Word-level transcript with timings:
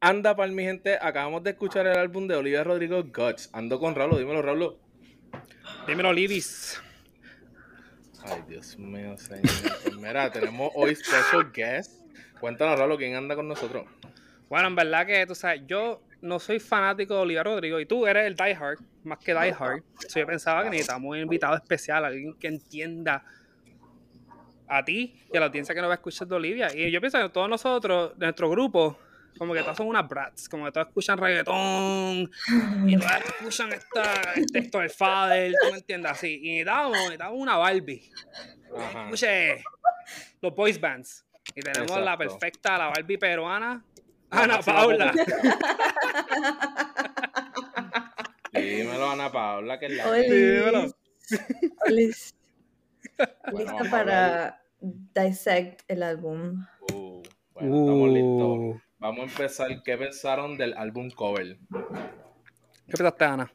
Anda 0.00 0.36
para 0.36 0.52
mi 0.52 0.62
gente, 0.62 0.96
acabamos 1.00 1.42
de 1.42 1.50
escuchar 1.50 1.84
el 1.88 1.98
álbum 1.98 2.28
de 2.28 2.36
Olivia 2.36 2.62
Rodrigo 2.62 3.02
Guts. 3.02 3.50
Ando 3.52 3.80
con 3.80 3.96
Raúl, 3.96 4.16
dímelo 4.16 4.42
Raúl. 4.42 4.76
Dímelo 5.88 6.12
Libis. 6.12 6.80
Ay, 8.22 8.40
Dios 8.46 8.78
mío, 8.78 9.18
señor. 9.18 9.42
Mira, 9.98 10.30
tenemos 10.30 10.70
hoy 10.76 10.94
special 10.94 11.50
guest. 11.52 12.00
Cuéntanos, 12.38 12.78
Raúl, 12.78 12.96
quién 12.96 13.16
anda 13.16 13.34
con 13.34 13.48
nosotros. 13.48 13.86
Bueno, 14.48 14.68
en 14.68 14.76
verdad 14.76 15.04
que 15.04 15.26
tú 15.26 15.34
sabes, 15.34 15.62
yo 15.66 16.00
no 16.22 16.38
soy 16.38 16.60
fanático 16.60 17.14
de 17.14 17.20
Olivia 17.22 17.42
Rodrigo 17.42 17.80
y 17.80 17.86
tú 17.86 18.06
eres 18.06 18.24
el 18.28 18.36
Die 18.36 18.54
Hard, 18.54 18.78
más 19.02 19.18
que 19.18 19.34
Die 19.34 19.52
Hard. 19.58 19.82
yo 20.14 20.26
pensaba 20.28 20.62
que 20.62 20.70
necesitamos 20.70 21.10
un 21.10 21.18
invitado 21.18 21.56
especial, 21.56 22.04
alguien 22.04 22.34
que 22.34 22.46
entienda 22.46 23.24
a 24.68 24.84
ti 24.84 25.20
y 25.32 25.36
a 25.36 25.40
la 25.40 25.46
audiencia 25.46 25.74
que 25.74 25.80
nos 25.80 25.88
va 25.88 25.94
a 25.94 25.96
escuchar 25.96 26.28
de 26.28 26.36
Olivia. 26.36 26.68
Y 26.72 26.88
yo 26.92 27.00
pienso 27.00 27.20
que 27.20 27.30
todos 27.30 27.48
nosotros, 27.48 28.16
nuestro 28.16 28.48
grupo, 28.48 28.96
como 29.36 29.52
que 29.54 29.62
todos 29.62 29.76
son 29.76 29.88
unas 29.88 30.08
brats, 30.08 30.48
como 30.48 30.64
que 30.64 30.72
todos 30.72 30.88
escuchan 30.88 31.18
reggaetón 31.18 32.30
y 32.86 32.96
todos 32.96 33.12
escuchan 33.26 33.72
esta, 33.72 34.32
este, 34.34 34.60
esto 34.60 34.78
del 34.78 34.90
Fader, 34.90 35.52
tú 35.52 35.70
me 35.70 35.78
entiendes 35.78 36.12
así. 36.12 36.40
Y 36.42 36.50
necesitamos, 36.50 36.96
necesitamos 36.96 37.38
una 37.38 37.56
Barbie. 37.56 38.10
Escuche 39.04 39.62
los 40.40 40.54
boys 40.54 40.80
bands. 40.80 41.24
Y 41.54 41.62
tenemos 41.62 42.00
la 42.00 42.16
perfecta, 42.16 42.78
la 42.78 42.86
Barbie 42.88 43.18
peruana, 43.18 43.84
Ana 44.30 44.60
Paula. 44.60 45.12
Dímelo, 48.52 49.10
Ana 49.10 49.32
Paula, 49.32 49.78
que 49.78 49.86
es 49.86 49.92
la. 49.92 50.12
Dímelo. 50.12 50.94
Lista 51.88 52.38
para 53.90 54.62
dissect 54.80 55.82
el 55.88 56.02
álbum. 56.02 56.66
Uh, 56.92 57.22
bueno, 57.54 57.80
estamos 57.80 58.10
listos. 58.10 58.82
Vamos 58.98 59.20
a 59.20 59.22
empezar. 59.24 59.82
¿Qué 59.84 59.96
pensaron 59.96 60.56
del 60.56 60.74
álbum 60.74 61.10
cover? 61.10 61.56
¿Qué 62.86 62.96
pensaste, 62.96 63.24
Ana? 63.24 63.52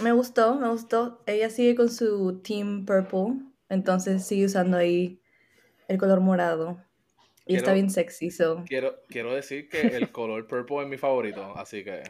Me 0.00 0.12
gustó, 0.12 0.54
me 0.54 0.68
gustó. 0.68 1.22
Ella 1.26 1.50
sigue 1.50 1.74
con 1.74 1.90
su 1.90 2.40
Team 2.42 2.86
Purple, 2.86 3.44
entonces 3.68 4.26
sigue 4.26 4.46
usando 4.46 4.76
ahí 4.76 5.20
el 5.88 5.98
color 5.98 6.20
morado. 6.20 6.82
Y 7.44 7.56
está 7.56 7.72
bien 7.72 7.90
sexy, 7.90 8.30
so. 8.30 8.64
Quiero, 8.66 9.02
quiero 9.08 9.34
decir 9.34 9.68
que 9.68 9.80
el 9.80 10.12
color 10.12 10.46
purple 10.46 10.82
es 10.82 10.88
mi 10.88 10.96
favorito, 10.96 11.52
así 11.56 11.82
que. 11.82 12.02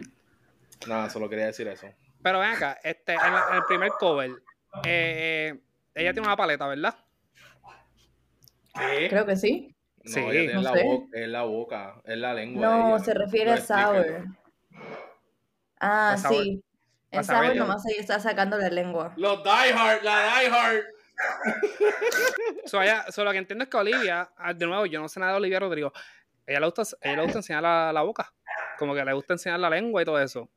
Nada, 0.86 1.08
solo 1.08 1.28
quería 1.28 1.46
decir 1.46 1.66
eso. 1.68 1.86
Pero 2.22 2.40
ven 2.40 2.50
acá, 2.50 2.78
este, 2.84 3.14
en, 3.14 3.34
el 3.55 3.64
primer 3.66 3.90
cover, 3.98 4.30
eh, 4.84 5.58
ella 5.94 6.12
tiene 6.12 6.27
una 6.27 6.36
paleta, 6.36 6.66
¿verdad? 6.66 6.94
Creo 8.74 9.27
que 9.27 9.36
sí. 9.36 9.74
No, 10.02 10.12
sí, 10.12 10.20
ella 10.20 10.60
la 10.60 10.82
boca, 10.82 11.06
es 11.12 11.28
la 11.28 11.42
boca, 11.42 12.02
es 12.04 12.16
la 12.16 12.34
lengua. 12.34 12.66
No, 12.66 12.98
se 12.98 13.12
refiere 13.12 13.52
a 13.52 13.60
Sour. 13.60 14.24
Ah, 15.78 16.16
sí. 16.16 16.62
En 17.10 17.24
Sour 17.24 17.54
nomás 17.54 17.84
ella 17.86 18.00
está 18.00 18.20
sacando 18.20 18.56
la 18.56 18.70
lengua. 18.70 19.12
Los 19.16 19.42
Die 19.42 19.72
Hard, 19.74 20.02
la 20.02 20.40
Die 20.40 20.48
Hard. 20.48 20.84
so, 22.64 22.80
ella, 22.80 23.04
lo 23.14 23.30
que 23.32 23.38
entiendo 23.38 23.64
es 23.64 23.70
que 23.70 23.76
Olivia, 23.76 24.30
ah, 24.36 24.54
de 24.54 24.66
nuevo, 24.66 24.86
yo 24.86 25.00
no 25.00 25.08
sé 25.08 25.20
nada 25.20 25.32
de 25.32 25.38
Olivia 25.38 25.60
Rodrigo, 25.60 25.92
ella 26.46 26.60
le 26.60 26.66
gusta, 26.66 26.82
ella 27.02 27.16
le 27.16 27.22
gusta 27.24 27.38
enseñar 27.38 27.62
la, 27.62 27.92
la, 27.92 28.02
boca. 28.02 28.32
Como 28.78 28.94
que 28.94 29.04
le 29.04 29.12
gusta 29.12 29.34
enseñar 29.34 29.60
la 29.60 29.68
lengua 29.68 30.00
y 30.00 30.04
todo 30.06 30.18
eso. 30.18 30.48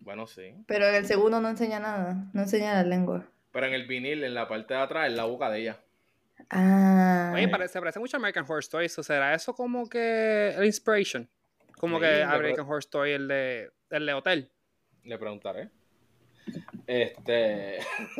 Bueno, 0.00 0.26
sí. 0.26 0.54
Pero 0.66 0.86
en 0.86 0.94
el 0.94 1.06
segundo 1.06 1.40
no 1.40 1.48
enseña 1.48 1.80
nada, 1.80 2.16
no 2.32 2.42
enseña 2.42 2.74
la 2.74 2.84
lengua. 2.84 3.26
Pero 3.52 3.66
en 3.66 3.74
el 3.74 3.86
vinil, 3.86 4.24
en 4.24 4.34
la 4.34 4.48
parte 4.48 4.74
de 4.74 4.80
atrás, 4.80 5.08
es 5.08 5.14
la 5.14 5.24
boca 5.24 5.50
de 5.50 5.60
ella. 5.60 5.80
Ah. 6.50 7.32
Oye, 7.34 7.48
parece, 7.48 7.78
parece 7.78 7.98
mucho 7.98 8.16
American 8.16 8.44
Horror 8.44 8.60
Story. 8.60 8.86
¿O 8.86 9.02
será 9.02 9.34
eso 9.34 9.54
como 9.54 9.88
que 9.88 10.54
el 10.56 10.64
Inspiration? 10.64 11.28
Como 11.78 12.00
que 12.00 12.22
American 12.22 12.66
Horror 12.66 12.80
Story, 12.80 13.12
el 13.12 13.28
de, 13.28 13.70
el 13.90 14.06
de 14.06 14.12
Hotel. 14.14 14.50
Le 15.04 15.18
preguntaré. 15.18 15.70
Este. 16.86 17.78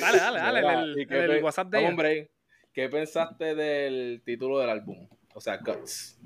dale, 0.00 0.18
dale, 0.18 0.62
dale. 0.62 1.06
el, 1.08 1.42
WhatsApp 1.42 1.68
de 1.68 1.86
Hombre, 1.86 2.30
¿qué 2.72 2.88
pensaste 2.88 3.54
del 3.56 4.22
título 4.24 4.60
del 4.60 4.70
álbum? 4.70 5.08
O 5.34 5.40
sea, 5.40 5.56
Guts. 5.58 6.18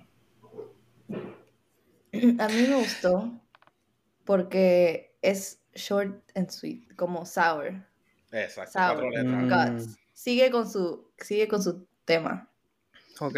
A 1.08 2.48
mí 2.48 2.66
me 2.69 2.76
gustó 2.76 3.41
porque 4.25 5.16
es 5.22 5.64
short 5.75 6.22
and 6.34 6.50
sweet, 6.50 6.94
como 6.97 7.25
sour. 7.25 7.86
Exacto, 8.32 8.72
cuatro 8.75 9.10
letras. 9.10 9.87
Mm. 9.87 9.94
Sigue 10.12 10.50
con 10.50 10.69
su, 10.69 11.12
sigue 11.19 11.47
con 11.48 11.62
su 11.62 11.87
tema. 12.04 12.50
Ok. 13.20 13.37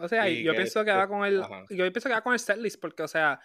O 0.00 0.08
sea, 0.08 0.28
yo 0.28 0.54
pienso 0.54 0.84
que 0.84 0.92
va 0.92 1.08
con 1.08 1.24
el. 1.24 1.42
Yo 1.70 1.92
pienso 1.92 2.08
que 2.08 2.14
va 2.14 2.22
con 2.22 2.32
el 2.32 2.38
setlist, 2.38 2.80
porque, 2.80 3.02
o 3.02 3.08
sea, 3.08 3.40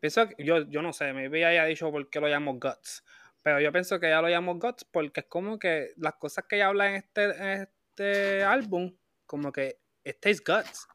pienso 0.00 0.28
que, 0.28 0.44
yo, 0.44 0.68
yo 0.68 0.82
no 0.82 0.92
sé, 0.92 1.12
me 1.12 1.26
había 1.26 1.64
dicho 1.64 1.90
por 1.90 2.08
qué 2.08 2.20
lo 2.20 2.28
llamo 2.28 2.54
Guts. 2.54 3.04
Pero 3.42 3.60
yo 3.60 3.70
pienso 3.70 4.00
que 4.00 4.08
ya 4.08 4.20
lo 4.20 4.28
llamo 4.28 4.58
Guts 4.58 4.84
porque 4.84 5.20
es 5.20 5.26
como 5.26 5.58
que 5.58 5.92
las 5.96 6.14
cosas 6.14 6.44
que 6.48 6.56
ella 6.56 6.66
habla 6.66 6.88
en 6.88 6.94
este, 6.96 7.24
en 7.24 7.60
este 7.62 8.42
álbum, 8.42 8.96
como 9.24 9.52
que 9.52 9.78
este 10.02 10.30
es 10.30 10.42
Guts. 10.42 10.88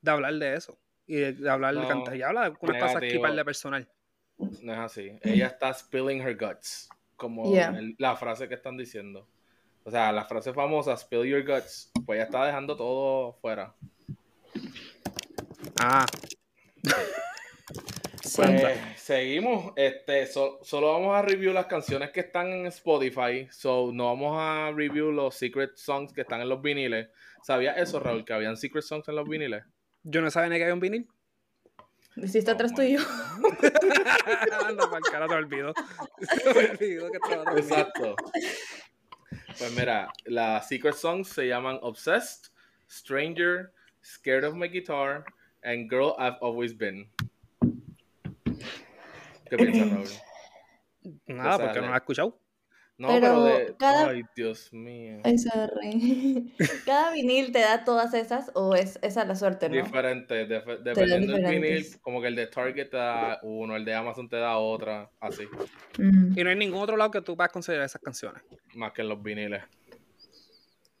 De 0.00 0.10
hablar 0.10 0.34
de 0.34 0.54
eso. 0.54 0.78
Y 1.06 1.16
de, 1.16 1.50
hablar 1.50 1.74
de 1.74 1.86
cantar. 1.86 2.16
Y 2.16 2.22
habla 2.22 2.50
de 2.50 2.56
unas 2.60 2.82
cosas 2.82 3.00
que 3.00 3.18
de 3.18 3.44
personal. 3.44 3.88
No 4.38 4.72
es 4.72 4.78
así. 4.78 5.18
Ella 5.22 5.48
está 5.48 5.72
spilling 5.74 6.20
her 6.20 6.36
guts 6.36 6.88
como 7.22 7.54
la 7.98 8.16
frase 8.16 8.48
que 8.48 8.54
están 8.54 8.76
diciendo. 8.76 9.28
O 9.84 9.90
sea, 9.92 10.10
la 10.10 10.24
frase 10.24 10.52
famosa, 10.52 10.96
spill 10.96 11.24
your 11.24 11.44
guts, 11.46 11.92
pues 12.04 12.18
ya 12.18 12.24
está 12.24 12.44
dejando 12.44 12.76
todo 12.76 13.34
fuera. 13.34 13.74
Ah. 15.80 16.04
Pues, 18.36 18.78
seguimos. 18.96 19.72
Este, 19.76 20.26
solo 20.26 20.92
vamos 20.92 21.14
a 21.14 21.22
review 21.22 21.52
las 21.52 21.66
canciones 21.66 22.10
que 22.10 22.20
están 22.20 22.48
en 22.48 22.66
Spotify. 22.66 23.46
So, 23.50 23.90
no 23.92 24.06
vamos 24.06 24.36
a 24.38 24.70
review 24.74 25.10
los 25.10 25.34
secret 25.34 25.76
songs 25.76 26.12
que 26.12 26.22
están 26.22 26.40
en 26.40 26.48
los 26.48 26.62
viniles. 26.62 27.08
¿Sabías 27.42 27.76
eso, 27.76 28.00
Raúl? 28.00 28.24
Que 28.24 28.32
habían 28.32 28.56
secret 28.56 28.84
songs 28.84 29.06
en 29.08 29.16
los 29.16 29.28
viniles. 29.28 29.64
Yo 30.02 30.22
no 30.22 30.30
sabía 30.30 30.48
ni 30.48 30.56
que 30.56 30.62
había 30.62 30.74
un 30.74 30.80
vinil. 30.80 31.08
Si 32.26 32.38
está 32.38 32.52
atrás 32.52 32.74
tuyo. 32.74 33.00
no, 34.76 34.90
para 34.90 35.00
cara 35.10 35.26
te 35.26 35.34
olvido. 35.34 35.72
me 36.54 36.70
olvido 36.70 37.10
que 37.10 37.16
estaba 37.16 37.58
Exacto. 37.58 38.16
Pues 39.58 39.72
mira, 39.76 40.08
las 40.24 40.68
secret 40.68 40.94
songs 40.94 41.28
se 41.28 41.48
llaman 41.48 41.78
Obsessed, 41.82 42.52
Stranger, 42.90 43.72
Scared 44.04 44.44
of 44.44 44.54
My 44.54 44.68
Guitar, 44.68 45.24
and 45.62 45.88
Girl 45.88 46.14
I've 46.18 46.36
Always 46.40 46.76
Been. 46.76 47.08
¿Qué 49.48 49.56
piensas, 49.56 49.90
Raúl? 49.92 50.08
Nada, 51.26 51.58
porque 51.58 51.80
no 51.80 51.88
la 51.88 51.94
he 51.94 51.98
escuchado. 51.98 52.41
No, 53.02 53.08
pero, 53.08 53.42
de... 53.42 53.74
cada... 53.76 54.10
Ay, 54.10 54.22
Dios 54.36 54.72
mío. 54.72 55.18
Ay, 55.24 55.36
sorry. 55.36 56.54
¿Cada 56.86 57.12
vinil 57.12 57.50
te 57.50 57.58
da 57.58 57.82
todas 57.82 58.14
esas 58.14 58.52
o 58.54 58.76
es 58.76 58.96
esa 59.02 59.24
la 59.24 59.34
suerte, 59.34 59.68
no? 59.68 59.74
Diferente, 59.74 60.46
dependiendo 60.46 61.32
del 61.32 61.46
vinil, 61.46 62.00
como 62.00 62.22
que 62.22 62.28
el 62.28 62.36
de 62.36 62.46
Target 62.46 62.90
te 62.90 62.96
da 62.96 63.40
uno, 63.42 63.74
el 63.74 63.84
de 63.84 63.92
Amazon 63.92 64.28
te 64.28 64.36
da 64.36 64.56
otra, 64.56 65.10
así. 65.18 65.48
Mm. 65.98 66.38
Y 66.38 66.44
no 66.44 66.50
hay 66.50 66.54
ningún 66.54 66.80
otro 66.80 66.96
lado 66.96 67.10
que 67.10 67.20
tú 67.22 67.36
puedas 67.36 67.50
considerar 67.50 67.86
esas 67.86 68.00
canciones. 68.00 68.40
Más 68.74 68.92
que 68.92 69.02
en 69.02 69.08
los 69.08 69.20
viniles. 69.20 69.64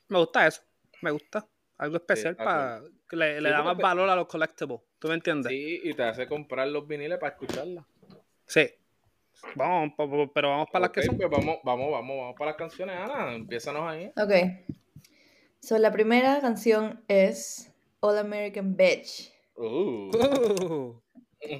Me 0.08 0.18
gusta 0.18 0.48
eso, 0.48 0.62
me 1.02 1.12
gusta. 1.12 1.46
Algo 1.78 1.98
especial 1.98 2.34
para 2.34 2.82
que 3.08 3.14
le, 3.14 3.40
le 3.40 3.50
da 3.50 3.62
más 3.62 3.76
valor 3.76 4.08
a 4.08 4.16
los 4.16 4.26
collectibles. 4.26 4.80
¿Tú 4.98 5.06
me 5.06 5.14
entiendes? 5.14 5.52
Sí, 5.52 5.82
y 5.84 5.94
te 5.94 6.02
hace 6.02 6.26
comprar 6.26 6.66
los 6.66 6.84
viniles 6.84 7.18
para 7.18 7.34
escucharla. 7.34 7.86
Sí. 8.44 8.68
Vamos, 9.56 9.92
pero 10.34 10.48
vamos 10.50 10.68
para 10.70 10.82
las 10.86 10.90
que 10.90 11.02
son. 11.02 11.16
Pues 11.16 11.30
vamos, 11.30 11.58
vamos, 11.64 11.90
vamos, 11.90 12.16
vamos 12.16 12.34
para 12.38 12.52
las 12.52 12.58
canciones, 12.58 12.96
Ana. 12.96 13.34
Empiezanos 13.34 13.82
ahí. 13.90 14.12
Ok. 14.16 14.32
So, 15.60 15.78
la 15.78 15.92
primera 15.92 16.40
canción 16.40 17.04
es 17.08 17.72
All 18.00 18.18
American 18.18 18.76
Bitch. 18.76 19.32
Uh. 19.56 20.94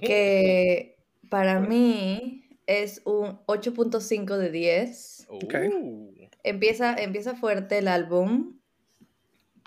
Que 0.01 0.97
para 1.31 1.61
mí 1.61 2.59
es 2.67 3.03
un 3.05 3.39
8.5 3.47 4.37
de 4.37 4.51
10. 4.51 5.27
Okay. 5.29 5.71
Empieza, 6.43 6.97
empieza 6.97 7.35
fuerte 7.35 7.79
el 7.79 7.89
álbum. 7.89 8.59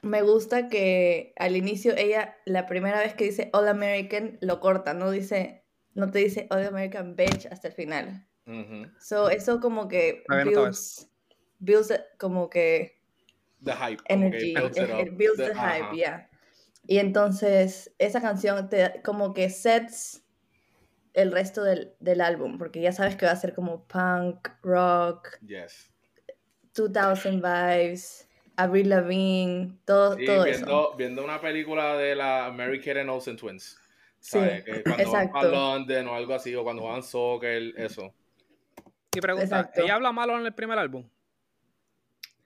Me 0.02 0.22
gusta 0.22 0.68
que 0.68 1.34
al 1.38 1.56
inicio 1.56 1.96
ella, 1.98 2.38
la 2.46 2.68
primera 2.68 3.00
vez 3.00 3.14
que 3.16 3.26
dice 3.26 3.50
All 3.54 3.68
American, 3.68 4.38
lo 4.42 4.60
corta, 4.60 4.94
no 4.94 5.10
dice 5.12 5.65
no 5.96 6.12
te 6.12 6.20
dice 6.20 6.48
All 6.52 6.66
American 6.66 7.16
Bitch 7.16 7.48
hasta 7.48 7.70
el 7.70 7.74
final. 7.74 8.28
So, 9.00 9.30
eso 9.30 9.60
como 9.60 9.88
que 9.88 10.24
builds, 10.30 11.10
builds 11.58 11.92
como 12.20 12.48
que 12.48 13.02
the 13.64 13.72
hype, 13.72 14.04
energy, 14.08 14.52
it, 14.52 15.18
builds 15.18 15.38
the, 15.38 15.56
hype, 15.56 15.96
yeah. 15.96 16.30
Y 16.86 17.00
entonces 17.00 17.92
esa 17.98 18.22
canción 18.22 18.70
te 18.70 19.02
como 19.04 19.34
que 19.34 19.50
sets 19.50 20.24
el 21.14 21.32
resto 21.32 21.64
del, 21.64 21.96
del, 22.00 22.22
álbum, 22.22 22.60
porque 22.60 22.82
ya 22.82 22.92
sabes 22.92 23.16
que 23.16 23.26
va 23.26 23.32
a 23.32 23.36
ser 23.36 23.56
como 23.56 23.88
punk, 23.88 24.50
rock, 24.62 25.40
yes. 25.42 25.92
2000 26.76 27.42
vibes. 27.42 28.30
Avril 28.58 28.90
Lavigne, 28.90 29.78
todo, 29.84 30.16
Sí, 30.16 30.26
todo 30.26 30.46
eso. 30.46 30.66
viendo, 30.66 30.96
viendo 30.96 31.24
una 31.26 31.42
película 31.42 31.98
de 31.98 32.16
la 32.16 32.54
Mary 32.56 32.80
Kate 32.80 33.02
and 33.02 33.10
Olsen 33.10 33.36
Twins. 33.36 33.78
Sí, 34.26 34.40
¿sabes? 34.40 34.64
Que 34.64 34.82
cuando 34.82 35.12
van 35.12 35.24
exacto. 35.24 35.38
a 35.38 35.44
London 35.44 36.08
o 36.08 36.16
algo 36.16 36.34
así, 36.34 36.56
o 36.56 36.64
cuando 36.64 36.82
juegan 36.82 37.04
soccer, 37.04 37.62
eso. 37.78 38.12
Y 39.16 39.20
pregunta, 39.22 39.44
Exacto. 39.60 39.84
¿ella 39.84 39.94
habla 39.96 40.12
malo 40.12 40.40
en 40.40 40.48
el 40.48 40.54
primer 40.56 40.80
álbum? 40.80 41.08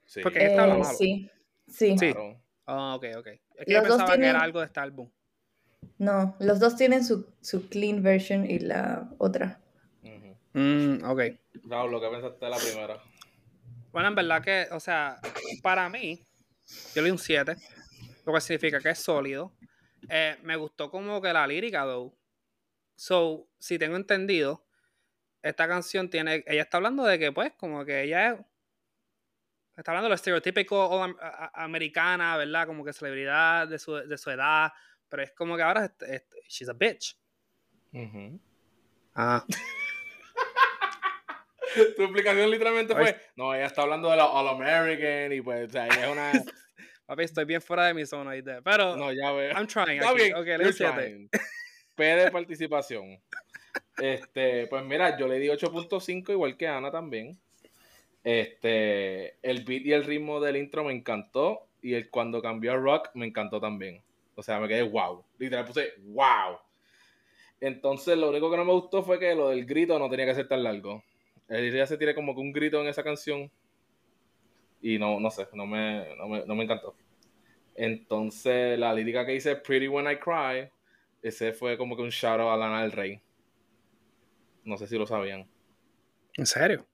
Sí, 0.04 0.20
Porque 0.22 0.44
esta 0.44 0.64
habla 0.64 0.74
Eh, 0.74 0.78
malo. 0.80 0.98
sí, 0.98 1.30
sí, 1.66 1.96
Sí. 1.98 2.12
claro. 2.12 2.38
Ah, 2.66 2.96
ok, 2.96 3.04
ok. 3.16 3.26
Es 3.28 3.40
que 3.66 3.72
Los 3.72 3.82
yo 3.82 3.88
dos 3.88 3.96
pensaba 3.96 4.10
que 4.10 4.16
tienen- 4.18 4.28
era 4.36 4.40
algo 4.42 4.60
de 4.60 4.66
este 4.66 4.80
álbum. 4.80 5.10
No, 5.96 6.36
los 6.38 6.60
dos 6.60 6.76
tienen 6.76 7.02
su, 7.02 7.26
su 7.40 7.66
clean 7.70 8.02
version 8.02 8.44
y 8.44 8.58
la 8.58 9.08
otra. 9.16 9.58
Ujú. 10.02 10.36
Mm, 10.52 11.02
ok. 11.04 11.20
Raúl, 11.64 11.92
lo 11.92 12.00
que 12.02 12.08
pensaste 12.08 12.44
de 12.44 12.50
la 12.50 12.58
primera. 12.58 13.02
Bueno, 13.90 14.08
en 14.08 14.14
verdad 14.16 14.42
que, 14.44 14.66
o 14.70 14.80
sea, 14.80 15.18
para 15.62 15.88
mí, 15.88 16.20
yo 16.94 17.00
le 17.00 17.06
di 17.06 17.10
un 17.10 17.18
7, 17.18 17.56
lo 18.26 18.34
que 18.34 18.40
significa 18.42 18.80
que 18.80 18.90
es 18.90 18.98
sólido. 18.98 19.52
Eh, 20.10 20.36
me 20.42 20.56
gustó 20.56 20.90
como 20.90 21.20
que 21.22 21.32
la 21.32 21.46
lírica, 21.46 21.84
though. 21.84 22.12
So, 22.96 23.48
si 23.58 23.78
tengo 23.78 23.96
entendido, 23.96 24.66
esta 25.42 25.66
canción 25.68 26.10
tiene, 26.10 26.44
ella 26.46 26.62
está 26.62 26.76
hablando 26.78 27.04
de 27.04 27.18
que, 27.18 27.32
pues, 27.32 27.52
como 27.54 27.84
que 27.84 28.02
ella 28.02 28.30
es, 28.32 28.40
está 29.76 29.92
hablando 29.92 30.06
de 30.06 30.08
lo 30.10 30.14
estereotípico 30.16 31.16
americana, 31.54 32.36
¿verdad? 32.36 32.66
Como 32.66 32.84
que 32.84 32.92
celebridad 32.92 33.68
de 33.68 33.78
su, 33.78 33.94
de 33.94 34.18
su 34.18 34.30
edad, 34.30 34.72
pero 35.08 35.22
es 35.22 35.32
como 35.32 35.56
que 35.56 35.62
ahora, 35.62 35.86
es- 35.86 36.08
es- 36.08 36.24
she's 36.48 36.68
a 36.68 36.72
bitch. 36.74 37.16
Ujú. 37.92 38.38
Ah, 39.14 39.44
Tu 41.96 42.02
explicación 42.02 42.50
literalmente 42.50 42.94
fue, 42.94 43.20
no, 43.36 43.54
ella 43.54 43.66
está 43.66 43.82
hablando 43.82 44.10
de 44.10 44.16
la 44.16 44.26
All 44.26 44.48
American 44.48 45.32
y 45.32 45.40
pues, 45.40 45.68
o 45.68 45.72
sea, 45.72 45.86
ella 45.86 46.06
es 46.06 46.12
una... 46.12 46.32
papi, 47.10 47.24
estoy 47.24 47.44
bien 47.44 47.60
fuera 47.60 47.86
de 47.86 47.94
mi 47.94 48.06
zona 48.06 48.30
ahí, 48.30 48.42
pero 48.62 48.96
No, 48.96 49.12
ya 49.12 49.32
veo. 49.32 49.52
I'm 49.52 49.66
trying. 49.66 49.98
Está 49.98 50.10
aquí. 50.10 50.22
bien, 50.22 50.34
Ok, 50.36 50.46
le 50.46 50.58
di 50.58 50.58
you're 50.58 50.68
un 50.68 50.72
7. 50.72 50.92
trying. 50.94 51.30
P 51.96 52.04
de 52.04 52.30
participación. 52.30 53.20
Este, 53.98 54.68
pues 54.68 54.84
mira, 54.84 55.18
yo 55.18 55.26
le 55.26 55.40
di 55.40 55.48
8.5 55.48 56.30
igual 56.30 56.56
que 56.56 56.68
Ana 56.68 56.90
también. 56.92 57.36
Este, 58.22 59.36
el 59.42 59.64
beat 59.64 59.86
y 59.86 59.92
el 59.92 60.04
ritmo 60.04 60.40
del 60.40 60.56
intro 60.56 60.84
me 60.84 60.92
encantó 60.92 61.66
y 61.82 61.94
el 61.94 62.10
cuando 62.10 62.40
cambió 62.40 62.72
a 62.72 62.76
rock 62.76 63.10
me 63.14 63.26
encantó 63.26 63.60
también. 63.60 64.02
O 64.36 64.42
sea, 64.42 64.60
me 64.60 64.68
quedé 64.68 64.82
wow. 64.82 65.24
Literal 65.38 65.64
puse 65.66 65.94
wow. 66.04 66.58
Entonces, 67.60 68.16
lo 68.16 68.30
único 68.30 68.50
que 68.50 68.56
no 68.56 68.64
me 68.64 68.72
gustó 68.72 69.02
fue 69.02 69.18
que 69.18 69.34
lo 69.34 69.48
del 69.48 69.66
grito 69.66 69.98
no 69.98 70.08
tenía 70.08 70.26
que 70.26 70.34
ser 70.36 70.46
tan 70.46 70.62
largo. 70.62 71.02
El 71.48 71.72
ya 71.74 71.86
se 71.86 71.98
tiene 71.98 72.14
como 72.14 72.34
que 72.34 72.40
un 72.40 72.52
grito 72.52 72.80
en 72.80 72.86
esa 72.86 73.02
canción 73.02 73.50
y 74.80 74.98
no, 74.98 75.20
no 75.20 75.30
sé, 75.30 75.46
no 75.52 75.66
me, 75.66 76.14
no 76.16 76.28
me, 76.28 76.44
no 76.46 76.54
me 76.54 76.64
encantó. 76.64 76.96
Entonces, 77.74 78.78
la 78.78 78.92
lírica 78.92 79.24
que 79.24 79.32
dice 79.32 79.56
Pretty 79.56 79.88
When 79.88 80.10
I 80.10 80.16
Cry, 80.16 80.70
ese 81.22 81.52
fue 81.52 81.78
como 81.78 81.96
que 81.96 82.02
un 82.02 82.10
shout 82.10 82.40
out 82.40 82.52
a 82.52 82.56
Lana 82.56 82.82
del 82.82 82.92
Rey. 82.92 83.20
No 84.64 84.76
sé 84.76 84.86
si 84.86 84.98
lo 84.98 85.06
sabían. 85.06 85.48
¿En 86.36 86.46
serio? 86.46 86.86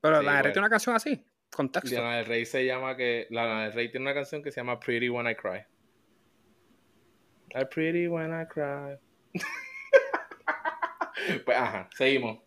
Pero 0.00 0.20
Sí, 0.20 0.26
la 0.26 0.32
pues. 0.40 0.52
tiene 0.52 0.58
una 0.60 0.70
canción 0.70 0.96
así, 0.96 1.24
contexto. 1.50 1.94
Lana 1.96 2.16
del 2.18 2.26
Rey 2.26 2.44
se 2.44 2.66
llama 2.66 2.96
que. 2.96 3.26
Lana 3.30 3.64
del 3.64 3.72
Rey 3.72 3.90
tiene 3.90 4.04
una 4.04 4.14
canción 4.14 4.42
que 4.42 4.52
se 4.52 4.60
llama 4.60 4.78
Pretty 4.78 5.08
When 5.08 5.28
I 5.30 5.34
Cry. 5.34 5.64
I 7.56 7.64
pretty 7.64 8.08
when 8.08 8.32
I 8.32 8.44
cry. 8.46 8.98
pues 11.44 11.56
ajá, 11.56 11.88
seguimos. 11.94 12.40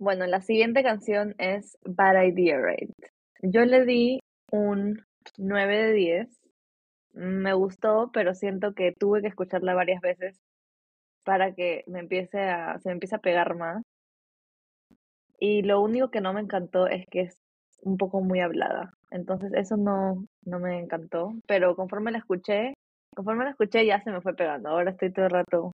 Bueno, 0.00 0.26
la 0.26 0.40
siguiente 0.40 0.84
canción 0.84 1.34
es 1.38 1.76
Bad 1.84 2.22
Idea 2.22 2.60
Right. 2.60 2.94
Yo 3.42 3.64
le 3.64 3.84
di 3.84 4.20
un 4.52 5.04
9 5.36 5.76
de 5.76 5.92
10. 5.92 6.40
Me 7.14 7.52
gustó, 7.52 8.10
pero 8.12 8.32
siento 8.34 8.74
que 8.74 8.92
tuve 8.92 9.22
que 9.22 9.26
escucharla 9.26 9.74
varias 9.74 10.00
veces 10.00 10.38
para 11.24 11.52
que 11.52 11.82
me 11.88 11.98
empiece 11.98 12.38
a, 12.40 12.78
se 12.78 12.90
me 12.90 12.92
empiece 12.94 13.16
a 13.16 13.20
pegar 13.20 13.56
más. 13.56 13.82
Y 15.40 15.62
lo 15.62 15.80
único 15.80 16.10
que 16.10 16.20
no 16.20 16.32
me 16.32 16.40
encantó 16.40 16.86
es 16.86 17.04
que 17.10 17.22
es 17.22 17.40
un 17.82 17.96
poco 17.96 18.20
muy 18.20 18.38
hablada. 18.38 18.92
Entonces 19.10 19.52
eso 19.54 19.76
no, 19.76 20.24
no 20.44 20.60
me 20.60 20.78
encantó. 20.78 21.32
Pero 21.48 21.74
conforme 21.74 22.12
la 22.12 22.18
escuché, 22.18 22.74
conforme 23.16 23.44
la 23.44 23.50
escuché 23.50 23.84
ya 23.84 24.00
se 24.02 24.12
me 24.12 24.20
fue 24.20 24.34
pegando. 24.34 24.68
Ahora 24.68 24.92
estoy 24.92 25.12
todo 25.12 25.24
el 25.24 25.32
rato, 25.32 25.72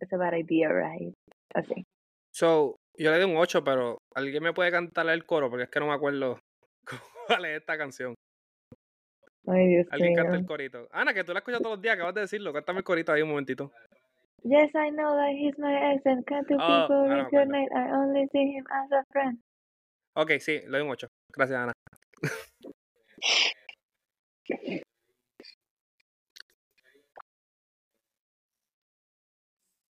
ese 0.00 0.18
Bad 0.18 0.34
Idea 0.34 0.68
Right. 0.70 1.14
Así. 1.54 1.86
So, 2.30 2.76
yo 2.96 3.10
le 3.10 3.18
di 3.18 3.24
un 3.24 3.36
8, 3.36 3.64
pero 3.64 3.98
alguien 4.14 4.42
me 4.42 4.52
puede 4.52 4.70
cantar 4.70 5.08
el 5.08 5.24
coro 5.24 5.50
porque 5.50 5.64
es 5.64 5.70
que 5.70 5.80
no 5.80 5.86
me 5.86 5.94
acuerdo 5.94 6.38
cuál 7.26 7.44
es 7.46 7.60
esta 7.60 7.76
canción. 7.76 8.14
Ay, 9.46 9.68
Dios 9.68 9.86
Alguien 9.90 10.14
canta 10.14 10.36
el 10.36 10.46
corito. 10.46 10.88
Ana, 10.90 11.12
que 11.12 11.24
tú 11.24 11.32
la 11.32 11.40
escuchas 11.40 11.60
todos 11.60 11.76
los 11.76 11.82
días, 11.82 11.96
acabas 11.96 12.14
de 12.14 12.22
decirlo. 12.22 12.52
Cántame 12.52 12.78
el 12.78 12.84
corito 12.84 13.12
ahí 13.12 13.22
un 13.22 13.28
momentito. 13.28 13.72
Yes, 14.42 14.70
I 14.74 14.90
know 14.90 15.16
that 15.16 15.32
he's 15.32 15.58
my 15.58 15.92
ex 15.92 16.04
and 16.04 16.24
can't 16.26 16.46
two 16.46 16.56
Oh, 16.58 16.86
people 16.86 17.08
reconnect. 17.08 17.72
I 17.74 17.90
only 17.92 18.28
see 18.32 18.52
him 18.52 18.64
as 18.70 18.92
a 18.92 19.04
friend. 19.10 19.38
Ok, 20.16 20.32
sí, 20.38 20.60
le 20.60 20.78
doy 20.78 20.82
un 20.82 20.90
8. 20.90 21.08
Gracias, 21.32 21.58
Ana. 21.58 21.72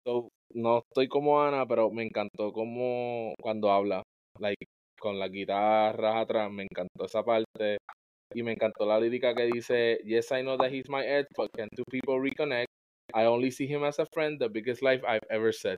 So, 0.08 0.30
no 0.58 0.80
estoy 0.80 1.08
como 1.08 1.42
Ana, 1.42 1.66
pero 1.66 1.92
me 1.92 2.04
encantó 2.04 2.52
como 2.54 3.34
cuando 3.42 3.72
habla, 3.72 4.04
like, 4.40 4.66
con 5.00 5.20
las 5.20 5.32
guitarras 5.32 6.16
atrás, 6.18 6.52
me 6.52 6.64
encantó 6.64 7.06
esa 7.06 7.24
parte. 7.24 7.78
Y 8.34 8.44
me 8.44 8.54
encantó 8.54 8.86
la 8.86 9.00
lírica 9.00 9.36
que 9.36 9.46
dice, 9.46 10.00
Yes, 10.06 10.32
I 10.32 10.42
know 10.44 10.58
that 10.58 10.72
he's 10.72 10.90
my 10.90 11.02
ex, 11.06 11.28
but 11.38 11.50
can 11.56 11.70
two 11.76 11.84
people 11.92 12.20
reconnect? 12.22 12.68
I 13.14 13.26
only 13.26 13.52
see 13.52 13.68
him 13.68 13.84
as 13.86 14.00
a 14.00 14.06
friend, 14.14 14.40
the 14.40 14.50
biggest 14.50 14.82
life 14.84 15.04
I've 15.08 15.26
ever 15.32 15.54
said. 15.54 15.78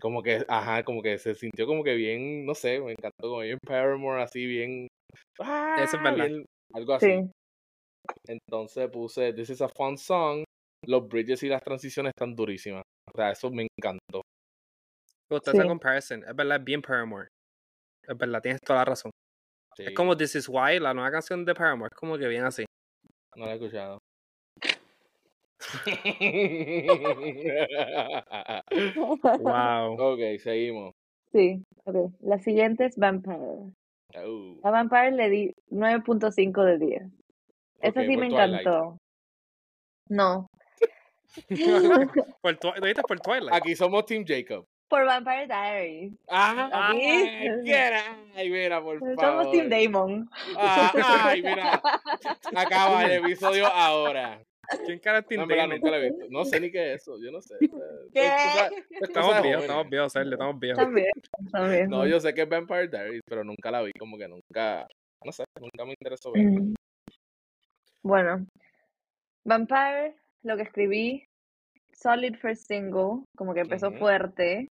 Como 0.00 0.22
que, 0.22 0.44
ajá, 0.48 0.84
como 0.84 1.02
que 1.02 1.18
se 1.18 1.34
sintió 1.34 1.66
como 1.66 1.82
que 1.84 1.94
bien, 1.94 2.44
no 2.46 2.54
sé, 2.54 2.80
me 2.80 2.92
encantó, 2.92 3.28
como 3.30 3.40
bien 3.40 3.58
Paramore, 3.66 4.22
así 4.22 4.46
bien... 4.46 4.88
ah, 5.40 5.76
Eso 5.82 5.96
es 5.96 6.02
verdad. 6.02 6.26
bien- 6.26 6.44
algo 6.74 6.92
así. 6.94 7.06
Sí, 7.06 7.30
Entonces 8.28 8.88
puse, 8.90 9.32
This 9.32 9.50
is 9.50 9.60
a 9.60 9.68
fun 9.68 9.96
song. 9.98 10.44
Los 10.86 11.08
bridges 11.08 11.42
y 11.42 11.48
las 11.48 11.62
transiciones 11.62 12.12
están 12.14 12.34
durísimas. 12.34 12.82
O 13.16 13.18
sea, 13.18 13.30
eso 13.30 13.50
me 13.50 13.66
encantó. 13.78 14.20
Me 15.30 15.36
gustó 15.36 15.52
esa 15.52 15.62
Sí. 15.62 15.68
comparison. 15.68 16.22
Es 16.22 16.36
verdad, 16.36 16.58
es 16.58 16.64
bien 16.64 16.82
Paramore. 16.82 17.28
Es 18.06 18.16
verdad, 18.18 18.42
tienes 18.42 18.60
toda 18.60 18.80
la 18.80 18.84
razón. 18.84 19.10
Sí, 19.74 19.84
Es 19.84 19.94
como 19.94 20.14
This 20.14 20.34
Is 20.36 20.48
Why, 20.50 20.78
la 20.80 20.92
nueva 20.92 21.10
canción 21.10 21.46
de 21.46 21.54
Paramore. 21.54 21.88
Es 21.90 21.98
como 21.98 22.18
que 22.18 22.28
bien 22.28 22.44
así. 22.44 22.66
No 23.36 23.46
la 23.46 23.52
he 23.52 23.54
escuchado. 23.54 23.98
Wow. 29.40 29.96
ok, 30.12 30.38
seguimos. 30.42 30.94
sí, 31.32 31.62
ok. 31.84 32.12
La 32.20 32.38
siguiente 32.38 32.84
es 32.86 32.96
Vampire. 32.96 33.72
Uh, 34.14 34.60
A 34.62 34.70
Vampire 34.70 35.10
le 35.12 35.30
di 35.30 35.54
9.5 35.70 36.64
de 36.64 36.78
10. 36.78 37.02
Esa 37.80 38.00
ok, 38.00 38.06
sí 38.06 38.16
me 38.16 38.26
encantó. 38.26 38.96
No, 40.08 40.46
por 42.40 42.58
Twi- 42.58 42.74
¿Lo 42.76 42.80
dijiste 42.86 43.02
por 43.02 43.20
Twilight? 43.20 43.52
Aquí 43.54 43.74
somos 43.76 44.06
Team 44.06 44.24
Jacob. 44.26 44.66
por 44.88 45.04
Vampire 45.04 45.46
Diaries. 45.46 46.12
Ah, 46.28 46.90
Aquí. 46.90 47.00
ay, 47.04 47.48
mira, 47.62 48.18
ay, 48.36 48.50
mira, 48.50 48.80
por 48.82 48.98
favor. 49.00 49.16
Somos 49.20 49.50
Team 49.50 49.68
Damon. 49.68 50.30
Ah, 50.56 50.92
ay, 51.26 51.42
mira. 51.42 51.80
Acaba 52.54 53.04
el 53.04 53.12
episodio 53.24 53.66
ahora. 53.66 54.40
¿Quién 54.84 54.98
cara 54.98 55.18
es 55.20 55.26
No, 55.36 55.42
en 55.42 55.48
verdad, 55.48 55.64
Damon? 55.64 55.76
nunca 55.78 55.90
lo 55.90 55.96
he 55.96 56.10
visto. 56.10 56.24
No 56.30 56.44
sé 56.44 56.60
ni 56.60 56.70
qué 56.72 56.94
es 56.94 57.02
eso. 57.02 57.16
Yo 57.20 57.30
no 57.30 57.40
sé. 57.40 57.54
¿Qué? 58.12 58.30
Estamos 59.00 59.30
viejos, 59.30 59.42
viejos, 59.42 59.62
estamos 59.62 59.88
viejos, 59.90 60.12
Sergio, 60.12 60.32
estamos 60.32 60.58
viejos. 60.60 60.84
También, 60.84 61.10
también. 61.52 61.88
No, 61.88 62.06
yo 62.06 62.18
sé 62.20 62.34
que 62.34 62.42
es 62.42 62.48
Vampire 62.48 62.88
Diaries, 62.88 63.22
pero 63.28 63.44
nunca 63.44 63.70
la 63.70 63.82
vi, 63.82 63.92
como 63.98 64.16
que 64.18 64.26
nunca, 64.28 64.86
no 65.24 65.32
sé, 65.32 65.44
nunca 65.60 65.84
me 65.84 65.90
interesó 65.90 66.32
verla. 66.32 66.50
Mm. 66.60 66.74
Bueno, 68.02 68.46
Vampire, 69.44 70.14
lo 70.46 70.56
que 70.56 70.62
escribí, 70.62 71.24
Solid 71.92 72.36
First 72.36 72.66
Single, 72.68 73.24
como 73.36 73.52
que 73.54 73.60
empezó 73.60 73.90
fuerte. 73.92 74.68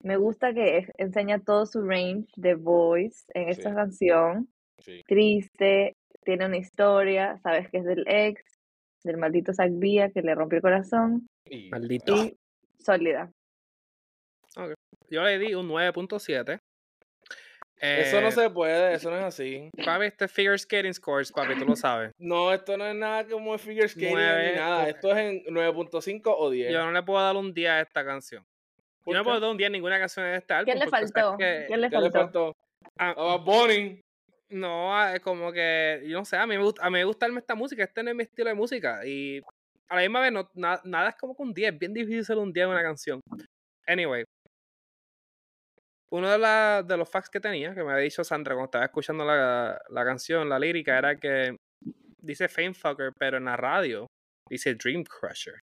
Me 0.00 0.16
gusta 0.16 0.52
que 0.52 0.86
enseña 0.98 1.38
todo 1.40 1.64
su 1.66 1.82
range 1.82 2.26
de 2.36 2.54
voice 2.54 3.24
en 3.34 3.48
esta 3.48 3.70
Sí. 3.70 3.74
canción. 3.74 4.48
Sí. 4.78 5.02
Triste, 5.06 5.96
tiene 6.24 6.46
una 6.46 6.58
historia, 6.58 7.38
sabes 7.38 7.70
que 7.70 7.78
es 7.78 7.84
del 7.84 8.04
ex, 8.06 8.42
del 9.02 9.16
maldito 9.16 9.52
Zack 9.54 9.70
Bia 9.74 10.10
que 10.10 10.22
le 10.22 10.34
rompió 10.34 10.56
el 10.56 10.62
corazón. 10.62 11.26
Y, 11.46 11.70
Maldito. 11.70 12.14
Y 12.16 12.36
sólida. 12.78 13.30
Yo 15.10 15.22
le 15.24 15.38
di 15.38 15.54
un 15.54 15.68
9.7. 15.68 16.58
Eso 17.80 18.20
no 18.20 18.28
Eh, 18.28 18.32
se 18.32 18.50
puede, 18.50 18.94
eso 18.94 19.10
no 19.10 19.18
es 19.18 19.24
así. 19.24 19.68
Papi, 19.84 20.06
este 20.06 20.28
figure 20.28 20.56
skating 20.58 20.94
scores, 20.94 21.30
papi, 21.32 21.58
tú 21.58 21.66
lo 21.66 21.76
sabes. 21.76 22.12
No, 22.18 22.52
esto 22.52 22.76
no 22.76 22.86
es 22.86 22.94
nada 22.94 23.24
como 23.26 23.56
figure 23.58 23.88
skating 23.88 24.16
ni 24.16 24.54
nada. 24.56 24.82
ok. 24.84 24.88
Esto 24.88 25.10
es 25.12 25.16
en 25.18 25.44
9.5 25.54 26.34
o 26.38 26.50
10. 26.50 26.72
Yo 26.72 26.84
no 26.84 26.92
le 26.92 27.02
puedo 27.02 27.22
dar 27.22 27.36
un 27.36 27.52
día 27.52 27.74
a 27.76 27.80
esta 27.82 28.04
canción. 28.04 28.42
Yo 28.42 29.04
¿Por 29.04 29.14
no 29.14 29.20
le 29.20 29.24
puedo 29.24 29.40
dar 29.40 29.50
un 29.50 29.56
día 29.56 29.66
a 29.66 29.70
ninguna 29.70 29.98
canción 29.98 30.24
de 30.26 30.36
este 30.36 30.54
álbum. 30.54 30.72
¿Qué 30.72 30.78
le 30.78 30.86
faltó? 30.88 31.36
que- 31.36 31.64
¿Qué 31.68 31.76
le 31.76 31.90
¿Qué 31.90 31.96
le 31.98 32.10
faltó? 32.10 32.18
faltó? 32.20 32.52
ah, 32.98 33.10
A 33.10 33.22
Bad 33.36 33.40
Bunny. 33.44 34.00
No, 34.50 34.96
ah, 34.96 35.14
es 35.14 35.20
como 35.20 35.52
que, 35.52 36.02
yo 36.06 36.18
no 36.18 36.24
sé, 36.24 36.36
a 36.36 36.46
mí, 36.46 36.56
me 36.56 36.62
gusta, 36.62 36.84
a 36.86 36.90
mí 36.90 36.98
me 36.98 37.04
gusta 37.04 37.26
esta 37.26 37.54
música, 37.54 37.82
este 37.82 38.02
no 38.02 38.10
es 38.10 38.16
mi 38.16 38.22
estilo 38.22 38.48
de 38.50 38.54
música. 38.54 39.04
Y 39.04 39.40
a 39.88 39.96
la 39.96 40.02
misma 40.02 40.20
vez, 40.20 40.32
no, 40.32 40.48
na- 40.54 40.80
nada 40.84 41.08
es 41.10 41.16
como 41.16 41.34
que 41.36 41.42
un 41.42 41.52
10, 41.52 41.72
es 41.72 41.78
bien 41.78 41.92
difícil 41.92 42.24
ser 42.24 42.38
un 42.38 42.52
10 42.52 42.64
en 42.64 42.70
una 42.70 42.82
canción. 42.82 43.20
Anyway, 43.86 44.24
uno 46.14 46.30
de, 46.30 46.38
la- 46.38 46.82
de 46.82 46.96
los 46.96 47.08
facts 47.10 47.28
que 47.30 47.40
tenía, 47.40 47.74
que 47.74 47.82
me 47.82 47.92
había 47.92 48.04
dicho 48.04 48.22
Sandra 48.24 48.54
cuando 48.54 48.66
estaba 48.66 48.84
escuchando 48.84 49.24
la, 49.24 49.80
la 49.88 50.04
canción, 50.04 50.48
la 50.48 50.58
lírica, 50.58 50.96
era 50.98 51.16
que 51.16 51.56
dice 52.22 52.48
Fame 52.48 52.74
Fucker, 52.74 53.12
pero 53.18 53.36
en 53.38 53.44
la 53.46 53.56
radio 53.56 54.06
dice 54.48 54.74
Dream 54.74 55.04
Crusher. 55.04 55.58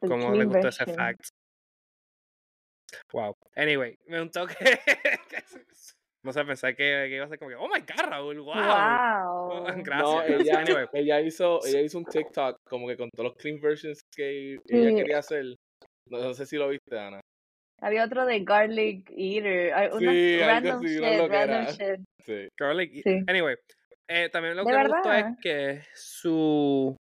El 0.00 0.08
¿Cómo 0.08 0.32
le 0.34 0.44
gustó 0.44 0.68
ese 0.68 0.84
fact? 0.86 1.28
Wow. 3.12 3.34
Anyway, 3.56 3.96
me 4.06 4.20
gustó 4.20 4.46
que. 4.46 4.54
no 6.24 6.32
sé, 6.32 6.44
pensé 6.44 6.68
que, 6.74 7.06
que 7.08 7.16
iba 7.16 7.24
a 7.24 7.28
ser 7.28 7.38
como 7.38 7.48
que, 7.50 7.56
oh 7.56 7.68
my 7.68 7.80
god, 7.80 8.10
Raúl, 8.10 8.40
wow. 8.40 8.54
Wow. 8.54 9.64
Gracias. 9.84 10.02
No, 10.02 10.22
ella, 10.22 10.58
Anyway, 10.60 10.86
ella 10.92 11.20
hizo, 11.20 11.64
ella 11.64 11.80
hizo 11.80 11.98
un 11.98 12.04
TikTok 12.04 12.58
como 12.68 12.86
que 12.86 12.96
con 12.96 13.08
todos 13.10 13.30
los 13.30 13.36
clean 13.36 13.60
versions 13.60 14.00
que 14.14 14.58
ella 14.68 14.94
quería 14.94 15.18
hacer. 15.18 15.56
No, 16.10 16.18
no 16.18 16.34
sé 16.34 16.44
si 16.46 16.56
lo 16.56 16.68
viste, 16.68 16.98
Ana. 16.98 17.20
Había 17.82 18.04
otro 18.04 18.24
de 18.24 18.44
Garlic 18.44 19.10
Eater. 19.16 19.72
Una 19.92 20.12
Sí, 20.12 20.38
random 20.38 20.82
shit, 20.84 21.00
loquera. 21.18 21.46
random 21.46 21.74
shit. 21.74 22.04
Sí. 22.24 22.48
garlic. 22.58 22.94
y- 22.94 23.02
Sí. 23.02 23.20
Anyway, 23.26 23.56
eh, 24.08 24.28
también 24.30 24.56
lo 24.56 24.64
¿De 24.64 24.70
que 24.70 24.78
me 24.78 24.88
gustó 24.88 25.12
es 25.12 25.24
que 25.42 25.82
su. 25.94 26.96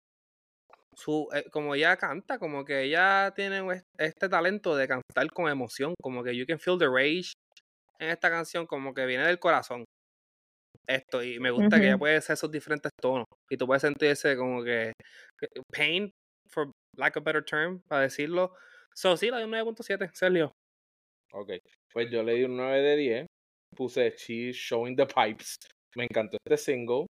su 0.96 1.28
eh, 1.34 1.44
como 1.50 1.74
ella 1.74 1.96
canta, 1.96 2.38
como 2.38 2.64
que 2.64 2.82
ella 2.84 3.32
tiene 3.36 3.60
este 3.98 4.28
talento 4.28 4.74
de 4.76 4.88
cantar 4.88 5.30
con 5.34 5.50
emoción, 5.50 5.94
como 6.02 6.22
que 6.24 6.34
you 6.36 6.46
can 6.46 6.58
feel 6.58 6.78
the 6.78 6.86
rage 6.88 7.32
en 7.98 8.08
esta 8.08 8.30
canción, 8.30 8.66
como 8.66 8.94
que 8.94 9.04
viene 9.04 9.26
del 9.26 9.38
corazón. 9.38 9.84
Esto, 10.88 11.22
y 11.22 11.38
me 11.38 11.50
gusta 11.50 11.78
que 11.78 11.86
ella 11.86 11.98
puede 11.98 12.16
hacer 12.16 12.34
esos 12.34 12.50
diferentes 12.50 12.90
tonos. 13.00 13.26
Y 13.50 13.56
tú 13.56 13.66
puedes 13.66 13.82
sentir 13.82 14.08
ese 14.10 14.36
como 14.36 14.64
que 14.64 14.92
pain, 15.76 16.10
for 16.50 16.70
lack 16.96 17.16
of 17.16 17.22
a 17.22 17.24
better 17.24 17.44
term, 17.44 17.80
para 17.86 18.02
decirlo. 18.02 18.56
So, 18.94 19.16
sí, 19.16 19.30
la 19.30 19.36
doy 19.36 19.44
un 19.44 19.50
9.7, 19.52 20.10
Sergio. 20.14 20.50
Ok. 21.32 21.52
Pues 21.92 22.10
yo 22.10 22.22
le 22.22 22.34
di 22.34 22.44
un 22.44 22.56
9 22.56 22.80
de 22.80 22.96
10. 22.96 23.26
Puse 23.76 24.10
She's 24.16 24.56
Showing 24.56 24.96
the 24.96 25.06
Pipes. 25.06 25.56
Me 25.96 26.04
encantó 26.04 26.36
este 26.44 26.56
single. 26.56 27.06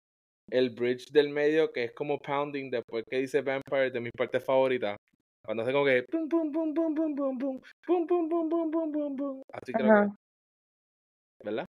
El 0.50 0.71
bridge 0.71 1.11
del 1.11 1.30
medio, 1.30 1.73
que 1.73 1.85
es 1.85 1.92
como 1.92 2.18
pounding, 2.18 2.71
después 2.71 3.04
que 3.09 3.18
dice 3.18 3.40
Vampire, 3.40 3.90
de 3.90 4.00
mis 4.00 4.12
partes 4.16 4.44
favoritas. 4.44 4.97
Cuando 5.44 5.62
hace 5.62 5.73
como 5.73 5.85
que. 5.85 6.04
Pum, 6.11 6.28
pum, 6.28 6.52
pum, 6.52 6.75
pum, 6.75 6.94
pum, 6.94 7.14
pum, 7.14 7.38
pum. 7.38 7.61
Pum, 7.87 8.06
pum, 8.06 8.28
pum, 8.28 8.49
pum, 8.49 8.71
pum, 8.71 8.92
pum, 8.92 9.16
pum. 9.16 9.42
Así 9.52 9.73
creo 9.73 9.87
que. 9.87 11.44
¿Verdad? 11.44 11.66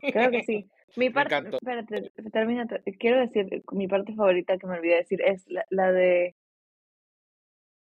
creo 0.00 0.30
que 0.30 0.42
sí. 0.42 0.68
Mi 0.96 1.10
parte, 1.10 1.36
espérate, 1.52 2.10
termina. 2.32 2.66
Quiero 2.98 3.20
decir, 3.20 3.62
mi 3.72 3.86
parte 3.86 4.14
favorita 4.14 4.58
que 4.58 4.66
me 4.66 4.78
olvidé 4.78 4.96
decir 4.96 5.20
es 5.22 5.46
la, 5.48 5.64
la 5.70 5.92
de, 5.92 6.34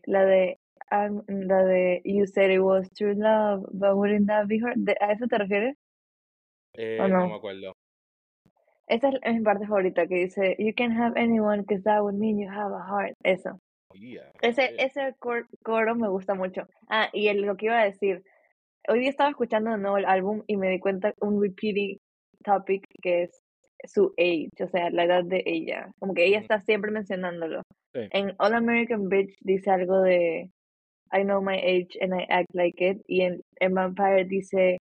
la 0.04 0.26
de, 0.26 0.59
I'm- 0.92 1.24
la 1.28 1.64
de 1.64 2.02
You 2.04 2.26
said 2.28 2.50
it 2.52 2.60
was 2.62 2.90
true 2.94 3.14
love, 3.16 3.64
but 3.72 3.96
wouldn't 3.96 4.28
that 4.28 4.48
be 4.48 4.60
her? 4.60 4.74
¿De- 4.76 4.98
¿A 5.00 5.12
eso 5.12 5.28
te 5.28 5.38
refieres? 5.38 5.76
Eh, 6.76 6.98
¿O 7.02 7.08
no 7.08 7.20
no? 7.20 7.28
me 7.30 7.36
acuerdo. 7.36 7.74
Esa 8.88 9.10
es, 9.10 9.34
mi 9.36 9.42
parte 9.42 9.68
favorita 9.68 10.08
que 10.08 10.16
dice 10.16 10.56
You 10.58 10.74
can 10.76 10.92
have 10.92 11.14
anyone 11.20 11.62
because 11.62 11.84
that 11.84 12.02
would 12.02 12.16
mean 12.16 12.40
you 12.40 12.50
have 12.50 12.74
a 12.74 12.84
heart. 12.84 13.14
Eso. 13.24 13.60
Yeah, 13.94 14.32
Ese, 14.42 14.62
yeah. 14.76 14.86
ese 14.86 15.16
cor- 15.20 15.48
coro 15.64 15.96
me 15.96 16.08
gusta 16.10 16.34
mucho. 16.36 16.68
Ah, 16.90 17.10
y 17.14 17.28
el- 17.28 17.42
lo 17.42 17.56
que 17.58 17.68
iba 17.68 17.80
a 17.82 17.86
decir, 17.86 18.24
hoy 18.88 19.00
día 19.00 19.10
estaba 19.10 19.30
escuchando 19.32 19.72
de 19.72 19.78
nuevo 19.80 19.98
el 19.98 20.06
álbum 20.06 20.44
y 20.48 20.58
me 20.58 20.70
di 20.70 20.80
cuenta 20.80 21.14
un 21.22 21.42
repeating 21.42 21.98
topic 22.44 22.84
que 23.02 23.24
es 23.24 23.42
su 23.86 24.14
age, 24.18 24.50
o 24.64 24.68
sea, 24.68 24.90
la 24.92 25.06
edad 25.06 25.24
de 25.24 25.42
ella. 25.46 25.92
Como 26.00 26.14
que 26.14 26.26
ella 26.26 26.40
está 26.40 26.60
siempre 26.62 26.92
mencionándolo. 26.92 27.62
Sí. 27.94 28.02
En 28.12 28.36
All 28.38 28.54
American 28.54 29.10
Bitch 29.10 29.36
dice 29.42 29.72
algo 29.72 30.02
de 30.02 30.52
I 31.12 31.24
know 31.24 31.42
my 31.42 31.58
age 31.62 31.98
and 32.02 32.14
I 32.14 32.26
act 32.30 32.48
like 32.54 32.80
it. 32.84 33.02
Y 33.08 33.22
en, 33.22 33.42
en 33.60 33.74
Vampire 33.74 34.24
dice 34.26 34.78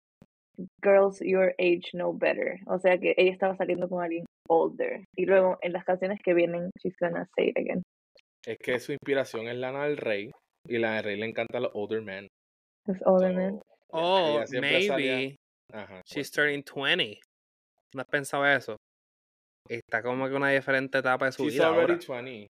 Girls 0.83 1.19
your 1.21 1.55
age 1.59 1.91
know 1.93 2.12
better. 2.12 2.59
O 2.67 2.79
sea 2.79 2.99
que 2.99 3.14
ella 3.17 3.33
estaba 3.33 3.57
saliendo 3.57 3.88
con 3.88 4.02
alguien 4.02 4.25
older. 4.49 5.05
Y 5.17 5.25
luego 5.26 5.59
en 5.62 5.73
las 5.73 5.85
canciones 5.85 6.21
que 6.23 6.35
vienen, 6.35 6.71
she's 6.83 6.95
gonna 7.00 7.26
say 7.37 7.49
it 7.49 7.59
again. 7.59 7.83
Es 8.47 8.59
que 8.59 8.79
su 8.81 8.93
inspiración 8.93 9.49
es 9.49 9.57
Lana 9.57 9.85
del 9.85 9.97
Rey. 9.97 10.31
Y 10.69 10.79
Lana 10.79 10.97
del 10.97 11.05
Rey 11.05 11.17
le 11.19 11.26
encanta 11.26 11.59
a 11.59 11.61
los 11.62 11.71
older 11.75 12.02
men. 12.02 12.29
Los 12.87 12.99
older 13.07 13.35
men. 13.35 13.55
So, 13.57 13.62
Oh, 13.95 14.37
ella 14.37 14.47
siempre 14.47 14.83
salía- 14.87 15.17
maybe 15.17 15.37
Ajá. 15.73 16.00
she's 16.07 16.31
turning 16.31 16.62
20. 16.64 17.19
¿No 17.95 18.00
has 18.02 18.09
pensado 18.09 18.47
eso? 18.47 18.76
Está 19.69 20.02
como 20.02 20.29
que 20.29 20.35
una 20.35 20.50
diferente 20.50 20.99
etapa 20.99 21.26
de 21.26 21.33
su 21.33 21.45
She's 21.45 21.55
vida 21.55 21.69
already 21.69 21.93
ahora. 22.07 22.23
20. 22.23 22.47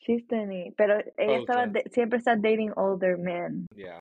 She's 0.00 0.24
20, 0.28 0.72
pero 0.76 0.98
ella 1.16 1.38
Oh, 1.38 1.40
estaba 1.40 1.66
de- 1.66 1.84
siempre 1.90 2.18
está 2.18 2.34
dating 2.36 2.72
older 2.76 3.18
men. 3.18 3.66
Yeah. 3.74 3.98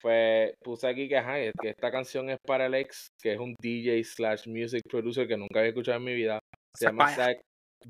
Pues 0.00 0.52
puse 0.62 0.86
aquí 0.86 1.08
que, 1.08 1.16
ajá, 1.16 1.34
que 1.60 1.70
esta 1.70 1.90
canción 1.90 2.28
es 2.30 2.38
para 2.46 2.66
el 2.66 2.74
ex, 2.74 3.08
que 3.22 3.32
es 3.32 3.38
un 3.40 3.54
DJ 3.60 4.04
slash 4.04 4.46
music 4.46 4.82
producer 4.88 5.26
que 5.26 5.36
nunca 5.36 5.60
había 5.60 5.70
escuchado 5.70 5.96
en 5.98 6.04
mi 6.04 6.14
vida. 6.14 6.38
Se 6.76 6.86
llama. 6.86 7.08
Zach 7.14 7.38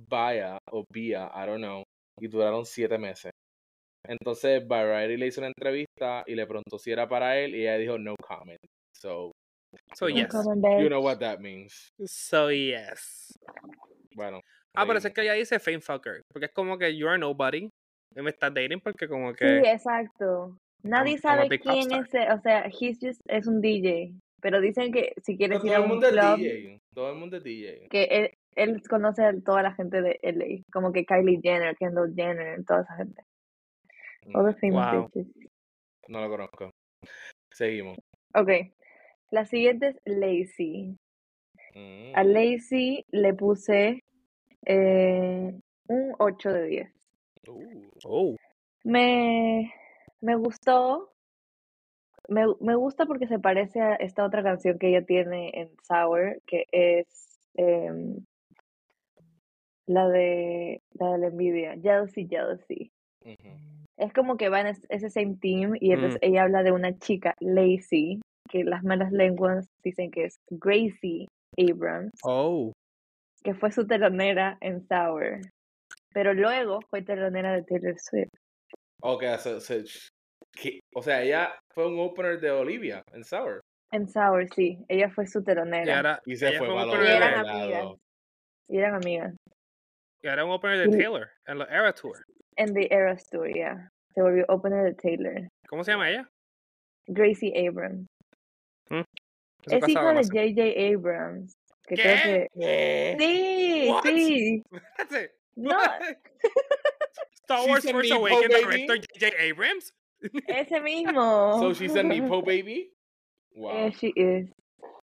Baya 0.08 0.58
o 0.70 0.84
Bia, 0.92 1.30
I 1.34 1.46
don't 1.46 1.58
know. 1.62 1.82
Y 2.20 2.28
duraron 2.28 2.64
siete 2.64 2.98
meses. 2.98 3.32
Entonces 4.06 4.66
Variety 4.66 5.16
le 5.16 5.26
hizo 5.26 5.40
una 5.40 5.48
entrevista 5.48 6.22
y 6.26 6.34
le 6.34 6.46
preguntó 6.46 6.78
si 6.78 6.92
era 6.92 7.08
para 7.08 7.38
él 7.38 7.54
y 7.54 7.62
ella 7.62 7.76
dijo 7.78 7.98
no 7.98 8.14
comment. 8.16 8.58
So, 8.96 9.32
So, 9.96 10.08
No 10.08 10.14
yes. 10.14 10.28
comment, 10.28 10.80
you 10.80 10.88
know 10.88 11.02
what 11.02 11.18
that 11.18 11.40
means. 11.40 11.88
So, 12.06 12.48
yes. 12.52 13.32
Bueno. 14.14 14.40
Ah, 14.74 14.84
pero 14.86 14.98
es 14.98 15.10
que 15.12 15.20
ella 15.22 15.34
dice 15.34 15.58
fame 15.58 15.80
fucker. 15.80 16.22
Porque 16.32 16.46
es 16.46 16.52
como 16.52 16.76
que 16.78 16.96
you're 16.96 17.18
nobody. 17.18 17.68
Y 18.16 18.22
me 18.22 18.30
estás 18.30 18.52
dating 18.54 18.80
porque 18.80 19.08
como 19.08 19.30
Sí, 19.30 19.36
que... 19.38 19.58
exacto. 19.72 20.56
Nadie 20.82 21.12
I'm 21.14 21.18
sabe 21.20 21.58
quién 21.58 21.92
es, 21.92 22.12
él, 22.14 22.28
o 22.32 22.40
sea, 22.40 22.66
he's 22.68 22.98
just, 23.00 23.20
es 23.28 23.46
un 23.46 23.60
DJ. 23.60 24.12
Pero 24.40 24.60
dicen 24.60 24.92
que 24.92 25.14
si 25.22 25.36
quieres 25.38 25.60
Pero 25.62 25.66
ir 25.66 25.72
todo 25.72 25.74
a 25.74 25.76
el 25.78 25.82
un 25.84 25.88
mundo 25.88 26.06
es 26.08 26.12
club, 26.12 26.36
DJ. 26.36 26.80
Todo 26.92 27.10
el 27.12 27.16
mundo 27.18 27.36
es 27.38 27.42
DJ. 27.44 27.88
que 27.88 28.04
él, 28.04 28.30
él 28.56 28.82
conoce 28.88 29.24
a 29.24 29.32
toda 29.40 29.62
la 29.62 29.72
gente 29.74 30.02
de 30.02 30.18
LA, 30.22 30.62
como 30.72 30.92
que 30.92 31.04
Kylie 31.06 31.40
Jenner, 31.42 31.74
Kendall 31.76 32.12
Jenner, 32.14 32.62
toda 32.64 32.82
esa 32.82 32.96
gente. 32.96 33.22
All 34.34 34.52
the 34.52 34.58
famous 34.60 34.84
Wow. 34.92 35.08
bitches. 35.14 35.50
No 36.08 36.20
lo 36.20 36.28
conozco. 36.28 36.70
Seguimos. 37.50 37.96
Ok, 38.34 38.50
la 39.30 39.46
siguiente 39.46 39.88
es 39.88 39.96
Lazy. 40.04 40.96
Mm. 41.74 42.12
A 42.14 42.24
Lazy 42.24 43.04
le 43.10 43.32
puse 43.34 44.03
eh, 44.66 45.54
un 45.88 46.14
8 46.18 46.52
de 46.52 46.66
10. 46.66 46.90
Uh, 47.48 47.88
Oh. 48.04 48.36
Me, 48.84 49.72
me 50.20 50.36
gustó. 50.36 51.10
Me, 52.28 52.44
me 52.60 52.74
gusta 52.74 53.04
porque 53.06 53.26
se 53.26 53.38
parece 53.38 53.80
a 53.80 53.94
esta 53.96 54.24
otra 54.24 54.42
canción 54.42 54.78
que 54.78 54.88
ella 54.88 55.04
tiene 55.04 55.50
en 55.54 55.70
Sour, 55.86 56.40
que 56.46 56.64
es 56.72 57.06
em, 57.56 58.16
la 59.86 60.08
de 60.08 60.80
la 60.94 61.12
de 61.12 61.18
la 61.18 61.26
envidia, 61.28 61.76
Jealousy, 61.80 62.26
Jealousy. 62.28 62.90
Es 63.96 64.12
como 64.12 64.36
que 64.36 64.48
va 64.48 64.60
en 64.60 64.68
es- 64.68 64.86
ese 64.88 65.08
same 65.10 65.36
team 65.40 65.74
y 65.80 65.92
entonces 65.92 66.18
Mm. 66.22 66.24
ella 66.26 66.42
habla 66.44 66.62
de 66.62 66.72
una 66.72 66.98
chica, 66.98 67.34
Lacey, 67.40 68.20
que 68.50 68.64
las 68.64 68.82
malas 68.84 69.12
lenguas 69.12 69.68
dicen 69.82 70.10
que 70.10 70.24
es 70.24 70.38
Gracie 70.50 71.28
Abrams, 71.58 72.12
Oh. 72.24 72.72
Que 73.44 73.54
fue 73.54 73.70
su 73.70 73.86
telonera 73.86 74.56
en 74.60 74.86
Sour, 74.88 75.40
pero 76.12 76.32
luego 76.32 76.80
fue 76.90 77.02
telonera 77.02 77.52
de 77.52 77.62
Taylor 77.64 77.98
Swift. 77.98 78.30
Ok, 79.02 79.22
so- 79.38 79.58
o 80.94 81.02
sea, 81.02 81.22
ella 81.22 81.54
fue 81.74 81.86
un 81.88 81.98
opener 81.98 82.40
de 82.40 82.50
Olivia 82.50 83.02
en 83.12 83.22
Sour. 83.24 83.60
En 83.92 84.08
Sour, 84.08 84.48
sí, 84.54 84.78
ella 84.88 85.10
fue 85.10 85.26
su 85.26 85.40
Y 85.40 85.44
telonera. 85.44 85.96
ahora, 85.96 86.20
Y 86.24 86.36
se 86.36 86.52
fue 86.58 86.68
opener 86.68 87.00
Y 87.04 87.08
de- 87.08 87.16
eran 87.16 87.46
amigas. 87.46 87.86
Y 88.68 88.78
eran 88.78 88.94
amigas. 88.94 89.36
y 90.22 90.28
ahora 90.28 90.44
un 90.46 90.50
opener 90.52 90.88
de 90.88 90.96
Taylor 90.96 91.28
en 91.46 91.58
la 91.58 91.64
Era 91.66 91.92
Tour. 91.92 92.22
En 92.56 92.72
The 92.72 92.88
Eras 92.94 93.28
Tour, 93.28 93.52
yeah. 93.52 93.88
Se 94.14 94.22
volvió 94.22 94.44
opener 94.48 94.84
de 94.84 94.94
Taylor. 94.94 95.48
¿Cómo 95.68 95.84
se 95.84 95.90
llama 95.92 96.08
ella? 96.08 96.28
Gracie 97.06 97.68
Abrams. 97.68 98.06
Eso 98.90 99.04
Es 99.76 99.88
hija 99.88 100.12
de 100.12 100.22
J.J. 100.24 100.94
Abrams. 100.94 101.52
Que 101.86 101.94
¿Qué? 101.96 102.02
creo 102.02 102.22
que... 102.22 102.48
¿Qué? 102.60 103.16
Sí, 103.18 103.88
What? 103.90 104.02
sí. 104.04 104.62
Espérate. 104.72 105.34
No. 105.56 105.78
Star 107.42 107.60
She's 107.60 107.68
Wars 107.68 107.84
a 107.86 107.92
Force 107.92 108.12
Awakens 108.12 108.48
director 108.48 108.96
J.J. 108.96 109.36
Abrams. 109.50 109.92
Ese 110.48 110.80
mismo. 110.80 111.58
So 111.60 111.74
she's 111.74 111.94
a 111.96 112.02
Nepo 112.02 112.42
baby? 112.46 112.90
Wow. 113.54 113.72
Yeah, 113.72 113.90
she 113.90 114.12
is. 114.16 114.48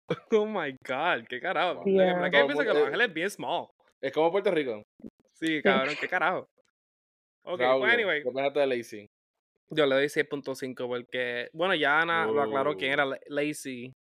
Oh 0.30 0.46
my 0.46 0.72
god, 0.86 1.26
qué 1.28 1.40
carajo. 1.40 1.82
Yeah. 1.84 2.20
La 2.20 2.30
que 2.30 2.38
yo 2.38 2.46
pienso 2.46 2.62
que 2.62 2.68
Los 2.68 2.76
Eh, 2.78 2.86
Ángeles 2.86 3.08
es 3.08 3.14
bien 3.14 3.30
small. 3.30 3.66
Es 4.00 4.12
como 4.12 4.30
Puerto 4.30 4.52
Rico. 4.52 4.82
Sí, 5.32 5.60
cabrón, 5.62 5.96
qué 6.00 6.06
carajo. 6.08 6.46
Ok, 7.44 7.58
Raúl, 7.60 7.80
pues 7.80 7.92
anyway, 7.94 8.22
¿qué 8.22 8.28
opinas 8.28 8.54
de 8.54 8.66
Lazy? 8.66 9.06
yo 9.70 9.84
le 9.84 9.96
doy 9.96 10.04
6.5 10.08 10.86
porque, 10.86 11.48
bueno, 11.52 11.74
ya 11.74 12.02
Ana 12.02 12.24
lo 12.26 12.40
aclaró 12.40 12.76
quién 12.76 12.90
Oh. 12.90 12.94
era 12.94 13.04
La- 13.04 13.18
Lacey 13.26 13.92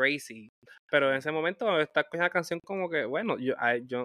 crazy. 0.00 0.48
Pero 0.90 1.10
en 1.10 1.18
ese 1.18 1.30
momento 1.30 1.78
esta 1.80 2.06
la 2.12 2.30
canción 2.30 2.60
como 2.64 2.88
que, 2.88 3.04
bueno, 3.04 3.38
yo, 3.38 3.54
I- 3.54 3.86
yo, 3.86 4.04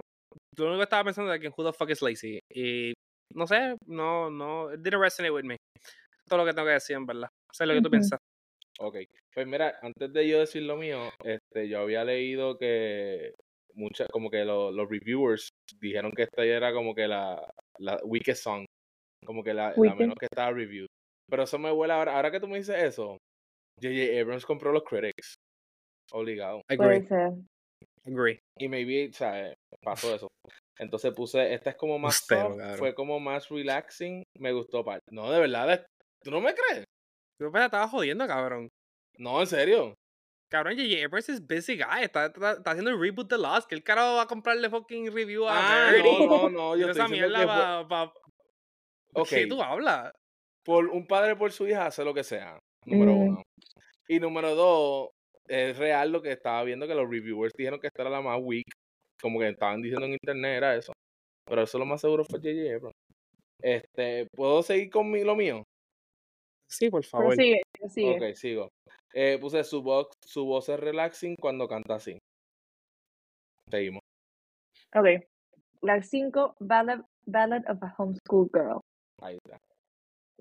lo 0.58 0.64
único 0.66 0.78
que 0.78 0.84
estaba 0.84 1.04
pensando 1.04 1.32
era 1.32 1.40
que 1.40 1.48
who 1.48 1.64
the 1.64 1.72
fuck 1.76 1.90
is 1.90 2.02
lazy. 2.02 2.38
Y 2.52 2.92
no 3.34 3.46
sé, 3.46 3.76
no, 3.86 4.30
no, 4.30 4.72
it 4.72 4.80
didn't 4.80 5.00
resonate 5.00 5.32
with 5.32 5.44
me. 5.44 5.56
Todo 6.28 6.38
lo 6.40 6.44
que 6.46 6.52
tengo 6.54 6.66
que 6.66 6.74
decir, 6.74 6.96
en 6.96 7.06
verdad. 7.06 7.28
Sé 7.52 7.66
lo 7.66 7.74
que 7.74 7.78
tú 7.82 7.90
piensas. 7.90 8.18
Ok, 8.78 8.96
pues 9.34 9.46
mira, 9.46 9.78
antes 9.80 10.12
de 10.12 10.28
yo 10.28 10.40
decir 10.40 10.62
lo 10.62 10.76
mío, 10.76 11.08
este, 11.24 11.68
yo 11.68 11.80
había 11.80 12.04
leído 12.04 12.58
que 12.58 13.32
mucha, 13.74 14.06
como 14.08 14.30
que 14.30 14.44
lo- 14.44 14.70
los 14.70 14.88
reviewers 14.88 15.48
dijeron 15.80 16.12
que 16.12 16.24
esta 16.24 16.44
era 16.44 16.72
como 16.72 16.94
que 16.94 17.08
la, 17.08 17.40
la 17.78 17.98
weakest 18.04 18.42
song, 18.42 18.64
como 19.24 19.42
que 19.42 19.54
la, 19.54 19.70
la 19.70 19.94
menos 19.94 20.16
que 20.18 20.26
estaba 20.26 20.50
reviewed. 20.52 20.88
Pero 21.28 21.44
eso 21.44 21.58
me 21.58 21.72
huele 21.72 21.92
ahora, 21.94 22.16
ahora 22.16 22.30
que 22.30 22.38
tú 22.40 22.48
me 22.48 22.58
dices 22.58 22.82
eso, 22.82 23.16
J.J. 23.82 24.20
Abrams 24.20 24.44
compró 24.46 24.72
los 24.72 24.84
critics, 24.84 25.34
obligado. 26.12 26.62
Agree, 26.68 27.00
Puede 27.00 27.06
ser. 27.06 27.32
agree. 28.06 28.38
Y 28.58 28.68
maybe, 28.68 29.08
o 29.08 29.12
sea, 29.12 29.54
pasó 29.82 30.14
eso. 30.14 30.28
Entonces 30.78 31.12
puse, 31.12 31.54
esta 31.54 31.70
es 31.70 31.76
como 31.76 31.98
más 31.98 32.20
Ustero, 32.20 32.54
soft, 32.56 32.78
fue 32.78 32.94
como 32.94 33.18
más 33.18 33.48
relaxing, 33.48 34.22
me 34.38 34.52
gustó. 34.52 34.84
pa- 34.84 35.00
No, 35.10 35.30
de 35.30 35.40
verdad, 35.40 35.84
¿tú 36.22 36.30
no 36.30 36.40
me 36.40 36.54
crees? 36.54 36.84
Yo 37.40 37.50
pues, 37.50 37.64
estaba 37.64 37.88
jodiendo, 37.88 38.26
cabrón. 38.26 38.68
No, 39.18 39.40
en 39.40 39.46
serio. 39.46 39.94
Cabrón, 40.50 40.76
J.J. 40.76 41.04
Abrams 41.04 41.28
es 41.28 41.46
busy 41.46 41.76
guy. 41.76 42.02
Está, 42.04 42.26
está, 42.26 42.52
está 42.52 42.70
haciendo 42.70 42.90
el 42.90 43.00
reboot 43.00 43.28
de 43.28 43.36
Lost. 43.38 43.68
Que 43.68 43.74
el 43.74 43.82
carajo 43.82 44.14
va 44.16 44.22
a 44.22 44.26
comprarle 44.28 44.70
fucking 44.70 45.12
review 45.12 45.48
a 45.48 45.88
Ah, 45.88 45.90
Verity. 45.90 46.08
no, 46.26 46.26
no, 46.26 46.48
no, 46.50 46.76
yo 46.76 46.88
esa 46.90 47.08
mierda 47.08 47.40
que 47.40 47.44
va, 47.46 47.82
va- 47.82 48.12
Ok, 49.14 49.28
¿Qué 49.28 49.46
tú 49.46 49.60
hablas? 49.62 50.12
por 50.64 50.86
un 50.88 51.06
padre 51.06 51.34
por 51.36 51.50
su 51.52 51.66
hija 51.66 51.86
hace 51.86 52.04
lo 52.04 52.12
que 52.14 52.22
sea, 52.24 52.58
número 52.84 53.12
Mm. 53.12 53.28
uno. 53.28 53.42
Y 54.08 54.20
número 54.20 54.54
dos, 54.54 55.10
es 55.48 55.76
real 55.78 56.12
lo 56.12 56.22
que 56.22 56.32
estaba 56.32 56.62
viendo 56.64 56.86
que 56.86 56.94
los 56.94 57.08
reviewers 57.08 57.52
dijeron 57.56 57.80
que 57.80 57.86
esta 57.88 58.02
era 58.02 58.10
la 58.10 58.20
más 58.20 58.38
weak, 58.40 58.64
como 59.20 59.38
que 59.38 59.48
estaban 59.48 59.80
diciendo 59.82 60.06
en 60.06 60.12
internet 60.12 60.56
era 60.58 60.76
eso. 60.76 60.92
Pero 61.48 61.62
eso 61.62 61.78
lo 61.78 61.86
más 61.86 62.00
seguro 62.00 62.24
fue 62.24 62.38
J.J. 62.40 62.74
Abrams. 62.74 62.94
Este, 63.62 64.26
¿puedo 64.34 64.62
seguir 64.62 64.90
con 64.90 65.10
mi- 65.10 65.24
lo 65.24 65.34
mío? 65.36 65.62
Sí, 66.68 66.90
por 66.90 67.04
favor. 67.04 67.34
sigue, 67.36 67.60
sigue. 67.88 68.16
Ok, 68.30 68.34
sigo. 68.34 68.68
Eh, 69.14 69.38
puse 69.40 69.62
su 69.64 69.82
voz, 69.82 70.08
su 70.26 70.44
voz 70.44 70.68
es 70.68 70.78
relaxing 70.80 71.36
cuando 71.40 71.68
canta 71.68 71.94
así. 71.94 72.18
Seguimos. 73.70 74.00
Ok. 74.94 75.06
La 75.82 76.02
5, 76.02 76.56
Ballad, 76.58 77.00
Ballad 77.24 77.62
of 77.70 77.82
a 77.82 77.94
Homeschool 77.96 78.50
Girl. 78.52 78.80
Ahí 79.22 79.38
está. 79.44 79.58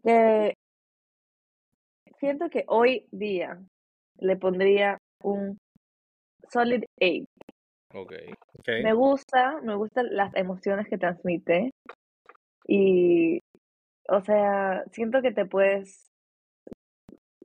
Que 0.04 0.54
siento 2.20 2.50
que 2.50 2.66
hoy 2.68 3.08
día 3.12 3.62
le 4.20 4.36
pondría 4.38 4.98
un 5.24 5.58
solid 6.50 6.84
8. 7.02 7.26
Ok. 7.94 8.14
Ok. 8.60 8.68
Me 8.84 8.94
gusta, 8.94 9.62
me 9.62 9.76
gustan 9.76 10.08
las 10.12 10.36
emociones 10.36 10.88
que 10.88 10.98
transmite. 10.98 11.72
Y, 12.68 13.40
o 14.10 14.22
sea, 14.22 14.84
siento 14.92 15.22
que 15.22 15.32
te 15.32 15.46
puedes 15.46 16.08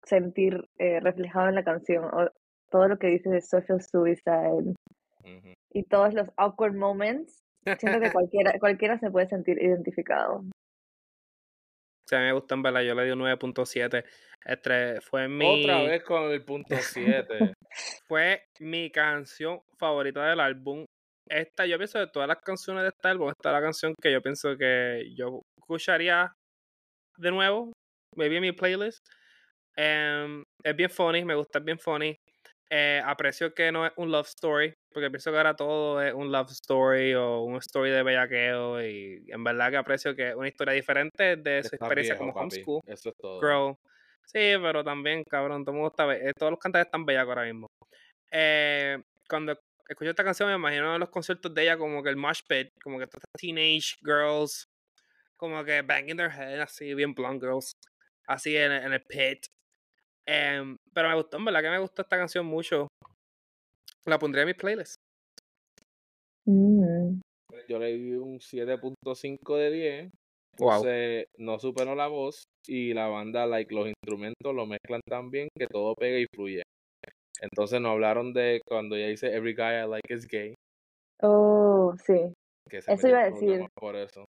sentir 0.05 0.69
eh, 0.79 1.01
reflejado 1.01 1.49
en 1.49 1.55
la 1.55 1.65
canción. 1.65 2.05
O, 2.05 2.31
todo 2.71 2.89
lo 2.89 2.99
que 2.99 3.09
dice 3.09 3.29
de 3.29 3.43
social 3.43 3.83
suicide 3.83 4.75
y 5.73 5.83
todos 5.85 6.15
los 6.15 6.31
awkward 6.37 6.75
moments. 6.75 7.43
Siento 7.79 8.01
que 8.01 8.11
cualquiera, 8.13 8.59
cualquiera 8.59 8.99
se 8.99 9.11
puede 9.11 9.29
sentir 9.29 9.63
identificado. 9.63 10.45
Sea, 12.11 12.19
a 12.19 12.23
mí 12.23 12.27
me 12.27 12.33
gusta 12.33 12.57
en 12.57 12.63
verdad. 12.63 12.81
Yo 12.81 12.95
le 12.97 13.05
di 13.05 13.13
un 13.13 13.21
9.7. 13.21 14.05
Este 14.45 15.01
fue 15.01 15.29
mi, 15.29 15.63
Otra 15.63 15.83
vez 15.83 16.03
con 16.03 16.25
el 16.33 16.45
punto 16.45 16.75
7. 16.77 17.53
fue 18.09 18.43
mi 18.59 18.91
canción 18.91 19.61
favorita 19.79 20.29
del 20.29 20.41
álbum. 20.41 20.85
Esta, 21.29 21.67
yo 21.67 21.79
pienso 21.79 22.01
de 22.01 22.09
todas 22.09 22.27
las 22.27 22.39
canciones 22.39 22.83
de 22.83 22.89
este 22.89 23.07
álbum, 23.07 23.29
esta 23.29 23.51
es 23.51 23.53
la 23.53 23.61
canción 23.61 23.95
que 24.03 24.11
yo 24.11 24.21
pienso 24.21 24.57
que 24.57 25.13
yo 25.15 25.43
escucharía 25.57 26.33
de 27.17 27.31
nuevo, 27.31 27.73
maybe 28.17 28.39
en 28.39 28.43
mi 28.43 28.51
playlist. 28.51 29.07
Em, 29.77 30.43
es 30.65 30.75
bien 30.75 30.91
funny, 30.91 31.25
me 31.25 31.37
gusta, 31.37 31.61
es 31.61 31.65
bien 31.65 31.79
funny. 31.79 32.17
Eh, 32.73 33.03
aprecio 33.05 33.53
que 33.53 33.73
no 33.73 33.85
es 33.85 33.93
un 33.97 34.13
love 34.13 34.29
story, 34.29 34.73
porque 34.93 35.11
pienso 35.11 35.33
que 35.33 35.37
ahora 35.39 35.57
todo 35.57 36.01
es 36.01 36.15
un 36.15 36.31
love 36.31 36.51
story 36.53 37.15
o 37.15 37.41
un 37.41 37.57
story 37.57 37.91
de 37.91 38.05
bellaqueo 38.05 38.81
y 38.87 39.25
en 39.27 39.43
verdad 39.43 39.71
que 39.71 39.77
aprecio 39.77 40.15
que 40.15 40.29
es 40.29 40.35
una 40.37 40.47
historia 40.47 40.73
diferente 40.75 41.37
de 41.37 41.65
su 41.65 41.75
experiencia 41.75 42.15
viejo, 42.15 42.31
como 42.33 42.33
papi. 42.33 42.57
homeschool 42.63 42.81
Eso 42.87 43.09
es 43.09 43.17
todo. 43.17 43.41
girl. 43.41 43.75
Sí, 44.25 44.39
pero 44.63 44.85
también, 44.85 45.25
cabrón, 45.25 45.65
todo 45.65 46.07
be- 46.07 46.29
eh, 46.29 46.33
todos 46.39 46.53
los 46.53 46.61
cantantes 46.61 46.87
están 46.87 47.05
bellacos 47.05 47.31
ahora 47.31 47.45
mismo. 47.47 47.67
Eh, 48.31 49.03
cuando 49.29 49.59
escucho 49.89 50.11
esta 50.11 50.23
canción 50.23 50.49
me 50.49 50.55
imagino 50.55 50.97
los 50.99 51.11
conciertos 51.11 51.53
de 51.53 51.63
ella 51.63 51.77
como 51.77 52.03
que 52.05 52.11
el 52.11 52.17
mosh 52.17 52.43
pit, 52.49 52.69
como 52.85 53.01
que 53.01 53.07
todas 53.07 53.25
estas 53.25 53.41
teenage 53.41 53.97
girls, 54.05 54.65
como 55.37 55.65
que 55.65 55.83
banging 55.83 56.17
their 56.17 56.31
head, 56.31 56.61
así, 56.61 56.95
bien 56.95 57.15
blonde 57.15 57.45
girls, 57.47 57.73
así 58.29 58.57
en, 58.57 58.71
el- 58.73 58.85
en 58.85 58.93
el 58.93 59.03
pit. 59.03 59.47
Em, 60.27 60.77
pero 60.95 61.09
me 61.09 61.15
gustó, 61.17 61.37
en 61.37 61.45
verdad 61.45 61.63
que 61.63 61.71
me 61.71 61.79
gustó 61.79 62.03
esta 62.03 62.17
canción 62.17 62.47
mucho. 62.47 62.89
La 64.07 64.19
pondría 64.19 64.43
en 64.43 64.49
mis 64.49 64.57
playlists. 64.57 64.97
Mm. 66.47 67.21
Yo 67.69 67.79
le 67.79 67.93
di 67.93 68.13
un 68.13 68.39
7.5 68.39 69.57
de 69.57 69.71
10. 69.71 70.11
Wow. 70.59 70.71
Entonces, 70.71 71.27
no 71.39 71.59
superó 71.59 71.95
la 71.95 72.09
voz 72.09 72.45
y 72.67 72.93
la 72.93 73.07
banda, 73.07 73.47
like, 73.47 73.75
los 73.75 73.89
instrumentos 73.89 74.55
lo 74.55 74.67
mezclan 74.67 75.01
tan 75.09 75.31
bien 75.31 75.49
que 75.57 75.67
todo 75.67 75.95
pega 75.95 76.19
y 76.19 76.27
fluye. 76.35 76.63
Entonces, 77.41 77.81
no 77.81 77.91
hablaron 77.91 78.33
de 78.33 78.61
cuando 78.67 78.97
ella 78.97 79.09
dice 79.09 79.35
Every 79.35 79.55
guy 79.55 79.85
I 79.85 79.89
like 79.89 80.13
is 80.13 80.27
gay. 80.27 80.55
Oh, 81.23 81.95
sí. 82.05 82.33
Eso 82.71 83.09
iba 83.09 83.21
a 83.21 83.31
decir. 83.31 83.67
Por 83.75 83.97
eso. 83.97 84.25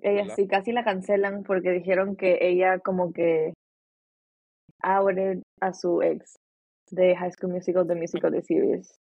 Ella 0.00 0.22
¿Verdad? 0.22 0.36
sí, 0.36 0.46
casi 0.46 0.72
la 0.72 0.84
cancelan 0.84 1.44
porque 1.44 1.70
dijeron 1.70 2.16
que 2.16 2.38
ella 2.40 2.78
como 2.78 3.12
que 3.12 3.53
outed 4.84 5.42
a 5.60 5.72
su 5.72 6.02
ex 6.02 6.36
de 6.90 7.14
High 7.16 7.32
School 7.32 7.50
Musical, 7.52 7.86
The 7.86 7.94
Musical, 7.94 8.30
The 8.30 8.42
Series. 8.42 8.94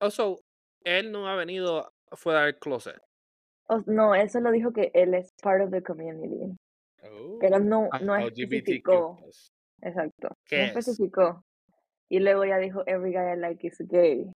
Also, 0.00 0.38
él 0.84 1.10
no 1.12 1.26
ha 1.28 1.34
venido 1.36 1.90
fuera 2.12 2.44
del 2.44 2.58
closet. 2.58 3.00
O- 3.68 3.82
no, 3.86 4.14
eso 4.14 4.40
lo 4.40 4.50
dijo 4.50 4.72
que 4.72 4.90
él 4.94 5.14
es 5.14 5.30
part 5.42 5.62
of 5.62 5.70
the 5.70 5.82
community, 5.82 6.54
pero 7.40 7.56
Oh, 7.56 7.60
no, 7.60 7.88
Ah, 7.92 8.00
no 8.00 8.14
LGBTQ+. 8.16 8.50
especificó. 8.82 9.18
Exacto, 9.82 10.28
no 10.50 10.58
especificó. 10.64 11.42
Y 12.10 12.18
luego 12.18 12.44
ya 12.44 12.58
dijo, 12.58 12.82
every 12.86 13.12
guy 13.12 13.32
I 13.32 13.36
like 13.36 13.64
is 13.66 13.78
gay. 13.88 14.30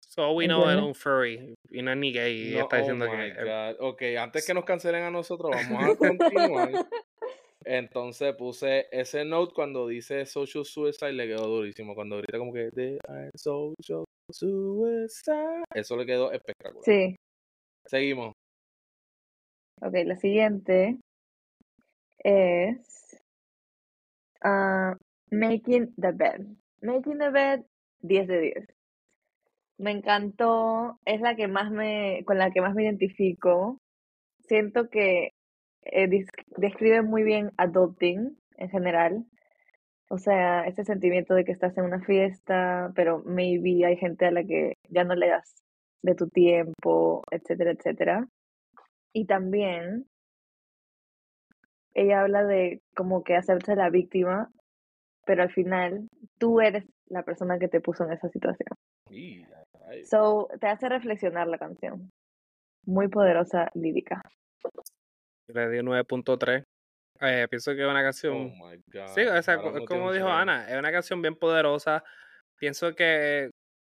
So 0.00 0.32
we 0.32 0.46
know 0.46 0.64
él 0.64 0.78
¿Entiendes? 0.78 0.86
un 0.88 0.94
furry 0.94 1.54
y 1.70 1.82
no 1.82 1.92
es 1.92 1.96
ni 1.98 2.12
gay. 2.12 2.52
No, 2.54 2.60
está 2.62 2.76
oh 2.76 2.80
diciendo 2.80 3.06
my 3.06 3.32
que. 3.32 3.44
God. 3.44 3.76
Ok, 3.80 4.02
antes 4.18 4.44
que 4.46 4.54
nos 4.54 4.64
cancelen 4.64 5.04
a 5.04 5.10
nosotros, 5.10 5.50
vamos 5.54 5.84
a 5.84 5.96
continuar. 5.98 6.70
Entonces 7.64 8.34
puse 8.36 8.86
ese 8.92 9.24
note 9.24 9.52
cuando 9.54 9.88
dice 9.88 10.24
social 10.26 10.64
suicide, 10.64 11.12
le 11.12 11.26
quedó 11.26 11.46
durísimo. 11.46 11.94
Cuando 11.94 12.16
grita 12.18 12.38
como 12.38 12.52
que 12.52 12.70
they 12.70 12.98
are 13.08 13.30
social 13.34 14.04
suicide. 14.30 15.64
Eso 15.74 15.96
le 15.96 16.06
quedó 16.06 16.32
espectacular. 16.32 16.84
Sí, 16.84 17.16
Seguimos. 17.86 18.32
ok, 19.80 19.94
la 20.04 20.16
siguiente 20.16 20.98
es 22.18 23.18
ah, 24.42 24.94
Making 25.30 25.94
the 25.96 26.12
Bed. 26.12 26.46
Making 26.82 27.18
the 27.18 27.30
Bed, 27.30 27.64
10 28.02 28.28
de 28.28 28.40
10. 28.40 28.68
Me 29.78 29.92
encantó, 29.92 30.98
es 31.04 31.20
la 31.20 31.36
que 31.36 31.48
más 31.48 31.70
me, 31.70 32.24
con 32.24 32.38
la 32.38 32.50
que 32.50 32.60
más 32.60 32.74
me 32.74 32.84
identifico. 32.84 33.78
Siento 34.46 34.88
que 34.90 35.32
eh, 35.92 36.08
describe 36.56 37.02
muy 37.02 37.22
bien 37.22 37.52
adulting 37.56 38.36
en 38.56 38.70
general. 38.70 39.24
O 40.10 40.18
sea, 40.18 40.66
ese 40.66 40.84
sentimiento 40.84 41.34
de 41.34 41.44
que 41.44 41.52
estás 41.52 41.76
en 41.76 41.84
una 41.84 42.00
fiesta, 42.00 42.92
pero 42.94 43.22
maybe 43.24 43.84
hay 43.84 43.96
gente 43.96 44.26
a 44.26 44.30
la 44.30 44.44
que 44.44 44.74
ya 44.88 45.04
no 45.04 45.14
le 45.14 45.28
das 45.28 45.62
de 46.02 46.14
tu 46.14 46.28
tiempo, 46.28 47.22
etcétera, 47.30 47.72
etcétera. 47.72 48.26
Y 49.12 49.26
también 49.26 50.06
ella 51.94 52.22
habla 52.22 52.44
de 52.44 52.80
como 52.94 53.22
que 53.22 53.36
hacerse 53.36 53.74
la 53.74 53.90
víctima, 53.90 54.50
pero 55.26 55.42
al 55.42 55.50
final 55.50 56.08
tú 56.38 56.60
eres 56.60 56.84
la 57.06 57.22
persona 57.22 57.58
que 57.58 57.68
te 57.68 57.80
puso 57.80 58.04
en 58.04 58.12
esa 58.12 58.28
situación. 58.28 58.68
So, 60.04 60.48
te 60.60 60.68
hace 60.68 60.88
reflexionar 60.88 61.48
la 61.48 61.58
canción. 61.58 62.10
Muy 62.84 63.08
poderosa 63.08 63.70
lírica. 63.74 64.22
Le 65.52 65.68
di 65.70 65.78
un 65.78 65.86
9.3. 65.86 66.62
Eh, 67.20 67.46
pienso 67.50 67.72
que 67.74 67.82
es 67.82 67.88
una 67.88 68.00
oh 68.00 68.04
canción. 68.04 68.44
my 68.58 68.76
God. 68.92 69.06
Sí, 69.14 69.22
o 69.22 69.42
sea, 69.42 69.56
no 69.56 69.84
como 69.86 70.12
dijo 70.12 70.28
Ana, 70.28 70.68
es 70.70 70.78
una 70.78 70.92
canción 70.92 71.20
bien 71.20 71.34
poderosa. 71.36 72.04
Pienso 72.58 72.94
que 72.94 73.50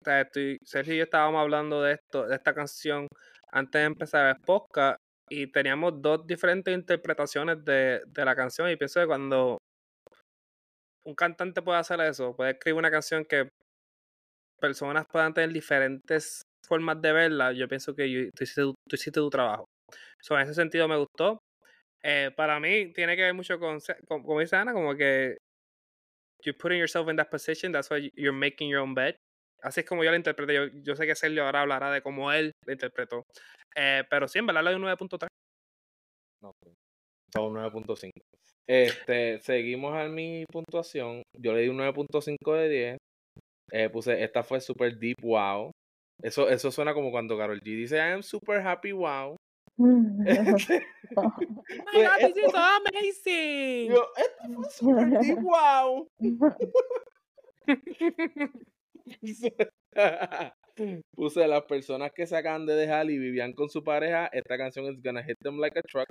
o 0.00 0.04
sea, 0.04 0.20
estoy, 0.20 0.58
Sergio 0.62 0.94
y 0.94 0.98
yo 0.98 1.04
estábamos 1.04 1.40
hablando 1.40 1.82
de 1.82 1.94
esto, 1.94 2.26
de 2.28 2.36
esta 2.36 2.54
canción 2.54 3.08
antes 3.50 3.80
de 3.80 3.86
empezar 3.86 4.36
el 4.36 4.40
podcast 4.44 4.98
y 5.28 5.50
teníamos 5.50 6.00
dos 6.00 6.26
diferentes 6.26 6.72
interpretaciones 6.72 7.64
de, 7.64 8.02
de 8.06 8.24
la 8.24 8.36
canción 8.36 8.70
y 8.70 8.76
pienso 8.76 9.00
que 9.00 9.06
cuando 9.06 9.58
un 11.04 11.14
cantante 11.14 11.62
puede 11.62 11.78
hacer 11.78 12.00
eso, 12.02 12.34
puede 12.36 12.52
escribir 12.52 12.78
una 12.78 12.90
canción 12.90 13.24
que 13.24 13.48
personas 14.60 15.04
puedan 15.10 15.34
tener 15.34 15.50
diferentes 15.50 16.42
formas 16.66 17.00
de 17.00 17.12
verla, 17.12 17.52
yo 17.52 17.66
pienso 17.68 17.94
que 17.94 18.10
yo- 18.10 18.30
tú, 18.34 18.44
hiciste, 18.44 18.62
tu- 18.62 18.74
tú 18.88 18.94
hiciste 18.96 19.20
tu 19.20 19.30
trabajo. 19.30 19.64
So, 20.20 20.36
en 20.36 20.42
ese 20.42 20.54
sentido 20.54 20.88
me 20.88 20.96
gustó. 20.96 21.40
Eh, 22.02 22.30
para 22.36 22.60
mí 22.60 22.92
tiene 22.92 23.16
que 23.16 23.22
ver 23.22 23.34
mucho 23.34 23.58
con, 23.58 23.78
con- 24.06 24.22
como 24.22 24.40
dice 24.40 24.56
Ana, 24.56 24.72
como 24.72 24.94
que 24.94 25.36
you're 26.44 26.56
putting 26.56 26.78
yourself 26.78 27.08
in 27.08 27.16
that 27.16 27.30
position, 27.30 27.72
that's 27.72 27.90
why 27.90 28.10
you're 28.14 28.32
making 28.32 28.68
your 28.68 28.80
own 28.80 28.94
bed. 28.94 29.16
Así 29.62 29.80
es 29.80 29.86
como 29.86 30.04
yo 30.04 30.10
la 30.10 30.16
interpreté. 30.16 30.70
Yo, 30.84 30.94
sé 30.94 31.06
que 31.06 31.14
Sergio 31.16 31.44
ahora 31.44 31.62
hablará 31.62 31.90
de 31.90 32.00
cómo 32.00 32.30
él 32.32 32.52
la 32.64 32.72
interpretó. 32.72 33.24
Eh, 33.74 34.04
pero 34.08 34.28
sí, 34.28 34.38
en 34.38 34.46
verdad 34.46 34.62
le 34.62 34.70
doy 34.70 34.76
un 34.76 34.82
9.3. 34.82 35.28
No, 36.40 36.52
son 37.34 37.54
9.5. 37.54 38.12
Este, 38.68 39.40
seguimos 39.40 39.96
a 39.96 40.08
mi 40.08 40.44
puntuación. 40.50 41.22
Yo 41.36 41.52
le 41.54 41.62
di 41.62 41.68
un 41.68 41.78
9.5 41.78 42.54
de 42.54 42.68
10. 42.68 42.98
Eh, 43.72 43.90
puse, 43.90 44.22
esta 44.22 44.44
fue 44.44 44.60
super 44.60 44.96
deep 44.96 45.16
wow. 45.22 45.72
Eso, 46.22 46.48
eso 46.48 46.70
suena 46.70 46.94
como 46.94 47.10
cuando 47.10 47.36
Carol 47.36 47.60
G 47.60 47.76
dice, 47.76 47.96
I 47.96 48.12
am 48.12 48.22
super 48.22 48.64
happy 48.64 48.92
wow. 48.92 49.36
Oh 49.78 51.32
my 51.92 52.02
God, 52.02 52.18
this 52.20 52.36
is 52.36 52.52
amazing! 52.52 53.90
yo, 53.90 54.06
esta 54.16 54.48
fue 54.54 54.70
super 54.70 55.20
deep 55.20 55.38
wow. 55.42 56.08
Puse 61.14 61.46
las 61.48 61.62
personas 61.64 62.10
que 62.14 62.26
se 62.26 62.36
acaban 62.36 62.66
de 62.66 62.74
dejar 62.74 63.10
y 63.10 63.18
vivían 63.18 63.52
con 63.52 63.68
su 63.68 63.82
pareja, 63.82 64.28
esta 64.32 64.56
canción 64.56 64.86
es 64.86 65.00
gonna 65.02 65.22
hit 65.22 65.36
them 65.42 65.58
like 65.58 65.78
a 65.78 65.82
truck. 65.82 66.08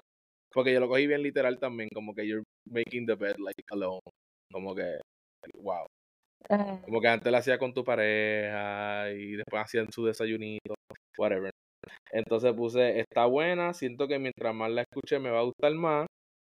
Porque 0.51 0.73
yo 0.73 0.80
lo 0.80 0.88
cogí 0.88 1.08
bien 1.08 1.21
literal 1.21 1.60
también, 1.60 1.89
como 1.93 2.13
que 2.13 2.25
you're 2.27 2.43
making 2.69 3.06
the 3.06 3.15
bed 3.15 3.36
like 3.38 3.63
alone. 3.71 3.99
Como 4.51 4.73
que, 4.75 4.97
wow. 5.62 5.86
Ah, 6.49 6.80
Como 6.86 7.01
que 7.01 7.08
antes 7.08 7.32
la 7.32 7.39
hacía 7.39 7.58
con 7.58 7.73
tu 7.73 7.84
pareja 7.84 9.12
y 9.12 9.36
después 9.36 9.63
hacían 9.63 9.91
su 9.91 10.06
desayunito, 10.06 10.75
whatever. 11.17 11.51
Entonces 12.12 12.54
puse, 12.54 13.00
está 13.00 13.26
buena, 13.26 13.73
siento 13.73 14.08
que 14.08 14.19
mientras 14.19 14.54
más 14.54 14.71
la 14.71 14.82
escuche 14.82 15.19
me 15.19 15.32
va 15.32 15.39
a 15.39 15.43
gustar 15.43 15.73
más. 15.73 16.08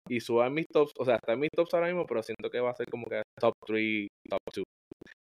Y 0.08 0.20
suba 0.20 0.48
en 0.48 0.54
mis 0.54 0.68
tops, 0.68 0.94
o 1.00 1.06
sea, 1.06 1.16
está 1.16 1.34
en 1.34 1.40
mis 1.40 1.50
tops 1.50 1.74
ahora 1.74 1.88
mismo, 1.88 2.06
pero 2.06 2.22
siento 2.22 2.50
que 2.50 2.60
va 2.60 2.70
a 2.70 2.76
ser 2.76 2.88
como 2.92 3.06
que 3.08 3.24
top 3.40 3.54
3, 3.66 4.08
top 4.30 4.40
2. 4.56 4.64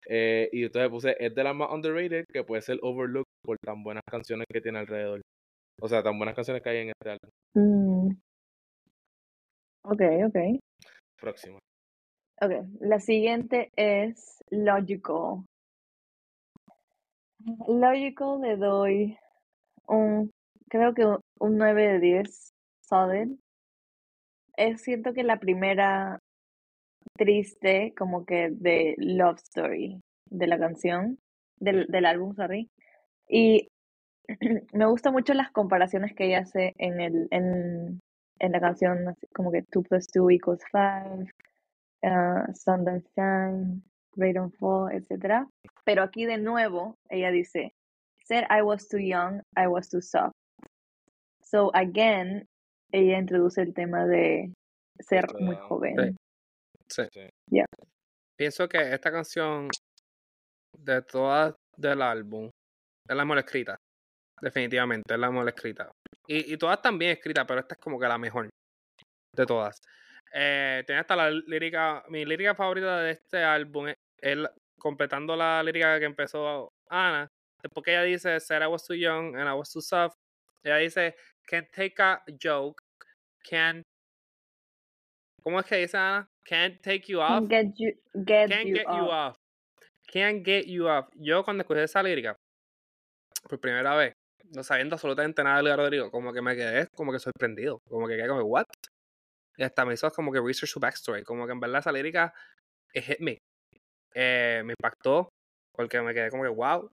Eh, 0.06 0.48
y 0.52 0.64
entonces 0.64 0.90
puse, 0.90 1.16
es 1.18 1.34
de 1.34 1.44
las 1.44 1.54
más 1.54 1.70
underrated 1.70 2.24
que 2.32 2.44
puede 2.44 2.62
ser 2.62 2.78
overlooked 2.82 3.30
por 3.44 3.56
tan 3.64 3.82
buenas 3.82 4.02
canciones 4.08 4.46
que 4.52 4.60
tiene 4.60 4.78
alrededor. 4.78 5.20
O 5.80 5.88
sea, 5.88 6.02
tan 6.02 6.18
buenas 6.18 6.34
canciones 6.34 6.62
que 6.62 6.68
hay 6.70 6.78
en 6.78 6.88
este 6.90 7.10
álbum. 7.10 7.30
mm. 7.54 8.20
Ok, 9.82 10.02
ok. 10.26 10.60
Próxima. 11.20 11.58
Ok, 12.42 12.52
la 12.80 13.00
siguiente 13.00 13.70
es 13.76 14.42
Logical. 14.50 15.44
Logical 17.68 18.40
le 18.42 18.56
doy 18.56 19.18
un, 19.96 20.32
creo 20.68 20.94
que 20.94 21.04
un, 21.04 21.18
un 21.38 21.56
9 21.58 21.92
de 21.94 22.00
10, 22.00 22.52
solid. 22.80 23.28
Es 24.56 24.82
cierto 24.82 25.12
que 25.12 25.22
la 25.22 25.38
primera 25.38 26.20
triste, 27.16 27.92
como 27.96 28.24
que 28.24 28.50
de 28.50 28.94
Love 28.98 29.38
Story 29.42 30.00
de 30.26 30.46
la 30.46 30.58
canción, 30.58 31.18
del, 31.56 31.86
del 31.86 32.06
álbum, 32.06 32.34
sorry. 32.34 32.70
Y 33.28 33.68
me 34.72 34.86
gustan 34.86 35.12
mucho 35.12 35.34
las 35.34 35.50
comparaciones 35.50 36.14
que 36.14 36.26
ella 36.26 36.40
hace 36.40 36.74
en 36.78 37.00
el, 37.00 37.28
en, 37.30 38.00
en 38.38 38.52
la 38.52 38.60
canción, 38.60 39.16
como 39.34 39.50
que 39.50 39.64
2 39.70 39.84
plus 39.88 40.06
2 40.12 40.30
equals 40.32 40.62
5, 40.72 41.24
uh, 42.02 42.54
Sundance 42.54 43.08
Shine, 43.16 43.82
Rain 44.16 44.38
and 44.38 44.52
Fall, 44.56 44.92
etc. 44.92 45.46
Pero 45.84 46.02
aquí 46.02 46.26
de 46.26 46.38
nuevo, 46.38 46.96
ella 47.08 47.30
dice, 47.30 47.74
said 48.30 48.46
I 48.48 48.62
was 48.62 48.86
too 48.86 48.98
young, 49.00 49.42
I 49.56 49.66
was 49.66 49.88
too 49.88 50.00
soft. 50.00 50.32
So 51.42 51.70
again, 51.74 52.46
ella 52.92 53.18
introduce 53.18 53.58
el 53.60 53.74
tema 53.74 54.06
de 54.06 54.52
ser 55.00 55.24
muy 55.40 55.56
joven. 55.56 56.16
Sí. 56.88 57.08
Sí. 57.12 57.62
Pienso 58.38 58.68
que 58.68 58.78
esta 58.94 59.10
canción, 59.10 59.68
de 60.78 61.02
todas 61.02 61.54
del 61.76 62.02
álbum, 62.02 62.48
es 63.08 63.16
la 63.16 63.24
mejor 63.24 63.38
escrita. 63.38 63.76
Definitivamente, 64.40 65.12
es 65.12 65.20
la 65.20 65.30
mejor 65.30 65.48
escrita. 65.48 65.90
Y, 66.28 66.54
y 66.54 66.56
todas 66.56 66.76
están 66.78 66.98
bien 66.98 67.10
escritas, 67.12 67.44
pero 67.46 67.60
esta 67.60 67.74
es 67.74 67.80
como 67.80 67.98
que 67.98 68.06
la 68.06 68.16
mejor 68.18 68.48
de 69.36 69.46
todas. 69.46 69.76
Eh, 70.32 70.84
tiene 70.86 71.00
hasta 71.00 71.16
la 71.16 71.30
lírica, 71.30 72.04
mi 72.08 72.24
lírica 72.24 72.54
favorita 72.54 73.00
de 73.00 73.10
este 73.10 73.42
álbum 73.42 73.88
es, 73.88 73.96
es 74.22 74.36
la- 74.36 74.52
completando 74.78 75.34
la 75.36 75.62
lírica 75.62 75.98
que 75.98 76.06
empezó 76.06 76.68
Ana. 76.88 77.28
Después 77.62 77.84
que 77.84 77.92
ella 77.92 78.02
dice, 78.02 78.40
said 78.40 78.62
I 78.62 78.66
was 78.66 78.86
too 78.86 78.94
young 78.94 79.36
and 79.36 79.48
I 79.48 79.54
was 79.54 79.70
too 79.70 79.80
soft. 79.80 80.16
Ella 80.64 80.78
dice, 80.78 81.14
can't 81.46 81.70
take 81.72 82.00
a 82.00 82.20
joke, 82.42 82.82
can't... 83.48 83.82
¿Cómo 85.42 85.58
es 85.60 85.66
que 85.66 85.76
dice 85.76 85.96
Ana? 85.96 86.28
Can't 86.44 86.80
take 86.82 87.04
you 87.06 87.20
off. 87.20 87.48
Get 87.48 87.72
you, 87.78 87.92
get 88.26 88.50
Can't 88.50 88.66
you 88.66 88.74
get 88.74 88.86
you 88.86 89.08
off. 89.08 89.36
Can't 90.12 90.44
get 90.44 90.66
you 90.66 90.88
off. 90.88 91.08
Yo 91.14 91.42
cuando 91.44 91.62
escuché 91.62 91.84
esa 91.84 92.02
lírica, 92.02 92.36
por 93.48 93.58
primera 93.60 93.94
vez, 93.96 94.12
no 94.54 94.62
sabiendo 94.62 94.96
absolutamente 94.96 95.42
nada 95.42 95.62
de 95.62 95.76
Rodrigo, 95.76 96.10
como 96.10 96.32
que 96.32 96.42
me 96.42 96.56
quedé 96.56 96.88
como 96.94 97.12
que 97.12 97.18
sorprendido. 97.18 97.78
Como 97.88 98.06
que 98.06 98.16
quedé 98.16 98.28
como, 98.28 98.42
what? 98.42 98.66
Y 99.56 99.62
hasta 99.62 99.84
me 99.84 99.94
hizo 99.94 100.10
como 100.10 100.32
que 100.32 100.40
research 100.40 100.70
su 100.70 100.80
backstory. 100.80 101.22
Como 101.22 101.46
que 101.46 101.52
en 101.52 101.60
verdad 101.60 101.80
esa 101.80 101.92
lírica 101.92 102.34
it 102.92 103.04
hit 103.04 103.20
me. 103.20 103.38
Eh, 104.14 104.62
me 104.64 104.72
impactó 104.72 105.28
porque 105.72 106.00
me 106.02 106.12
quedé 106.12 106.30
como 106.30 106.42
que, 106.42 106.48
wow. 106.48 106.90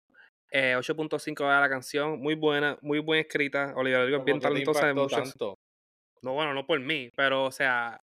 Eh, 0.52 0.76
8.5 0.78 1.44
de 1.44 1.60
la 1.62 1.70
canción, 1.70 2.20
muy 2.20 2.36
buena, 2.36 2.78
muy 2.82 3.00
buena 3.00 3.22
escrita. 3.22 3.74
Olivia 3.76 4.00
Rodrigo 4.00 4.20
es 4.20 4.26
bien 4.26 4.40
¿Cómo 4.40 4.54
que 4.54 4.60
te 4.60 4.66
talentosa 4.66 4.80
en 4.90 4.98
impactó 4.98 5.02
muchos 5.04 5.32
tanto? 5.32 5.56
no, 6.22 6.34
bueno, 6.34 6.54
no 6.54 6.66
por 6.66 6.80
mí, 6.80 7.12
pero 7.16 7.46
o 7.46 7.52
sea, 7.52 8.00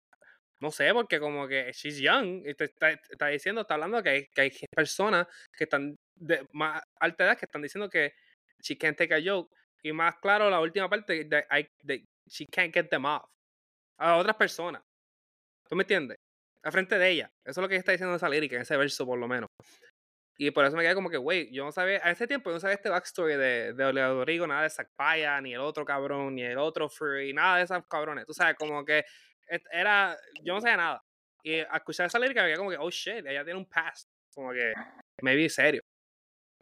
no 0.60 0.72
sé, 0.72 0.94
porque 0.94 1.20
como 1.20 1.48
que 1.48 1.72
she's 1.74 2.00
young 2.00 2.44
y 2.48 2.54
te 2.54 2.66
está, 2.66 2.92
está 2.92 3.28
diciendo, 3.28 3.62
está 3.62 3.74
hablando 3.76 4.02
que 4.04 4.10
hay, 4.10 4.28
que 4.28 4.42
hay 4.42 4.52
personas 4.76 5.28
que 5.58 5.64
están 5.66 5.96
de 6.16 6.46
más 6.52 6.82
alta 7.00 7.24
edad 7.26 7.38
que 7.38 7.46
están 7.46 7.62
diciendo 7.62 7.90
que 7.90 8.14
she 8.60 8.78
can't 8.78 8.98
take 8.98 9.14
a 9.14 9.22
joke. 9.24 9.52
Y 9.82 9.92
más 9.92 10.16
claro, 10.22 10.50
la 10.50 10.62
última 10.62 10.90
parte, 10.90 11.26
de, 11.26 11.46
I- 11.52 11.68
de 11.82 12.06
she 12.28 12.46
can't 12.46 12.74
get 12.74 12.88
them 12.90 13.06
off. 13.06 13.24
A 13.98 14.16
otras 14.18 14.36
personas. 14.38 14.82
¿Tú 15.68 15.76
me 15.76 15.84
entiendes? 15.84 16.18
A 16.62 16.72
frente 16.72 16.98
de 16.98 17.10
ella. 17.10 17.32
Eso 17.44 17.60
es 17.60 17.64
lo 17.64 17.68
que 17.68 17.76
está 17.76 17.92
diciendo 17.92 18.16
esa 18.16 18.30
lírica, 18.30 18.56
en 18.56 18.62
ese 18.62 18.78
verso 18.78 19.06
por 19.06 19.18
lo 19.20 19.28
menos. 19.28 19.50
Y 20.38 20.52
por 20.52 20.66
eso 20.66 20.76
me 20.76 20.84
quedé 20.84 20.96
como 20.96 21.10
que, 21.10 21.18
güey, 21.18 21.52
yo 21.52 21.64
no 21.64 21.72
sabía, 21.72 22.02
a 22.04 22.12
ese 22.12 22.28
tiempo 22.28 22.50
yo 22.50 22.56
no 22.56 22.60
sabía 22.60 22.76
este 22.76 22.90
backstory 22.90 23.36
de, 23.36 23.74
de 23.74 23.92
Rodrigo, 23.92 24.48
nada 24.48 24.64
de 24.64 24.70
Zack 24.70 24.90
Paya, 24.96 25.40
ni 25.42 25.54
el 25.54 25.60
otro 25.60 25.86
cabrón, 25.86 26.36
ni 26.36 26.44
el 26.44 26.58
otro 26.58 26.90
Free, 26.90 27.34
nada 27.34 27.58
de 27.58 27.64
esos 27.64 27.86
cabrones. 27.88 28.26
Tú 28.26 28.34
sabes, 28.34 28.56
como 28.56 28.84
que 28.84 29.06
era, 29.72 30.18
yo 30.42 30.56
no 30.56 30.62
sabía 30.62 30.78
nada. 30.78 31.04
Y 31.44 31.60
al 31.60 31.76
escuchar 31.76 32.08
esa 32.08 32.20
lírica 32.20 32.42
me 32.42 32.48
quedé 32.48 32.58
como 32.58 32.72
que, 32.72 32.78
oh 32.78 32.90
shit, 32.90 33.26
ella 33.26 33.44
tiene 33.44 33.60
un 33.60 33.68
past. 33.68 34.10
Como 34.34 34.52
que, 34.52 34.74
me 35.22 35.36
vi 35.36 35.50
serio. 35.50 35.82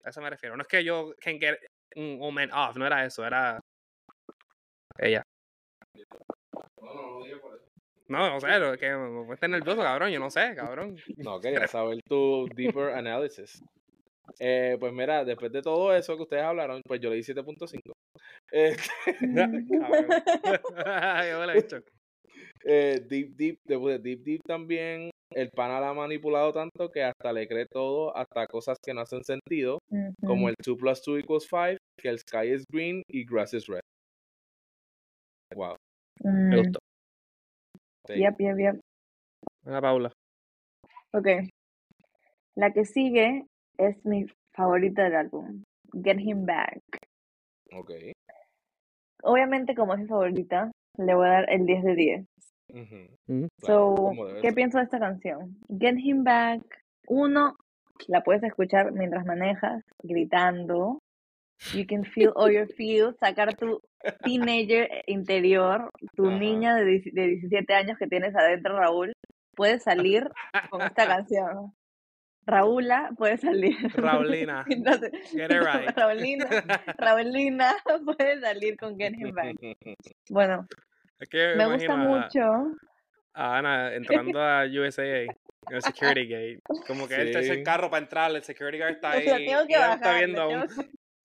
A 0.04 0.10
eso 0.10 0.22
me 0.22 0.30
refiero. 0.30 0.58
No 0.58 0.64
es 0.64 0.68
que 0.68 0.84
yo 0.84 1.14
can 1.22 1.40
get 1.40 1.58
un 1.96 2.20
woman 2.20 2.52
off, 2.52 2.76
no 2.76 2.86
era 2.86 3.06
eso, 3.06 3.26
era 3.26 3.60
ella. 4.98 5.24
No, 6.82 6.94
no 6.94 7.51
sé, 8.40 8.60
lo 8.60 8.78
que 8.78 8.90
me 8.96 9.26
puse 9.26 9.48
nervioso, 9.48 9.82
cabrón, 9.82 10.12
yo 10.12 10.20
no 10.20 10.30
sé, 10.30 10.54
cabrón. 10.56 10.96
No, 11.18 11.40
quería 11.40 11.68
saber 11.68 12.00
tu 12.08 12.48
deeper 12.56 12.94
analysis. 12.94 13.62
Eh, 14.40 14.78
pues 14.80 14.94
mira, 14.94 15.26
después 15.26 15.52
de 15.52 15.62
todo 15.62 15.94
eso 15.96 16.16
que 16.18 16.24
ustedes 16.24 16.44
hablaron, 16.44 16.82
pues 16.88 17.00
yo 17.02 17.10
le 17.10 17.18
di 17.18 17.24
7.5. 17.24 17.92
Este, 18.52 18.90
Cabrón. 19.80 20.08
Yo 21.30 21.46
le 21.46 21.54
he 21.54 21.62
dicho. 21.62 21.78
eh, 22.66 23.02
deep 23.08 23.36
Deep, 23.36 23.58
después 23.68 24.02
de 24.02 24.10
Deep 24.10 24.24
Deep 24.24 24.42
también, 24.48 25.10
el 25.34 25.50
pana 25.52 25.80
la 25.80 25.90
ha 25.90 25.94
manipulado 25.94 26.52
tanto 26.54 26.90
que 26.92 27.04
hasta 27.04 27.34
le 27.34 27.48
cree 27.48 27.66
todo, 27.72 28.16
hasta 28.16 28.48
cosas 28.48 28.78
que 28.84 28.94
no 28.94 29.02
hacen 29.02 29.24
sentido, 29.24 29.80
como 30.26 30.50
el 30.50 30.56
2 30.66 30.78
plus 30.78 31.02
2 31.06 31.20
equals 31.20 31.48
5, 31.50 31.78
que 32.00 32.10
el 32.10 32.20
sky 32.20 32.54
is 32.54 32.64
green 32.72 33.04
y 33.10 33.26
grass 33.26 33.54
is 33.54 33.68
red. 33.68 33.82
Wow. 35.56 35.76
Me 36.24 36.58
gustó. 36.58 36.81
Sí. 38.08 38.14
Yep, 38.20 38.40
yep, 38.40 38.58
yep. 38.58 38.80
Venga, 39.64 39.82
Paula. 39.82 40.12
Ok. 41.14 41.28
La 42.56 42.72
que 42.72 42.86
sigue 42.86 43.46
es 43.78 44.04
mi 44.06 44.26
favorita 44.54 45.04
del 45.04 45.16
álbum. 45.16 45.64
Get 46.04 46.20
Him 46.20 46.46
Back. 46.46 46.82
Ok. 47.74 47.92
Obviamente, 49.24 49.76
como 49.76 49.94
es 49.94 50.00
mi 50.00 50.08
favorita, 50.08 50.72
le 50.98 51.16
voy 51.16 51.28
a 51.28 51.32
dar 51.32 51.50
el 51.50 51.66
10 51.66 51.84
de 51.84 51.96
10. 51.96 52.26
Ujú. 52.70 53.48
Claro, 53.60 53.96
So, 53.96 54.14
debe 54.28 54.42
¿qué 54.42 54.54
pienso 54.54 54.78
de 54.78 54.86
esta 54.86 55.00
canción? 55.00 55.58
Get 55.80 55.98
Him 55.98 56.24
Back. 56.24 56.62
Uno, 57.08 57.56
la 58.08 58.24
puedes 58.24 58.44
escuchar 58.44 58.92
mientras 58.92 59.26
manejas, 59.26 59.84
gritando. 60.04 61.00
You 61.74 61.86
can 61.86 62.04
feel 62.06 62.32
all 62.36 62.52
your 62.52 62.68
feels, 62.76 63.16
sacar 63.20 63.56
tu 63.56 63.80
teenager 64.24 64.88
interior, 65.08 65.92
tu 66.16 66.28
Ajá. 66.28 66.38
niña 66.40 66.76
de, 66.76 67.02
de 67.14 67.28
17 67.28 67.74
años 67.74 67.98
que 68.00 68.08
tienes 68.08 68.36
adentro, 68.36 68.78
Raúl, 68.80 69.14
puedes 69.56 69.84
salir 69.84 70.28
con 70.70 70.82
esta 70.82 71.06
canción. 71.06 71.72
Raúla 72.48 73.12
puede 73.16 73.38
salir. 73.38 73.76
Raulina. 73.94 74.66
Entonces, 74.70 75.12
Get 75.32 75.52
it 75.52 75.62
right. 75.62 75.90
Raulina, 75.96 76.48
Raulina 76.98 77.76
puede 78.06 78.42
salir 78.42 78.76
con 78.78 78.98
Get 78.98 79.14
Him 79.14 79.32
Back. 79.36 79.56
Bueno, 80.30 80.68
Es 81.20 81.30
que 81.30 81.54
me 81.56 81.66
gusta 81.72 81.96
mucho. 81.96 82.42
a 83.36 83.58
Ana 83.60 83.94
entrando 83.94 84.42
a 84.42 84.66
USAA 84.66 85.06
en 85.26 85.30
el 85.70 85.82
security 85.84 86.28
gate. 86.28 86.60
Como 86.88 87.08
que 87.08 87.16
el 87.16 87.32
tercer 87.32 87.58
Sí. 87.58 87.64
carro 87.64 87.92
para 87.92 88.02
entrar, 88.04 88.32
el 88.36 88.44
security 88.44 88.80
guard 88.80 88.94
está 88.94 89.12
ahí. 89.12 89.28
Lo 89.28 89.36
tengo 89.36 89.68
que 89.68 89.76
ella 89.76 89.94
está 89.94 90.08
bajar. 90.08 90.18
viendo 90.18 90.48
tengo 90.48 90.66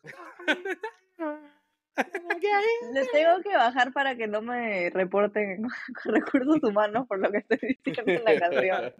que- 2.40 2.92
Le 2.92 3.06
tengo 3.06 3.40
que 3.42 3.56
bajar 3.56 3.92
para 3.92 4.16
que 4.16 4.26
no 4.26 4.42
me 4.42 4.90
reporten 4.90 5.62
con 5.62 6.14
recursos 6.14 6.62
humanos 6.62 7.06
por 7.06 7.18
lo 7.20 7.30
que 7.30 7.38
estoy 7.38 7.78
diciendo 7.84 8.12
en 8.12 8.24
la 8.24 8.38
canción. 8.38 8.92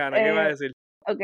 Ana, 0.00 0.16
¿qué 0.16 0.28
iba 0.28 0.42
a 0.42 0.46
Eh, 0.46 0.50
decir? 0.50 0.72
Ok. 1.06 1.20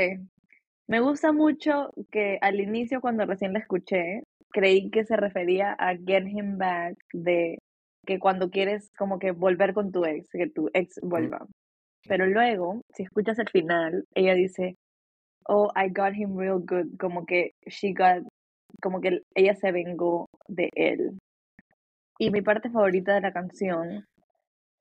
Me 0.89 1.01
gusta 1.01 1.33
mucho 1.33 1.93
que 2.11 2.39
al 2.41 2.61
inicio, 2.61 3.01
cuando 3.01 3.27
recién 3.27 3.53
la 3.53 3.59
escuché, 3.59 4.23
creí 4.53 4.89
que 4.91 5.05
se 5.05 5.17
refería 5.17 5.73
a 5.79 5.97
Get 5.97 6.27
Him 6.29 6.59
Back, 6.59 6.97
de 7.13 7.59
que 8.07 8.19
cuando 8.21 8.51
quieres 8.51 8.91
como 8.97 9.19
que 9.19 9.33
volver 9.33 9.75
con 9.75 9.91
tu 9.91 10.05
ex, 10.05 10.29
que 10.31 10.49
tu 10.49 10.71
ex 10.75 11.01
vuelva. 11.03 11.45
Pero 12.09 12.27
luego, 12.27 12.83
si 12.95 13.03
escuchas 13.03 13.37
el 13.41 13.49
final, 13.49 14.05
ella 14.15 14.35
dice, 14.35 14.77
oh, 15.49 15.73
I 15.75 15.89
got 15.89 16.15
him 16.15 16.37
real 16.39 16.61
good, 16.61 16.97
como 17.01 17.27
que 17.27 17.55
she 17.67 17.93
got, 17.93 18.23
como 18.83 19.01
que 19.01 19.21
ella 19.35 19.55
se 19.55 19.73
vengó 19.73 20.29
de 20.49 20.71
él. 20.75 21.19
Y 22.19 22.31
mi 22.31 22.43
parte 22.43 22.71
favorita 22.71 23.15
de 23.15 23.21
la 23.21 23.33
canción 23.33 24.07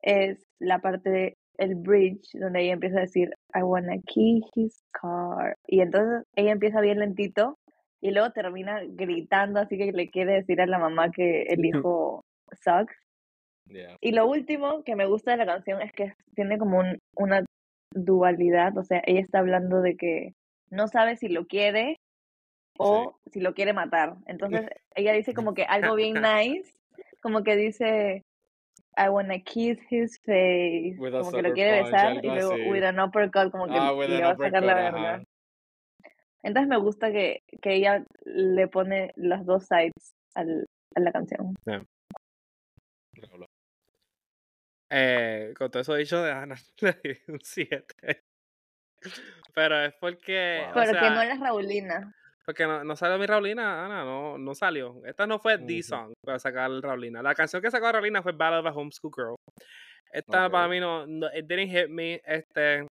es 0.02 0.44
la 0.60 0.80
parte 0.80 1.10
de 1.10 1.38
el 1.58 1.76
bridge 1.76 2.32
donde 2.34 2.62
ella 2.64 2.74
empieza 2.74 2.98
a 2.98 3.02
decir 3.02 3.30
I 3.54 3.62
wanna 3.64 3.96
key 4.06 4.42
his 4.56 4.84
car 4.92 5.56
y 5.68 5.80
entonces 5.80 6.24
ella 6.36 6.52
empieza 6.52 6.82
bien 6.82 7.00
lentito 7.00 7.58
y 8.02 8.12
luego 8.12 8.32
termina 8.32 8.82
gritando 8.86 9.62
así 9.62 9.78
que 9.78 9.92
le 9.94 10.10
quiere 10.10 10.34
decir 10.34 10.60
a 10.60 10.66
la 10.68 10.80
mamá 10.80 11.12
que 11.12 11.44
el 11.44 11.66
hijo 11.66 12.24
sucks 12.64 12.96
Yeah. 13.68 13.98
y 14.00 14.12
lo 14.12 14.28
último 14.30 14.84
que 14.84 14.96
me 14.96 15.08
gusta 15.08 15.32
de 15.32 15.38
la 15.38 15.48
canción 15.48 15.82
es 15.82 15.92
que 15.92 16.14
tiene 16.36 16.60
como 16.60 16.78
un- 16.78 17.00
una 17.18 17.44
dualidad 17.96 18.78
o 18.78 18.84
sea 18.84 19.02
ella 19.08 19.22
está 19.22 19.40
hablando 19.40 19.82
de 19.82 19.96
que 19.96 20.34
no 20.70 20.88
sabe 20.88 21.16
si 21.16 21.30
lo 21.30 21.48
quiere 21.48 21.98
o 22.78 23.20
si 23.32 23.40
lo 23.40 23.54
quiere 23.54 23.74
matar 23.74 24.16
entonces 24.28 24.62
ella 24.96 25.14
dice 25.14 25.34
como 25.34 25.54
que 25.54 25.64
algo 25.64 25.96
bien 25.96 26.14
nice 26.22 26.72
como 27.22 27.44
que 27.44 27.56
dice 27.56 28.24
I 28.98 29.10
wanna 29.10 29.40
kiss 29.40 29.78
his 29.90 30.20
face 30.26 30.96
With 30.98 31.12
como 31.12 31.32
que 31.32 31.42
lo 31.42 31.54
quiere 31.54 31.82
punch, 31.82 31.92
besar 31.92 32.26
y 32.26 32.28
luego 32.30 32.54
así. 32.54 32.70
with 32.70 32.84
an 32.84 33.00
uppercut 33.00 33.52
como 33.52 33.68
que 33.68 33.74
Ah, 33.78 33.92
le 33.94 34.22
va 34.22 34.30
a 34.32 34.38
sacar 34.38 34.64
la 34.64 34.88
ajá. 34.88 35.24
entonces 36.44 36.70
me 36.70 36.78
gusta 36.78 37.12
que, 37.12 37.44
que 37.62 37.74
ella 37.76 38.06
le 38.24 38.68
pone 38.70 39.12
los 39.16 39.46
dos 39.46 39.66
sides 39.66 40.16
al, 40.36 40.66
a 40.96 41.00
la 41.02 41.12
canción. 41.12 41.56
Eh, 44.90 45.54
con 45.58 45.72
todo 45.72 45.82
eso 45.82 45.96
dicho 45.96 46.22
de 46.22 46.32
Ana, 46.32 46.56
le 46.82 46.94
di 47.04 47.18
un 47.28 47.40
7. 47.42 48.24
Pero 49.54 49.82
es 49.84 49.94
porque. 50.00 50.62
Wow. 50.66 50.74
pero 50.74 50.94
que 50.94 51.00
sea, 51.00 51.10
no 51.10 51.22
es 51.22 51.40
Raulina 51.40 52.14
Porque 52.46 52.68
no, 52.68 52.84
no 52.84 52.96
salió 52.96 53.18
mi 53.18 53.26
Raulina, 53.26 53.86
Ana, 53.86 54.04
no, 54.04 54.38
no 54.38 54.54
salió. 54.54 55.02
Esta 55.06 55.26
no 55.26 55.40
fue 55.40 55.58
The. 55.58 55.82
Song 55.82 56.14
para 56.24 56.38
sacar 56.38 56.70
Raulina. 56.72 57.24
La 57.24 57.34
canción 57.34 57.62
que 57.62 57.72
sacó 57.72 57.92
Raulina 57.92 58.22
fue 58.22 58.34
Battle 58.34 58.60
of 58.60 58.68
a 58.68 58.72
Homeschool 58.72 59.12
Girl. 59.16 59.36
Esta 60.12 60.50
para 60.50 60.68
mí 60.68 60.80
no, 60.80 61.08
no, 61.08 61.28
it 61.34 61.46
didn't 61.46 61.70
hit 61.70 61.90
me. 61.90 62.22
Este, 62.24 62.88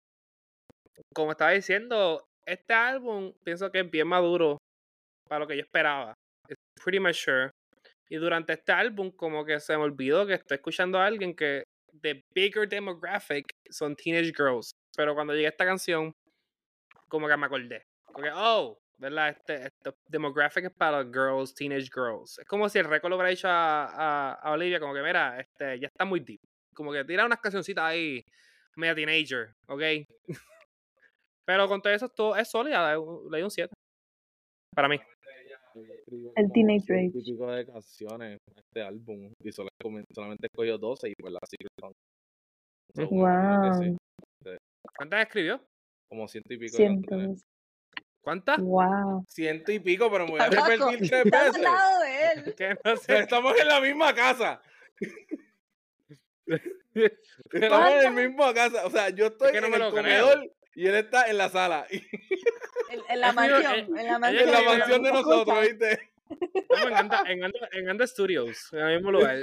como 1.15 1.33
estaba 1.33 1.51
diciendo, 1.51 2.25
este 2.47 2.73
álbum 2.73 3.33
pienso 3.45 3.71
que 3.71 3.81
es 3.81 3.91
bien 3.91 4.09
maduro 4.09 4.59
para 5.29 5.41
lo 5.41 5.47
que 5.47 5.57
yo 5.57 5.63
esperaba. 5.63 6.15
It's 6.49 6.59
pretty 6.83 6.99
mature. 6.99 7.51
Y 8.09 8.17
durante 8.17 8.55
este 8.55 8.73
álbum 8.73 9.11
como 9.11 9.45
que 9.45 9.61
se 9.61 9.77
me 9.77 9.85
olvidó 9.85 10.27
que 10.27 10.35
estoy 10.35 10.57
escuchando 10.57 10.99
a 10.99 11.07
alguien 11.07 11.35
que 11.35 11.63
the 12.03 12.23
bigger 12.35 12.69
demographic 12.69 13.45
son 13.71 13.95
teenage 13.95 14.33
girls. 14.37 14.73
Pero 14.97 15.15
cuando 15.15 15.35
llegué 15.35 15.47
a 15.47 15.51
esta 15.51 15.65
canción, 15.65 16.13
como 17.09 17.29
que 17.29 17.37
me 17.37 17.47
acordé. 17.47 17.83
Porque, 18.13 18.31
oh, 18.35 18.79
¿verdad? 19.03 19.31
Este, 19.31 19.67
este 19.67 19.91
demographic 20.09 20.65
es 20.67 20.73
para 20.73 21.03
girls, 21.05 21.53
teenage 21.55 21.91
girls. 21.93 22.39
Es 22.39 22.47
como 22.47 22.69
si 22.69 22.79
el 22.79 22.85
récord 22.87 23.11
lo 23.11 23.17
hubiera 23.17 23.31
dicho 23.31 23.49
a, 23.49 23.85
a, 23.87 24.33
a 24.35 24.53
Olivia, 24.53 24.79
como 24.79 24.95
que, 24.95 25.03
mira, 25.03 25.41
este, 25.41 25.81
ya 25.81 25.89
está 25.89 26.05
muy 26.05 26.21
deep. 26.21 26.39
Como 26.75 26.93
que 26.93 27.05
tira 27.05 27.27
unas 27.27 27.41
cancioncitas 27.41 27.85
ahí, 27.85 28.25
media 28.77 28.95
teenager, 28.95 29.55
¿ok? 29.67 29.83
Pero 31.45 31.67
con 31.69 31.83
todo 31.83 31.93
eso 31.93 32.07
esto 32.07 32.37
es 32.37 32.49
sólida, 32.49 32.89
le 32.91 32.95
doy 32.97 33.05
un- 33.07 33.25
le 33.25 33.31
doy 33.39 33.43
un 33.43 33.51
7. 33.51 33.75
Para 34.75 34.89
mí. 34.89 34.99
El 36.37 36.53
Teenage 36.53 36.81
ciento 36.87 37.19
Rage. 37.19 37.31
pico 37.33 37.51
de 37.51 37.67
canciones 37.67 38.39
en 38.47 38.59
este 38.59 38.83
álbum 38.83 39.33
y 39.43 39.51
solamente 39.53 40.47
escogió 40.47 40.79
12 40.79 41.09
y 41.11 41.15
pues 41.19 41.33
la 41.33 41.41
Secret 41.49 41.71
que 42.95 43.85
sí, 43.85 43.97
¿Cuántas 44.97 45.27
escribió? 45.27 45.61
como 46.11 46.29
ciento 46.29 46.53
y 46.53 46.59
pico 46.59 46.77
de 46.77 46.85
canciones. 46.85 47.41
cientos 47.41 47.47
¿Cuántas? 48.23 48.59
wow 48.61 49.25
Ciento 49.29 49.73
y 49.73 49.79
pico, 49.81 50.11
pero 50.11 50.25
me 50.27 50.31
voy 50.33 50.41
a 50.41 50.47
repetir 50.49 51.09
tres 51.11 51.13
al 51.13 51.31
veces. 51.31 51.63
lado 51.63 52.01
de 52.01 52.27
él 52.47 52.55
Que 52.55 52.77
no 52.85 52.97
sé. 52.97 53.19
Estamos 53.19 53.59
en 53.61 53.69
la 53.69 53.81
misma 53.81 54.15
casa. 54.15 54.63
Estamos 57.53 57.89
en 57.91 58.03
la 58.05 58.11
misma 58.11 58.55
casa. 58.55 58.87
O 58.87 58.91
sea, 58.91 59.09
yo 59.11 59.27
estoy 59.27 59.53
que 59.53 59.61
no 59.61 59.67
en 59.69 59.75
el 59.75 59.79
creo. 59.81 59.91
comedor 59.91 60.51
y 60.75 60.87
él 60.87 60.95
está 60.95 61.29
en 61.29 61.39
la 61.39 61.49
sala. 61.49 61.87
En, 62.91 63.01
en 63.09 63.21
la 63.21 63.29
yo- 63.29 63.35
mansión 63.35 63.73
eh, 63.73 64.01
en 64.03 64.07
la 64.07 64.19
mansión 64.19 64.49
en 64.49 64.53
la 64.55 64.63
mansión 64.63 65.03
de 65.03 65.13
nosotros, 65.13 65.61
¿viste? 65.63 66.11
Estamos 66.55 66.87
en 66.91 66.95
Anda, 66.95 67.23
en, 67.27 67.45
Anda, 67.45 67.69
en 67.73 67.89
Anda 67.89 68.07
Studios, 68.07 68.71
en 68.75 68.81
el 68.81 68.97
mismo 68.97 69.13
lugar. 69.13 69.39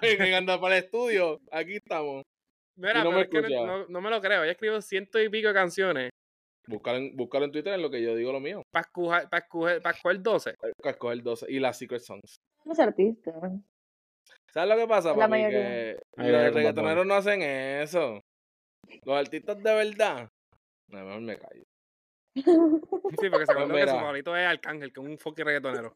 En 0.00 0.32
anda 0.34 0.58
para 0.58 0.78
el 0.78 0.84
estudio. 0.84 1.38
Aquí 1.52 1.76
estamos. 1.76 2.22
Mira, 2.76 3.04
no 3.04 3.10
pero 3.10 3.16
me 3.16 3.22
es 3.24 3.28
que 3.28 3.40
no, 3.42 3.46
escucha. 3.46 3.66
no- 3.66 3.86
no 3.88 4.00
me 4.00 4.08
lo 4.08 4.22
creo. 4.22 4.42
Ella 4.42 4.52
escribió 4.52 4.80
ciento 4.80 5.20
y 5.20 5.28
pico 5.28 5.48
de 5.48 5.54
canciones 5.54 6.10
Búscalo 6.66 6.96
en, 7.44 7.52
Twitter 7.52 7.74
en 7.74 7.82
lo 7.82 7.90
que 7.90 8.02
yo 8.02 8.14
digo 8.14 8.32
lo 8.32 8.40
mío. 8.40 8.62
para 8.72 8.82
escoger, 8.86 9.28
para 9.28 9.42
escoger, 9.44 9.82
para 9.82 9.96
escoger 9.96 10.22
12. 10.22 10.54
Para 10.82 10.90
escoger 10.92 11.22
12. 11.22 11.46
Y 11.52 11.58
las 11.60 11.76
Secret 11.78 12.00
Songs. 12.00 12.36
los 12.64 12.78
artistas 12.78 13.34
¿Sabes 14.52 14.68
lo 14.70 14.76
que 14.76 14.86
pasa, 14.88 15.08
La 15.10 15.14
papi? 15.16 15.30
mayoría. 15.30 15.58
Que 15.60 15.98
Ahí 16.16 16.30
los 16.32 16.54
reggaetoneros 16.54 17.04
no 17.06 17.14
hacen 17.14 17.42
eso. 17.42 18.20
Los 19.04 19.18
artistas 19.18 19.56
de 19.62 19.74
verdad. 19.74 20.28
No, 20.90 21.04
mejor 21.04 21.20
me 21.20 21.36
callo. 21.38 21.62
Sí, 23.20 23.30
porque 23.30 23.46
se 23.46 23.52
acordó 23.52 23.74
que 23.74 23.82
su 23.86 23.94
favorito 23.96 24.36
es 24.36 24.46
Arcángel, 24.46 24.92
que 24.92 25.00
es 25.00 25.06
un 25.06 25.18
fucking 25.18 25.44
reggaetonero. 25.44 25.92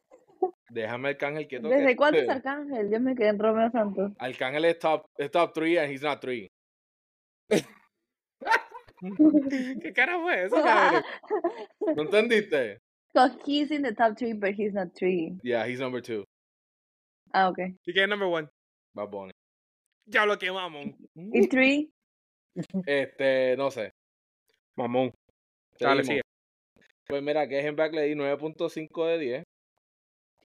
Déjame 0.71 1.09
Arcángel 1.11 1.49
quieto. 1.49 1.69
¿Desde 1.69 1.87
que- 1.89 1.97
cuándo 1.97 2.19
es 2.19 2.29
Arcángel? 2.29 2.91
Yo 2.91 3.01
me 3.01 3.15
quedé 3.15 3.29
en 3.29 3.39
Romeo 3.39 3.71
Santos. 3.71 4.13
Arcángel 4.19 4.65
es 4.67 4.79
top, 4.79 5.05
es 5.17 5.31
top 5.31 5.53
3 5.53 5.79
and 5.79 5.91
he's 5.93 6.03
not 6.03 6.21
3. 6.21 6.47
¿Qué 9.83 9.93
cara 9.93 10.21
fue 10.21 10.45
eso, 10.45 10.57
cabrón? 10.57 11.03
¿No 11.97 12.03
entendiste? 12.03 12.81
Because 13.13 13.37
he's 13.47 13.71
in 13.71 13.83
the 13.83 13.93
top 13.93 14.17
three, 14.17 14.33
but 14.33 14.55
he's 14.55 14.75
not 14.75 14.95
three. 14.95 15.39
Yeah, 15.43 15.67
he's 15.67 15.81
number 15.81 16.01
2. 16.01 16.25
Ah, 17.33 17.49
ok. 17.49 17.59
¿Y 17.87 17.93
quién 17.93 18.05
es 18.05 18.09
number 18.09 18.29
one? 18.29 18.49
Bad 18.95 19.11
Bunny. 19.11 19.33
Ya 20.07 20.25
lo 20.25 20.39
que 20.39 20.51
mamón. 20.51 20.97
¿Y 21.15 21.47
three? 21.49 21.91
Este, 22.87 23.57
no 23.57 23.71
sé. 23.71 23.93
Mamón. 24.77 25.13
Dale, 25.79 26.05
sigue. 26.05 26.23
Pues 27.07 27.23
mira, 27.23 27.49
que 27.49 27.61
en 27.61 27.77
Back 27.77 27.95
le 27.95 28.03
di 28.03 28.15
9.5 28.15 29.07
de 29.07 29.19
10. 29.19 29.45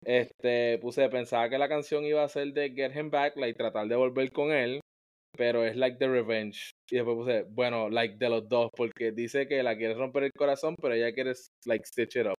Este, 0.06 0.78
puse, 0.80 1.10
pensaba 1.10 1.50
que 1.50 1.58
la 1.58 1.70
canción 1.70 2.04
iba 2.04 2.24
a 2.24 2.30
ser 2.30 2.54
de 2.54 2.72
Get 2.72 2.96
Him 2.96 3.10
Back, 3.10 3.38
like 3.38 3.58
tratar 3.58 3.88
de 3.88 3.96
volver 3.96 4.32
con 4.32 4.52
él, 4.52 4.82
pero 5.38 5.66
es 5.66 5.76
like 5.76 5.98
The 5.98 6.08
Revenge. 6.08 6.73
Y 6.90 6.96
después 6.96 7.16
puse, 7.16 7.44
bueno, 7.50 7.90
like 7.90 8.18
de 8.18 8.30
los 8.30 8.48
dos, 8.48 8.70
porque 8.76 9.12
dice 9.12 9.48
que 9.48 9.64
la 9.64 9.76
quiere 9.76 9.94
romper 9.94 10.24
el 10.24 10.32
corazón, 10.34 10.76
pero 10.82 10.94
ella 10.94 11.14
quiere 11.14 11.34
like 11.66 11.86
stitch 11.86 12.18
it 12.18 12.28
up. 12.28 12.36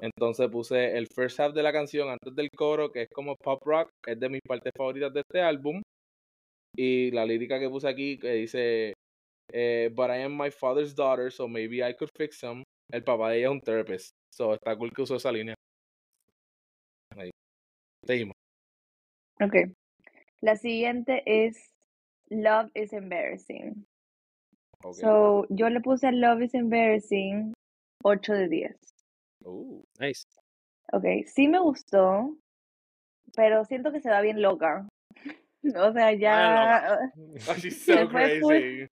Entonces 0.00 0.48
puse 0.48 0.96
el 0.96 1.06
first 1.06 1.38
half 1.38 1.54
de 1.54 1.62
la 1.62 1.72
canción 1.72 2.08
antes 2.08 2.34
del 2.34 2.48
coro, 2.50 2.90
que 2.90 3.02
es 3.02 3.08
como 3.10 3.36
pop 3.36 3.62
rock, 3.64 3.90
es 4.06 4.18
de 4.18 4.28
mis 4.28 4.40
partes 4.46 4.72
favoritas 4.76 5.12
de 5.12 5.20
este 5.20 5.40
álbum. 5.40 5.80
Y 6.74 7.10
la 7.10 7.26
lírica 7.26 7.60
que 7.60 7.68
puse 7.68 7.88
aquí, 7.88 8.18
que 8.18 8.32
dice, 8.32 8.94
eh, 9.52 9.90
But 9.94 10.10
I 10.10 10.22
am 10.22 10.36
my 10.36 10.50
father's 10.50 10.94
daughter, 10.94 11.30
so 11.30 11.46
maybe 11.46 11.86
I 11.86 11.94
could 11.94 12.10
fix 12.16 12.42
him. 12.42 12.62
El 12.90 13.04
papá 13.04 13.30
de 13.30 13.38
ella 13.38 13.46
es 13.46 13.52
un 13.52 13.60
therapist. 13.60 14.10
So 14.34 14.54
está 14.54 14.76
cool 14.76 14.92
que 14.92 15.02
usó 15.02 15.16
esa 15.16 15.30
línea. 15.30 15.54
Ahí. 17.16 17.30
Seguimos. 18.04 18.34
Ok. 19.40 19.54
La 20.40 20.56
siguiente 20.56 21.22
es 21.26 21.71
Love 22.32 22.70
is 22.74 22.92
Embarrassing. 22.92 23.84
Ok. 24.82 24.94
So, 24.94 25.46
yo 25.50 25.68
le 25.68 25.80
puse 25.80 26.04
a 26.04 26.12
Love 26.12 26.42
is 26.44 26.54
Embarrassing 26.54 27.52
8 28.04 28.32
de 28.32 28.48
10. 28.48 28.76
Uh, 29.44 29.82
Nice. 29.98 30.24
Ok, 30.92 31.04
sí 31.26 31.48
me 31.48 31.60
gustó, 31.60 32.36
pero 33.36 33.64
siento 33.64 33.92
que 33.92 34.00
se 34.00 34.10
va 34.10 34.20
bien 34.20 34.40
loca. 34.42 34.88
O 35.76 35.92
sea, 35.92 36.12
ya 36.12 36.98
Oh, 37.48 37.54
she's 37.54 37.82
so 37.86 37.92
Se 37.94 38.06
fue 38.08 38.40
full. 38.40 38.48
crazy. 38.50 38.88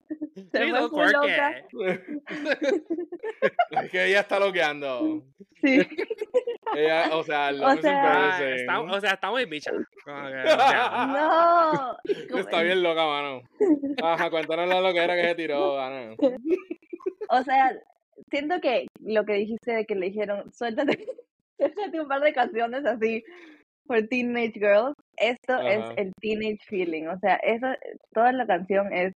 se 0.52 0.58
She's 0.58 0.70
fue 0.70 0.78
so 0.78 0.88
full 0.90 1.10
loca. 1.10 1.54
quirky. 1.70 2.12
es 3.70 3.90
que 3.90 4.04
ella 4.06 4.20
está 4.20 4.38
loqueando. 4.38 5.22
Sí. 5.62 5.80
Ella, 6.76 7.08
o 7.16 7.24
sea, 7.24 7.50
lo 7.50 7.66
O 7.66 7.76
sea- 7.78 8.38
Ah, 8.38 8.44
está, 8.54 8.80
o 8.80 9.00
sea, 9.00 9.10
está 9.14 9.28
muy 9.30 9.44
bicha. 9.46 9.72
No. 10.06 11.96
Está 12.38 12.62
bien 12.62 12.82
loca, 12.82 13.04
mano. 13.06 13.42
Ajá, 14.02 14.30
cuéntanos 14.30 14.68
la 14.68 14.80
loquera 14.80 15.16
que 15.16 15.24
se 15.28 15.34
tiró, 15.34 15.80
Ana. 15.80 16.14
O 17.28 17.42
sea, 17.42 17.72
siento 18.30 18.60
que 18.60 18.86
lo 19.00 19.24
que 19.24 19.32
dijiste 19.34 19.72
de 19.72 19.84
que 19.84 19.94
le 19.96 20.06
dijeron, 20.06 20.52
suéltate, 20.52 21.06
suéltate 21.58 22.00
un 22.00 22.08
par 22.08 22.20
de 22.20 22.32
canciones 22.32 22.84
así 22.86 23.24
for 23.86 24.06
teenage 24.06 24.52
girls, 24.54 24.94
esto 25.20 25.54
Ajá. 25.56 25.66
es 25.66 25.86
el 25.96 26.12
teenage 26.20 26.60
feeling. 26.68 27.06
O 27.08 27.18
sea, 27.20 27.36
esa, 27.36 27.76
toda 28.12 28.32
la 28.32 28.46
canción 28.46 28.92
es 28.92 29.14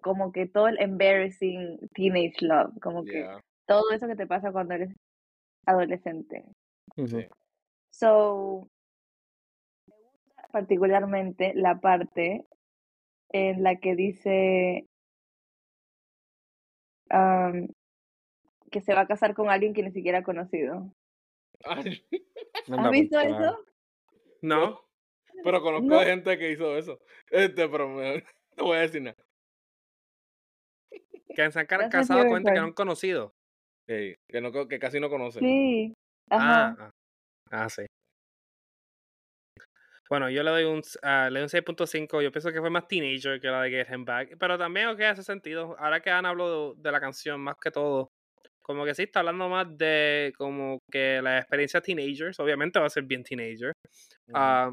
como 0.00 0.30
que 0.32 0.46
todo 0.46 0.68
el 0.68 0.80
embarrassing 0.80 1.78
teenage 1.94 2.36
love, 2.42 2.72
como 2.80 3.06
que 3.06 3.24
Yeah, 3.24 3.40
todo 3.66 3.90
eso 3.92 4.06
que 4.06 4.16
te 4.16 4.26
pasa 4.26 4.52
cuando 4.52 4.74
eres 4.74 4.94
adolescente. 5.66 6.44
sí. 6.96 7.28
So, 7.90 8.68
me 9.86 9.94
gusta 9.96 10.48
particularmente 10.52 11.52
la 11.54 11.80
parte 11.80 12.46
en 13.30 13.62
la 13.62 13.76
que 13.76 13.96
dice 13.96 14.88
am, 17.10 17.68
que 18.70 18.80
se 18.82 18.94
va 18.94 19.02
a 19.02 19.06
casar 19.06 19.34
con 19.34 19.48
alguien 19.48 19.72
que 19.72 19.82
ni 19.82 19.90
siquiera 19.92 20.18
ha 20.18 20.22
conocido. 20.22 20.92
¿Has 22.76 22.90
visto 22.90 23.18
eso? 23.20 23.64
No. 24.44 24.80
pero 25.42 25.60
conozco 25.62 25.86
No. 25.86 26.00
gente 26.00 26.38
que 26.38 26.50
hizo 26.52 26.76
eso. 26.76 26.98
Este, 27.30 27.68
pero 27.68 27.88
me- 27.88 28.22
no 28.56 28.64
voy 28.64 28.76
a 28.78 28.80
decir 28.80 29.02
nada. 29.02 29.16
Que 31.36 31.50
se 31.50 31.58
han 31.60 31.66
casado 31.66 32.20
con 32.26 32.34
gente 32.36 32.52
que 32.52 32.60
no 32.60 32.66
han 32.66 32.72
conocido. 32.72 33.32
Que, 33.86 34.16
no, 34.40 34.52
que 34.68 34.78
casi 34.78 35.00
no 35.00 35.10
conoce. 35.10 35.40
Sí. 35.40 35.92
Ajá. 36.30 36.68
Ah, 36.68 36.76
ah, 36.78 36.90
ah, 37.64 37.68
sí. 37.68 37.84
Bueno, 40.08 40.30
yo 40.30 40.42
le 40.42 40.50
doy 40.50 40.64
un, 40.64 40.82
ah, 41.02 41.28
le 41.30 41.40
doy 41.40 41.44
un 41.44 41.48
6.5. 41.48 42.22
Yo 42.22 42.30
pienso 42.30 42.52
que 42.52 42.60
fue 42.60 42.70
más 42.70 42.86
teenager 42.86 43.40
que 43.40 43.48
la 43.48 43.62
de 43.62 43.70
Get 43.70 43.90
Him 43.92 44.04
Back. 44.04 44.36
Pero 44.38 44.56
también, 44.58 44.88
ok, 44.88 45.00
hace 45.00 45.22
sentido. 45.22 45.76
Ahora 45.78 46.00
que 46.00 46.10
Ana 46.10 46.28
habló 46.30 46.74
de, 46.74 46.82
de 46.82 46.92
la 46.92 47.00
canción 47.00 47.40
más 47.40 47.56
que 47.60 47.70
todo, 47.70 48.10
como 48.64 48.84
que 48.84 48.94
sí 48.94 49.02
está 49.02 49.20
hablando 49.20 49.48
más 49.48 49.66
de 49.76 50.32
como 50.38 50.78
que 50.90 51.20
la 51.20 51.38
experiencia 51.38 51.80
teenagers. 51.80 52.40
Obviamente 52.40 52.80
va 52.80 52.86
a 52.86 52.90
ser 52.90 53.04
bien 53.04 53.22
teenager. 53.22 53.72
Ah, 54.32 54.72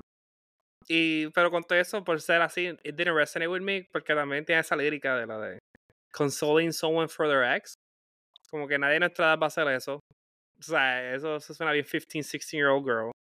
y, 0.88 1.28
pero 1.30 1.52
con 1.52 1.64
todo 1.64 1.78
eso, 1.78 2.04
por 2.04 2.20
ser 2.22 2.42
así, 2.42 2.68
it 2.84 2.96
didn't 2.96 3.16
resonate 3.16 3.48
with 3.48 3.62
me, 3.62 3.88
porque 3.92 4.16
también 4.16 4.46
tiene 4.46 4.62
esa 4.62 4.76
lírica 4.76 5.16
de 5.18 5.28
la 5.28 5.40
de 5.40 5.60
consoling 6.12 6.72
someone 6.72 7.08
for 7.08 7.28
their 7.28 7.44
ex. 7.44 7.74
Como 8.50 8.68
que 8.68 8.78
nadie 8.78 8.96
en 8.96 9.02
nuestra 9.02 9.28
edad 9.28 9.40
va 9.40 9.46
a 9.46 9.48
hacer 9.48 9.68
eso. 9.68 10.00
O 10.60 10.64
sea, 10.64 11.14
eso, 11.14 11.36
eso 11.36 11.54
suena 11.54 11.72
bien 11.72 11.86
15, 11.86 12.10
16 12.12 12.52
year 12.52 12.68
old 12.68 12.86
girl. 12.86 13.12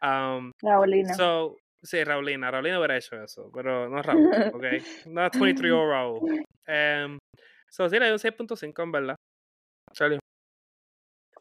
Um, 0.00 0.52
Raulina. 0.62 1.14
so, 1.14 1.56
sí, 1.82 2.02
Raulina. 2.04 2.50
Raulina 2.50 2.78
hubiera 2.78 2.96
hecho 2.96 3.20
eso, 3.22 3.50
pero 3.52 3.88
no 3.88 4.02
Raúl, 4.02 4.30
ok. 4.54 4.64
No 5.06 5.22
23 5.22 5.60
year 5.62 5.72
old 5.72 5.90
Raúl. 5.90 6.44
Um, 6.68 7.18
so, 7.70 7.88
sí, 7.88 7.98
le 7.98 8.06
doy 8.06 8.12
un 8.12 8.18
6.5 8.18 8.82
en 8.82 8.92
verdad. 8.92 9.16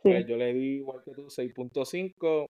Pues 0.02 0.26
yo 0.28 0.38
le 0.38 0.54
di 0.54 0.76
igual 0.78 1.02
que 1.04 1.12
tú, 1.12 1.28
6.5. 1.30 2.46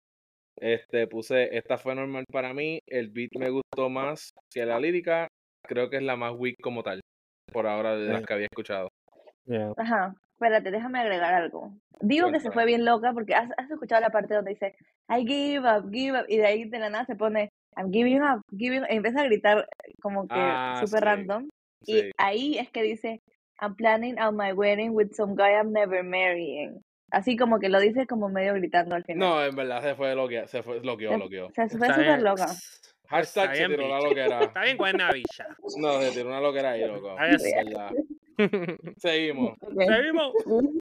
Este, 0.57 1.07
puse, 1.07 1.57
esta 1.57 1.79
fue 1.79 1.95
normal 1.95 2.25
para 2.31 2.55
mí. 2.55 2.81
El 2.87 3.11
beat 3.11 3.31
me 3.39 3.51
gustó 3.51 3.89
más 3.91 4.31
que 4.53 4.65
la 4.65 4.79
lírica. 4.79 5.29
Creo 5.67 5.91
que 5.91 5.97
es 5.97 6.03
la 6.03 6.17
más 6.17 6.33
weak 6.37 6.57
como 6.63 6.83
tal. 6.83 7.01
Por 7.53 7.67
ahora, 7.67 7.97
de 7.97 8.13
las 8.13 8.25
que 8.25 8.35
había 8.35 8.47
escuchado. 8.47 8.89
Ajá. 9.77 10.15
Espérate, 10.35 10.71
déjame 10.71 10.99
agregar 10.99 11.33
algo. 11.35 11.73
Digo 12.01 12.33
que 12.33 12.41
se 12.41 12.51
fue 12.51 12.67
bien 12.67 12.85
loca 12.85 13.13
porque 13.13 13.35
has, 13.35 13.51
has 13.57 13.71
escuchado 13.71 14.01
la 14.01 14.11
parte 14.11 14.35
donde 14.35 14.51
dice 14.51 14.75
I 15.09 15.25
give 15.27 15.61
up, 15.61 15.91
give 15.93 16.19
up, 16.19 16.27
y 16.29 16.39
de 16.39 16.47
ahí 16.47 16.65
de 16.65 16.79
la 16.79 16.91
nada 16.91 17.05
se 17.05 17.15
pone 17.15 17.51
I'm 17.77 17.93
giving 17.93 18.21
up, 18.21 18.41
giving 18.57 18.83
up, 18.83 18.89
y 18.91 18.97
empieza 18.97 19.21
a 19.21 19.25
gritar 19.25 19.69
como 20.01 20.27
que 20.27 20.35
Ah, 20.37 20.77
súper 20.85 21.01
sí. 21.01 21.05
random. 21.05 21.49
Sí. 21.83 21.99
Y 21.99 22.11
ahí 22.19 22.59
es 22.59 22.71
que 22.71 22.83
dice, 22.83 23.21
I'm 23.61 23.77
planning 23.77 24.19
out 24.19 24.35
my 24.35 24.53
wedding 24.53 24.91
with 24.91 25.13
some 25.13 25.35
guy 25.37 25.53
I'm 25.53 25.73
never 25.73 26.03
marrying. 26.03 26.81
Así 27.11 27.37
como 27.37 27.61
que 27.61 27.69
lo 27.69 27.79
dice 27.81 28.07
como 28.07 28.29
medio 28.29 28.55
gritando 28.55 28.95
al 28.97 29.05
final. 29.05 29.19
No, 29.29 29.45
en 29.45 29.55
verdad 29.55 29.83
se 29.83 29.95
fue 29.95 30.15
loquea, 30.15 30.47
se 30.49 30.63
fue, 30.63 30.81
loqueó, 30.81 31.11
Se- 31.13 31.19
loqueó. 31.19 31.51
Se 31.55 31.69
fue 31.69 31.89
súper 31.89 32.23
loca. 32.23 32.47
Hashtag 33.07 33.53
Está 33.53 33.55
se 33.55 33.69
tiró 33.69 33.89
la 33.89 33.97
bicha. 33.99 34.09
loquera. 34.09 34.43
Está 34.45 34.63
bien 34.63 34.77
buena 34.79 35.13
bicha. 35.13 35.47
No, 35.79 36.01
se 36.01 36.11
tiró 36.13 36.29
una 36.29 36.41
loquera 36.41 36.71
ahí, 36.73 36.87
loco. 36.87 37.15
Ahí 37.19 37.35
es. 37.35 37.43
Verdad. 37.43 37.91
Seguimos. 38.97 39.57
Ok. 39.61 39.83
Seguimos. 39.87 40.33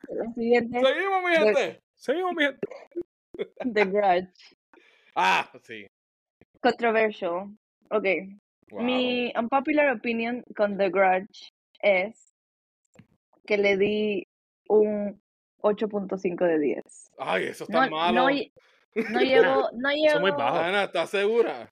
La 0.10 0.34
siguiente, 0.34 0.80
Seguimos, 0.82 1.24
mi 1.24 1.36
gente. 1.36 1.82
Seguimos, 1.96 2.34
mi 2.34 2.44
gente. 2.46 2.68
The 3.74 3.86
Grudge. 3.86 4.56
Ah, 5.16 5.50
sí. 5.64 5.86
Controversial. 6.62 7.50
Ok. 7.90 8.06
Wow. 8.72 8.82
Mi 8.82 9.32
unpopular 9.38 9.90
opinion 9.96 10.44
con 10.56 10.78
The 10.78 10.90
Grudge 10.90 11.52
es 11.82 12.34
que 13.46 13.58
le 13.58 13.78
di 13.78 14.28
un 14.70 15.22
8.5 15.64 16.46
de 16.46 16.60
10. 16.60 16.84
Ay, 17.18 17.46
eso 17.46 17.64
está 17.64 17.86
No, 17.86 17.92
malo. 17.96 18.22
no, 18.24 18.30
lle- 18.30 18.52
no 18.96 20.10
Son 20.12 20.22
muy. 20.22 20.32
Ana, 20.38 20.84
¿estás 20.84 21.10
segura? 21.10 21.70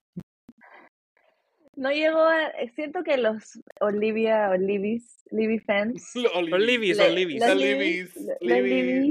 no 1.74 1.90
llegó 1.90 2.20
a, 2.20 2.52
siento 2.74 3.02
que 3.02 3.16
los 3.16 3.58
Olivia, 3.80 4.50
Olivis, 4.50 5.24
Livy 5.30 5.58
fans, 5.58 6.12
Los 6.14 6.34
Le- 6.34 6.40
los 6.40 6.60
Libis. 6.60 6.98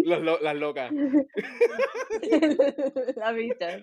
los 0.05 0.07
Las 0.07 0.21
los 0.21 0.41
los 0.41 0.55
locas. 0.55 0.91
la 3.15 3.31
bicha, 3.31 3.79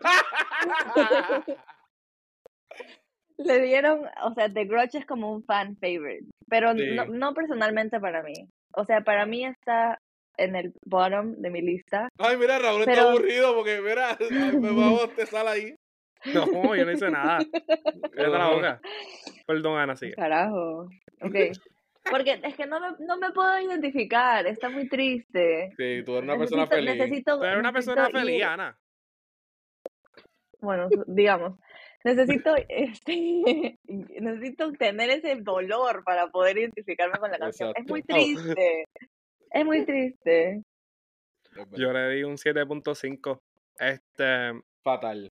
le 3.38 3.62
dieron, 3.62 4.02
o 4.24 4.34
sea, 4.34 4.52
The 4.52 4.64
Grudge 4.64 4.98
es 4.98 5.06
como 5.06 5.32
un 5.32 5.44
fan 5.44 5.76
favorite, 5.76 6.24
pero 6.48 6.72
Sí. 6.74 6.94
no, 6.94 7.06
no 7.06 7.34
personalmente 7.34 8.00
para 8.00 8.22
mí. 8.22 8.34
O 8.74 8.84
sea, 8.84 9.02
para 9.02 9.26
mí 9.26 9.44
está 9.44 9.98
en 10.38 10.56
el 10.56 10.72
bottom 10.86 11.32
de 11.36 11.50
mi 11.50 11.60
lista. 11.60 12.08
Ay, 12.18 12.36
mira, 12.36 12.58
Raúl 12.58 12.80
está 12.80 12.92
Pero- 12.92 13.08
aburrido 13.10 13.54
porque, 13.54 13.80
mira, 13.80 14.16
me 14.60 14.70
va 14.72 14.86
a 14.86 14.90
bostezar 14.90 15.46
ahí. 15.46 15.74
No, 16.34 16.74
yo 16.74 16.84
no 16.84 16.92
hice 16.92 17.10
nada. 17.10 17.38
Cállate 18.12 18.38
la 18.38 18.50
boca. 18.50 18.80
Perdón, 19.46 19.78
Ana, 19.78 19.94
sigue. 19.96 20.14
Carajo. 20.14 20.88
Ok. 21.22 21.34
Porque 22.10 22.40
es 22.42 22.56
que 22.56 22.66
no 22.66 22.80
me, 22.80 22.88
no 23.06 23.18
me 23.18 23.30
puedo 23.32 23.60
identificar, 23.60 24.46
está 24.46 24.68
muy 24.70 24.88
triste. 24.88 25.70
Sí, 25.76 26.02
tú 26.04 26.12
eres 26.16 26.22
una 26.24 26.38
persona 26.38 26.64
Necesito- 26.64 26.74
feliz. 26.74 26.94
necesito- 26.96 27.38
Tú 27.38 27.44
eres 27.44 27.58
una 27.58 27.72
persona 27.72 28.08
ir- 28.08 28.12
feliz, 28.18 28.42
Ana. 28.44 28.78
Bueno, 30.60 30.88
digamos, 31.06 31.58
necesito, 32.04 32.54
este, 32.68 33.78
necesito 33.86 34.72
tener 34.72 35.10
ese 35.10 35.36
dolor 35.36 36.02
para 36.04 36.28
poder 36.28 36.58
identificarme 36.58 37.18
con 37.18 37.30
la 37.30 37.38
canción. 37.38 37.72
Es 37.76 37.86
muy 37.88 38.02
triste. 38.02 38.84
Es 39.50 39.64
muy 39.64 39.84
triste. 39.84 40.62
Yo 41.72 41.92
le 41.92 42.10
di 42.10 42.22
un 42.24 42.36
7.5. 42.36 43.40
Este. 43.78 44.52
Fatal. 44.82 45.30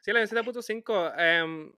Sí, 0.00 0.12
le 0.12 0.20
di 0.20 0.24
un 0.24 0.44
7.5. 0.44 1.14
em, 1.18 1.72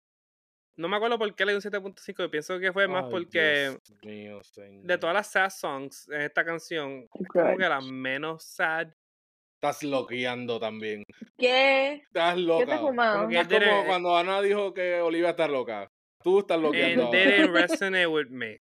no 0.76 0.88
me 0.88 0.96
acuerdo 0.96 1.20
por 1.20 1.36
qué 1.36 1.46
le 1.46 1.52
di 1.52 1.56
un 1.58 1.62
7.5. 1.62 2.24
Yo 2.24 2.32
pienso 2.32 2.60
que 2.60 2.72
fue 2.74 2.88
más 2.88 3.06
Ay, 3.06 3.12
porque 3.12 3.78
Dios 3.88 4.04
mío, 4.04 4.44
señor. 4.44 4.84
de 4.86 4.98
todas 4.98 5.14
las 5.14 5.28
sad 5.32 5.50
songs 5.50 6.08
en 6.10 6.22
esta 6.22 6.44
canción, 6.44 7.08
es 7.14 7.28
como 7.28 7.58
que 7.58 7.70
la 7.70 7.82
menos 7.82 8.44
sad. 8.44 8.88
Estás 9.56 9.84
loqueando 9.84 10.60
también. 10.60 11.04
¿Qué? 11.38 11.94
Estás 12.06 12.36
¿Qué 12.36 12.42
te 12.42 12.46
loca. 12.48 12.76
has 12.76 12.82
fumado? 12.82 13.30
Es 13.30 13.48
como 13.48 13.86
cuando 13.86 14.18
Ana 14.18 14.42
dijo 14.42 14.74
que 14.74 15.00
Olivia 15.00 15.30
está 15.30 15.48
loca. 15.48 15.90
Tú 16.22 16.40
estás 16.40 16.60
loqueando. 16.60 17.04
And 17.06 17.12
didn't 17.14 17.52
resonate 17.54 18.08
with 18.08 18.28
me. 18.30 18.60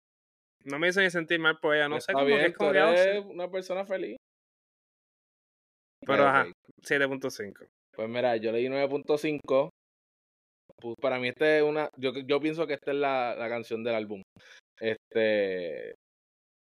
No 0.65 0.79
me 0.79 0.89
hizo 0.89 1.01
ni 1.01 1.09
sentir 1.09 1.39
mal 1.39 1.59
por 1.59 1.75
ella. 1.75 1.87
No 1.87 2.01
sé 2.01 2.11
cómo 2.11 2.25
bien, 2.25 2.39
que 2.39 2.45
es 2.47 2.57
como 2.57 2.71
tú 2.71 2.77
eres 2.77 3.25
una 3.25 3.49
persona 3.49 3.85
feliz. 3.85 4.17
Pero 6.05 6.23
ajá, 6.23 6.47
7.5. 6.81 7.67
Pues 7.95 8.09
mira, 8.09 8.35
yo 8.37 8.51
leí 8.51 8.65
9.5. 8.67 9.69
Pues 10.77 10.95
para 11.01 11.19
mí 11.19 11.29
esta 11.29 11.57
es 11.57 11.63
una, 11.63 11.89
yo, 11.97 12.11
yo 12.25 12.39
pienso 12.39 12.67
que 12.67 12.73
esta 12.73 12.91
es 12.91 12.97
la, 12.97 13.35
la 13.35 13.47
canción 13.47 13.83
del 13.83 13.95
álbum. 13.95 14.21
Este, 14.79 15.95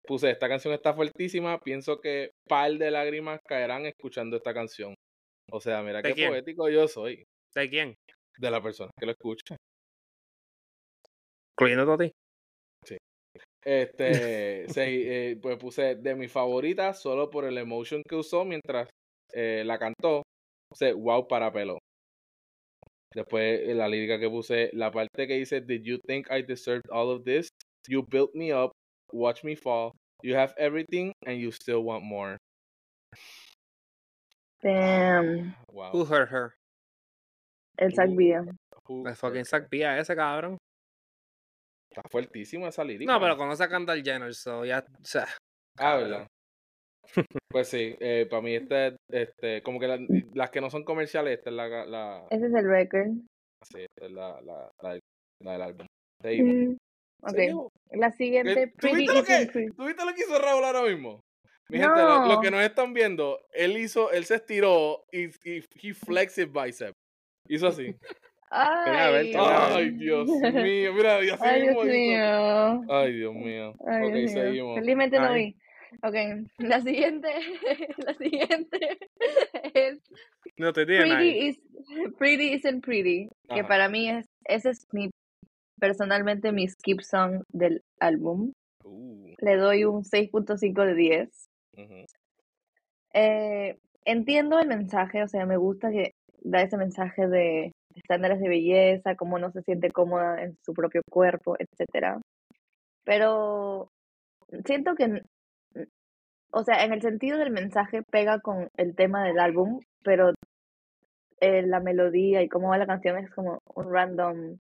puse, 0.07 0.31
esta 0.31 0.49
canción 0.49 0.73
está 0.73 0.95
fuertísima, 0.95 1.59
pienso 1.59 2.01
que 2.01 2.31
par 2.49 2.73
de 2.73 2.91
lágrimas 2.91 3.41
caerán 3.47 3.87
escuchando 3.87 4.37
esta 4.37 4.55
canción. 4.55 4.95
O 5.51 5.61
sea, 5.61 5.83
mira 5.83 6.01
¿De 6.01 6.11
qué 6.11 6.15
quién? 6.15 6.31
poético 6.31 6.69
yo 6.71 6.89
soy 6.89 7.25
¿De 7.55 7.69
quién? 7.69 7.95
de 8.39 8.51
la 8.51 8.63
persona 8.63 8.91
que 8.99 9.07
lo 9.07 9.13
escucha. 9.13 9.57
Incluyendo 11.57 11.93
a 11.93 11.99
ti. 11.99 12.13
Este, 13.65 14.69
se- 14.69 15.31
eh, 15.31 15.37
pues 15.37 15.57
puse 15.59 15.95
de 15.97 16.15
mi 16.15 16.29
favorita 16.29 16.93
solo 16.93 17.31
por 17.31 17.45
el 17.45 17.57
emotion 17.59 18.03
que 18.07 18.17
usó 18.17 18.45
mientras 18.45 18.89
eh, 19.33 19.62
la 19.65 19.79
cantó. 19.79 20.23
Puse 20.71 20.93
wow 20.93 21.27
para 21.27 21.53
pelo. 21.53 21.79
Después 23.15 23.61
eh, 23.69 23.75
la 23.75 23.89
lírica 23.89 24.19
que 24.19 24.29
puse, 24.29 24.71
la 24.73 24.91
parte 24.91 25.27
que 25.27 25.35
dice, 25.39 25.61
Did 25.61 25.83
you 25.85 25.99
think 26.07 26.27
I 26.31 26.43
deserved 26.43 26.85
all 26.91 27.11
of 27.11 27.25
this? 27.25 27.49
You 27.89 28.05
built 28.11 28.35
me 28.35 28.53
up, 28.53 28.73
watch 29.12 29.45
me 29.45 29.55
fall. 29.57 29.93
You 30.23 30.37
have 30.37 30.55
everything 30.59 31.12
and 31.27 31.39
you 31.39 31.51
still 31.53 31.85
want 31.85 32.03
more. 32.05 32.37
Damn. 34.62 35.55
Wow. 35.71 35.91
Who 35.93 36.05
hurt 36.05 36.31
her? 36.31 36.55
El 37.79 37.91
Zack 37.91 38.09
Villa. 38.17 38.45
Who 38.89 39.07
El 39.07 39.15
fucking 39.15 39.45
Zack 39.45 39.69
Villa 39.71 39.99
ese 39.99 40.15
cabrón. 40.17 40.57
Está 41.95 42.09
fuertísima 42.11 42.69
esa 42.69 42.83
lírica. 42.83 43.13
No, 43.13 43.21
pero 43.21 43.37
conoce 43.37 43.63
a 43.63 43.69
Kendall 43.69 44.03
Jenner, 44.03 44.35
so 44.35 44.65
ya, 44.65 44.85
o 45.01 45.05
sea, 45.05 45.27
Ah, 45.79 45.97
¿verdad? 45.97 46.27
Pues 47.51 47.69
sí, 47.69 47.95
eh, 48.01 48.27
para 48.29 48.43
mí 48.43 48.55
este, 48.57 48.89
es, 48.89 48.95
este, 49.11 49.63
como 49.63 49.79
que 49.79 49.87
la- 49.87 49.99
las 50.33 50.51
que 50.51 50.61
no 50.61 50.71
son 50.71 50.83
comerciales, 50.85 51.39
esta 51.39 51.51
es 51.51 51.57
la, 51.57 51.69
la, 51.87 52.27
Ese 52.31 52.47
es 52.47 52.53
el 52.55 52.65
record. 52.69 53.09
sí, 53.65 53.81
esta 53.83 54.07
es 54.07 54.11
la, 54.13 54.41
la, 54.41 54.71
la, 54.83 54.99
la 55.41 55.53
del 55.53 55.63
álbum. 55.63 55.87
Mm, 56.25 56.77
Ok. 57.23 57.71
La 57.93 58.11
siguiente, 58.11 58.63
Eh, 58.65 58.73
¿Tú 58.77 58.89
viste, 58.95 59.15
lo 59.15 59.23
que. 59.25 59.47
¿Tú 59.77 59.85
viste 59.87 60.05
lo 60.05 60.15
que 60.15 60.21
hizo 60.23 60.39
Raúl 60.41 60.65
ahora 60.65 60.83
mismo? 60.83 61.21
Mi 61.71 61.79
gente, 61.79 62.01
lo, 62.03 62.27
lo 62.27 62.35
No. 62.35 62.41
que 62.41 62.51
nos 62.51 62.61
están 62.63 62.93
viendo, 62.93 63.41
él 63.53 63.77
hizo, 63.79 64.11
él 64.11 64.25
se 64.25 64.35
estiró 64.37 65.05
y, 65.13 65.27
y 65.49 65.65
he 65.83 65.95
flexed 65.95 66.43
his 66.45 66.53
bicep. 66.53 66.93
Hizo 67.49 67.69
así. 67.69 67.95
Ay. 68.57 69.33
Ay, 69.35 69.91
Dios 69.91 70.29
mío, 70.29 70.93
mira, 70.95 71.25
y 71.25 71.31
así 71.31 71.43
Ay, 71.45 71.63
Dios 71.63 71.75
mismo 71.75 71.91
mío. 71.91 72.85
Ay, 72.89 73.13
Dios 73.13 73.35
mío. 73.35 73.75
Ay, 73.85 74.03
ok, 74.05 74.15
Dios 74.15 74.33
mío. 74.33 74.43
seguimos. 74.45 74.79
Felizmente 74.79 75.19
no 75.19 75.29
Ay. 75.29 75.45
vi. 75.45 75.57
Ok, 76.03 76.49
la 76.59 76.81
siguiente, 76.81 77.29
la 77.99 78.15
siguiente 78.15 78.99
es 79.75 79.99
no 80.57 80.73
te 80.73 80.87
tiene 80.87 81.05
Pretty, 81.05 81.49
is, 81.49 81.59
pretty 82.19 82.53
Isn't 82.55 82.85
Pretty, 82.85 83.29
que 83.53 83.65
para 83.65 83.89
mí 83.89 84.09
es, 84.09 84.27
ese 84.45 84.71
es 84.71 84.87
mi, 84.93 85.11
personalmente 85.81 86.53
mi 86.53 86.69
skip 86.69 87.01
song 87.01 87.43
del 87.49 87.83
álbum. 87.99 88.53
Uh, 88.85 89.35
Le 89.39 89.57
doy 89.57 89.85
un 89.85 90.05
6.5 90.05 90.85
de 90.85 90.95
10. 90.95 91.49
ujú. 91.77 92.05
Eh, 93.15 93.79
entiendo 94.05 94.59
el 94.59 94.69
mensaje, 94.69 95.23
o 95.23 95.29
sea, 95.29 95.47
me 95.47 95.57
gusta 95.57 95.91
que 95.91 96.13
da 96.41 96.63
ese 96.63 96.77
mensaje 96.77 97.27
de 97.27 97.73
estándares 97.95 98.41
de 98.41 98.49
belleza, 98.49 99.17
cómo 99.17 99.39
no 99.39 99.51
se 99.53 99.63
siente 99.63 99.91
cómoda 99.91 100.43
en 100.43 100.57
su 100.65 100.73
propio 100.73 101.03
cuerpo, 101.11 101.57
etcétera. 101.59 102.21
Pero 103.05 103.91
siento 104.65 104.95
que, 104.95 105.23
o 106.51 106.65
sea, 106.65 106.85
en 106.85 106.93
el 106.93 107.03
sentido 107.03 107.39
del 107.39 107.51
mensaje 107.51 108.03
pega 108.03 108.41
con 108.41 108.69
el 108.77 108.95
tema 108.95 109.25
del 109.25 109.39
álbum, 109.39 109.81
pero 110.03 110.33
eh, 111.41 111.63
la 111.63 111.81
melodía 111.81 112.43
y 112.43 112.49
cómo 112.49 112.69
va 112.69 112.79
la 112.79 112.87
canción 112.87 113.19
es 113.19 113.31
como 113.31 113.61
un 113.75 113.93
random, 113.93 114.59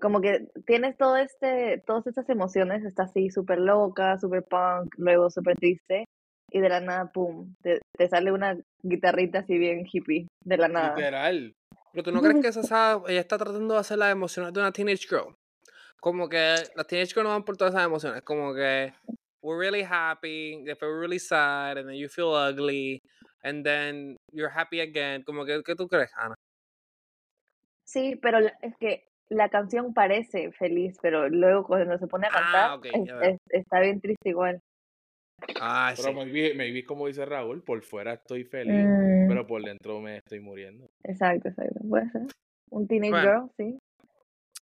como 0.00 0.20
que 0.20 0.46
tienes 0.66 0.96
todo 0.96 1.16
este, 1.16 1.82
todas 1.86 2.06
estas 2.06 2.28
emociones, 2.28 2.84
está 2.84 3.04
así 3.04 3.30
súper 3.30 3.58
loca, 3.58 4.16
súper 4.18 4.44
punk, 4.44 4.94
luego 4.96 5.30
súper 5.30 5.56
triste, 5.56 6.04
y 6.50 6.60
de 6.60 6.68
la 6.68 6.80
nada, 6.80 7.10
pum, 7.12 7.54
te, 7.62 7.80
te 7.96 8.08
sale 8.08 8.32
una 8.32 8.56
guitarrita 8.82 9.40
así 9.40 9.58
bien 9.58 9.84
hippie, 9.90 10.28
de 10.44 10.56
la 10.56 10.68
nada. 10.68 10.94
Literal. 10.94 11.52
Pero 11.98 12.04
tú 12.04 12.12
no 12.12 12.20
crees 12.22 12.40
que 12.40 12.60
esa 12.60 13.02
ella 13.08 13.18
está 13.18 13.36
tratando 13.38 13.74
de 13.74 13.80
hacer 13.80 13.98
las 13.98 14.12
emociones 14.12 14.52
de 14.52 14.60
una 14.60 14.70
teenage 14.70 15.08
girl. 15.08 15.34
Como 16.00 16.28
que 16.28 16.36
las 16.76 16.86
teenage 16.86 17.12
girls 17.12 17.24
no 17.24 17.30
van 17.30 17.44
por 17.44 17.56
todas 17.56 17.74
esas 17.74 17.86
emociones. 17.86 18.22
Como 18.22 18.54
que 18.54 18.92
we're 19.42 19.58
really 19.58 19.82
happy, 19.82 20.62
después 20.62 20.88
we're 20.88 21.00
really 21.00 21.18
sad, 21.18 21.76
and 21.76 21.88
then 21.88 21.96
you 21.98 22.08
feel 22.08 22.28
ugly, 22.36 23.00
and 23.42 23.64
then 23.64 24.16
you're 24.32 24.48
happy 24.48 24.78
again. 24.80 25.24
Como 25.24 25.44
que, 25.44 25.60
¿qué 25.64 25.74
tú 25.74 25.88
crees, 25.88 26.12
Ana? 26.16 26.36
Sí, 27.84 28.14
pero 28.22 28.38
es 28.38 28.76
que 28.78 29.08
la 29.28 29.48
canción 29.48 29.92
parece 29.92 30.52
feliz, 30.52 30.96
pero 31.02 31.28
luego 31.28 31.66
cuando 31.66 31.98
se 31.98 32.06
pone 32.06 32.28
a 32.28 32.30
Ah, 32.30 32.40
cantar, 32.52 32.78
ok, 32.78 32.84
es- 32.84 33.06
ya 33.08 33.16
veo. 33.16 33.30
es- 33.30 33.40
está 33.48 33.80
bien 33.80 34.00
triste 34.00 34.28
igual. 34.28 34.60
Ah, 35.60 35.92
Pero 35.96 36.08
sí. 36.08 36.14
maybe, 36.14 36.54
maybe 36.54 36.84
como 36.84 37.06
dice 37.06 37.24
Raúl, 37.24 37.62
por 37.62 37.82
fuera 37.82 38.14
estoy 38.14 38.44
feliz, 38.44 38.84
Mm, 38.86 39.28
pero 39.28 39.46
por 39.46 39.62
dentro 39.62 40.00
me 40.00 40.16
estoy 40.18 40.40
muriendo. 40.40 40.88
exacto, 41.04 41.48
exacto, 41.48 41.80
puede 41.88 42.10
ser. 42.10 42.22
Un 42.70 42.86
teenage 42.86 43.10
Bueno. 43.12 43.30
girl, 43.30 43.50
sí. 43.56 43.78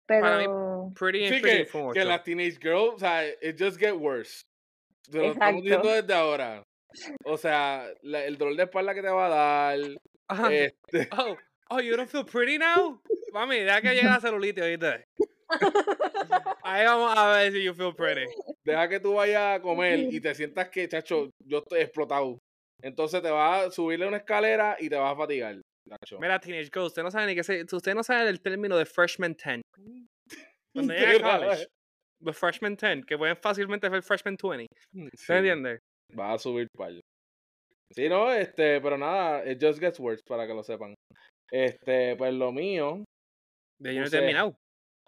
Para 0.05 0.37
mí, 0.37 0.43
Pero, 0.45 0.93
Pretty 0.97 1.25
and 1.25 1.33
Sí, 1.35 1.41
Pretty 1.41 1.65
que, 1.71 1.91
que 1.99 2.05
las 2.05 2.23
teenage 2.23 2.57
girls, 2.61 2.93
o 2.95 2.99
sea, 2.99 3.27
it 3.27 3.57
just 3.59 3.77
get 3.79 3.93
worse. 3.93 4.43
Te 5.09 5.17
lo 5.17 5.31
estamos 5.31 5.35
Exacto. 5.35 5.61
diciendo 5.63 5.89
desde 5.89 6.13
ahora. 6.13 6.63
O 7.25 7.37
sea, 7.37 7.87
la- 8.03 8.23
el 8.25 8.37
dolor 8.37 8.55
de 8.55 8.63
espalda 8.63 8.93
que 8.95 9.01
te 9.01 9.09
va 9.09 9.25
a 9.25 9.29
dar. 9.29 9.79
Ajá. 10.29 10.49
Este, 10.73 11.09
Oh, 11.17 11.35
oh, 11.69 11.79
you 11.81 11.95
don't 11.97 12.09
feel 12.09 12.25
pretty 12.25 12.57
now? 12.57 13.01
Mami, 13.33 13.59
deja 13.59 13.81
que 13.81 13.89
llegue 13.95 14.03
la 14.07 14.21
celulitis, 14.21 14.63
¿oíste? 14.63 15.03
Ahí 16.63 16.85
vamos 16.85 17.17
a 17.17 17.37
ver 17.37 17.51
si 17.51 17.63
you 17.63 17.73
feel 17.73 17.95
pretty. 17.95 18.25
deja 18.65 18.89
que 18.89 18.99
tú 18.99 19.13
vayas 19.13 19.59
a 19.59 19.61
comer 19.61 19.99
y 19.99 20.19
te 20.19 20.35
sientas 20.35 20.69
que, 20.69 20.87
chacho, 20.87 21.29
yo 21.45 21.59
estoy 21.59 21.81
explotado. 21.81 22.37
Entonces 22.81 23.21
te 23.21 23.31
vas 23.31 23.67
a 23.67 23.71
subirle 23.71 24.07
una 24.07 24.17
escalera 24.17 24.77
y 24.79 24.89
te 24.89 24.95
vas 24.95 25.13
a 25.13 25.17
fatigar. 25.17 25.61
chacho. 25.89 26.19
Mira, 26.19 26.39
Teenage 26.39 26.69
Girl, 26.73 26.85
usted 26.85 27.03
no 27.03 27.11
sabe 27.11 27.27
ni 27.27 27.35
qué 27.35 27.43
se, 27.43 27.63
usted 27.71 27.95
no 27.95 28.03
sabe 28.03 28.29
el 28.29 28.41
término 28.41 28.77
de 28.77 28.85
freshman 28.85 29.35
10. 29.35 29.61
Cuando 30.75 30.93
llega 30.93 31.35
a 31.35 31.39
college, 31.39 31.67
the 32.23 32.33
freshman 32.33 32.75
10, 32.75 33.05
que 33.05 33.17
pueden 33.17 33.37
fácilmente 33.37 33.89
ser 33.89 34.03
freshman 34.03 34.35
20. 34.41 34.67
Sí, 34.93 35.09
¿Se 35.15 35.37
entiende? 35.37 35.79
Vas 36.13 36.35
a 36.35 36.43
subir 36.43 36.67
par. 36.77 36.91
Sí, 37.93 38.09
no, 38.09 38.33
este, 38.33 38.81
pero 38.81 38.97
nada, 38.97 39.49
it 39.49 39.59
just 39.61 39.79
gets 39.79 39.99
worse 39.99 40.21
para 40.27 40.45
que 40.45 40.53
lo 40.53 40.63
sepan. 40.63 40.93
Este, 41.49 42.15
pues 42.17 42.33
lo 42.33 42.51
mío. 42.51 43.05
De 43.79 43.93
yo 43.93 44.01
no 44.01 44.07
he 44.07 44.09
terminado. 44.09 44.55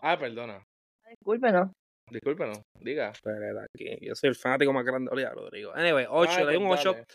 Ah, 0.02 0.18
perdona. 0.18 0.64
discúlpenos. 1.10 1.72
Discúlpenos, 2.10 2.62
diga. 2.80 3.10
Aquí, 3.10 3.98
Yo 4.02 4.16
soy 4.16 4.30
el 4.30 4.36
fanático 4.36 4.74
más 4.74 4.84
grande. 4.84 5.12
Olvídalo, 5.12 5.42
Rodrigo. 5.42 5.72
Anyway, 5.76 6.06
8, 6.10 6.32
Ay, 6.32 6.38
le 6.40 6.46
doy 6.46 6.56
un 6.58 6.68
pues 6.68 6.80
8. 6.82 6.94
dale. 6.94 7.06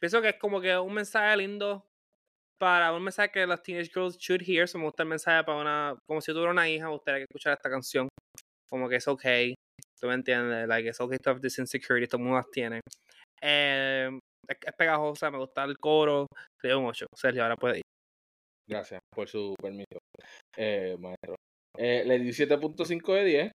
Pienso 0.00 0.22
que 0.22 0.28
es 0.30 0.36
como 0.38 0.60
que 0.60 0.76
un 0.76 0.94
mensaje 0.94 1.36
lindo 1.36 1.86
para 2.60 2.92
un 2.92 3.02
mensaje 3.02 3.30
que 3.30 3.46
las 3.46 3.62
teenage 3.62 3.90
girls 3.92 4.16
should 4.18 4.42
hear. 4.46 4.68
So 4.68 4.78
me 4.78 4.84
gusta 4.84 5.02
el 5.02 5.08
mensaje 5.08 5.42
para 5.44 5.58
una, 5.58 5.98
como 6.06 6.20
si 6.20 6.30
yo 6.30 6.34
tuviera 6.34 6.52
una 6.52 6.68
hija, 6.68 6.86
me 6.86 6.92
gustaría 6.92 7.20
que 7.20 7.26
escuchara 7.30 7.54
esta 7.54 7.70
canción. 7.70 8.08
Como 8.68 8.88
que 8.88 8.96
es 8.96 9.08
okay. 9.08 9.54
¿Tú 10.00 10.06
me 10.08 10.14
entiendes? 10.14 10.68
Like, 10.68 10.88
it's 10.88 11.00
okay 11.00 11.18
to 11.18 11.30
have 11.30 11.40
this 11.40 11.58
insecurity. 11.58 12.06
Todo 12.06 12.18
el 12.18 12.24
mundo 12.24 12.38
las 12.38 12.50
tiene. 12.50 12.80
Eh, 13.40 14.10
es, 14.48 14.56
es 14.64 14.72
pegajosa, 14.76 15.30
me 15.30 15.38
gusta 15.38 15.64
el 15.64 15.78
coro. 15.78 16.26
Le 16.62 16.70
doy 16.70 16.78
un 16.78 16.86
8. 16.86 17.06
Sergio, 17.16 17.42
ahora 17.42 17.56
puede 17.56 17.78
ir. 17.78 17.82
Gracias 18.68 19.00
por 19.14 19.28
su 19.28 19.54
permiso, 19.60 19.98
eh, 20.56 20.96
maestro. 20.98 21.34
Eh, 21.76 22.04
le 22.06 22.18
di 22.18 22.32
7.5 22.32 23.14
de 23.14 23.24
10. 23.24 23.52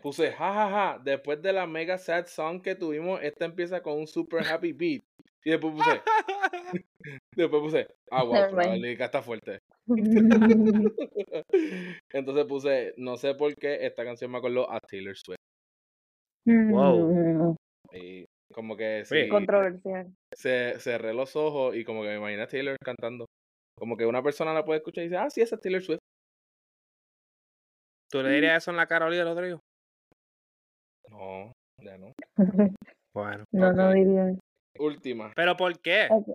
Puse, 0.00 0.32
jajaja, 0.32 1.00
después 1.02 1.42
de 1.42 1.52
la 1.52 1.66
mega 1.66 1.98
sad 1.98 2.26
song 2.26 2.62
que 2.62 2.76
tuvimos, 2.76 3.20
esta 3.22 3.44
empieza 3.44 3.82
con 3.82 3.98
un 3.98 4.06
super 4.06 4.46
happy 4.46 4.72
beat. 4.72 5.02
Y 5.44 5.50
después 5.50 5.74
puse, 5.74 6.02
después 7.36 7.62
puse, 7.62 7.88
ah, 8.10 8.22
wow, 8.22 8.54
la 8.54 8.76
lírica 8.76 9.06
está 9.06 9.22
fuerte. 9.22 9.58
Entonces 12.12 12.44
puse, 12.46 12.94
no 12.96 13.16
sé 13.16 13.34
por 13.34 13.54
qué 13.56 13.86
esta 13.86 14.04
canción 14.04 14.30
me 14.30 14.38
acordó 14.38 14.70
a 14.70 14.78
Taylor 14.80 15.16
Swift. 15.16 15.38
Wow. 16.46 17.56
Y 17.92 18.24
como 18.52 18.76
que 18.76 19.04
sí, 19.04 19.28
Controversial. 19.28 20.12
se, 20.34 20.78
cerré 20.78 21.12
los 21.12 21.36
ojos 21.36 21.76
y 21.76 21.84
como 21.84 22.02
que 22.02 22.08
me 22.08 22.16
imaginé 22.16 22.42
a 22.42 22.48
Taylor 22.48 22.76
cantando. 22.82 23.26
Como 23.76 23.96
que 23.96 24.06
una 24.06 24.22
persona 24.22 24.54
la 24.54 24.64
puede 24.64 24.78
escuchar 24.78 25.04
y 25.04 25.08
dice, 25.08 25.18
ah, 25.18 25.30
sí, 25.30 25.40
esa 25.40 25.56
es 25.56 25.60
Taylor 25.60 25.82
Swift. 25.82 26.00
¿Tú 28.10 28.22
le 28.22 28.30
dirías 28.30 28.62
eso 28.62 28.70
en 28.70 28.78
la 28.78 28.86
cara 28.86 29.04
a 29.04 29.08
Olivia 29.08 29.24
Rodrigo? 29.24 29.60
No, 31.10 31.52
ya 31.78 31.98
no. 31.98 32.12
Bueno. 33.14 33.44
No, 33.52 33.72
no 33.72 33.88
Ok. 33.88 33.94
diría. 33.94 34.32
Última. 34.78 35.32
¿Pero 35.34 35.56
por 35.56 35.78
qué? 35.80 36.08
Ok. 36.10 36.28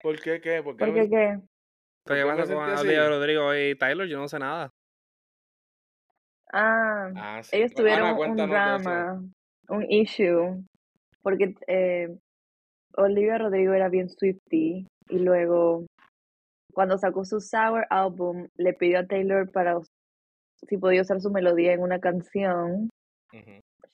¿Por 0.00 0.20
qué 0.20 0.40
qué? 0.40 0.62
¿Por 0.62 0.76
qué, 0.76 0.84
¿Por 0.86 0.94
qué 0.94 1.08
qué? 1.08 1.40
¿Pero 2.04 2.16
qué 2.16 2.36
pasa 2.36 2.54
con? 2.54 2.78
Olivia 2.78 3.08
Rodrigo 3.08 3.54
y 3.54 3.74
Tyler? 3.76 4.08
Yo 4.08 4.18
no 4.18 4.28
sé 4.28 4.38
nada. 4.38 4.70
Ah, 6.52 7.10
Ah, 7.14 7.42
sí. 7.42 7.56
ellos 7.56 7.72
Ana, 7.72 7.76
tuvieron 7.76 8.30
un 8.30 8.36
de 8.36 8.44
eso. 8.44 8.52
drama, 8.52 9.24
un 9.68 9.92
issue, 9.92 10.64
porque 11.22 11.54
eh, 11.66 12.16
Olivia 12.96 13.36
Rodrigo 13.36 13.74
era 13.74 13.90
bien 13.90 14.08
Swifty 14.08 14.86
y 15.10 15.18
luego 15.18 15.84
cuando 16.72 16.96
sacó 16.96 17.24
su 17.26 17.40
Sour 17.40 17.86
album 17.90 18.48
le 18.56 18.72
pidió 18.72 19.00
a 19.00 19.06
Taylor 19.06 19.50
para 19.50 19.78
si 20.66 20.76
podía 20.76 21.02
usar 21.02 21.20
su 21.20 21.30
melodía 21.30 21.72
en 21.72 21.80
una 21.80 22.00
canción. 22.00 22.90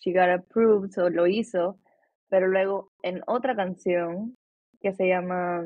She 0.01 0.12
got 0.12 0.29
approved, 0.29 0.93
so 0.93 1.11
lo 1.11 1.27
hizo, 1.27 1.79
pero 2.29 2.47
luego 2.49 2.91
en 3.03 3.23
otra 3.27 3.57
canción 3.57 4.35
que 4.81 4.93
se 4.93 5.09
llama 5.09 5.65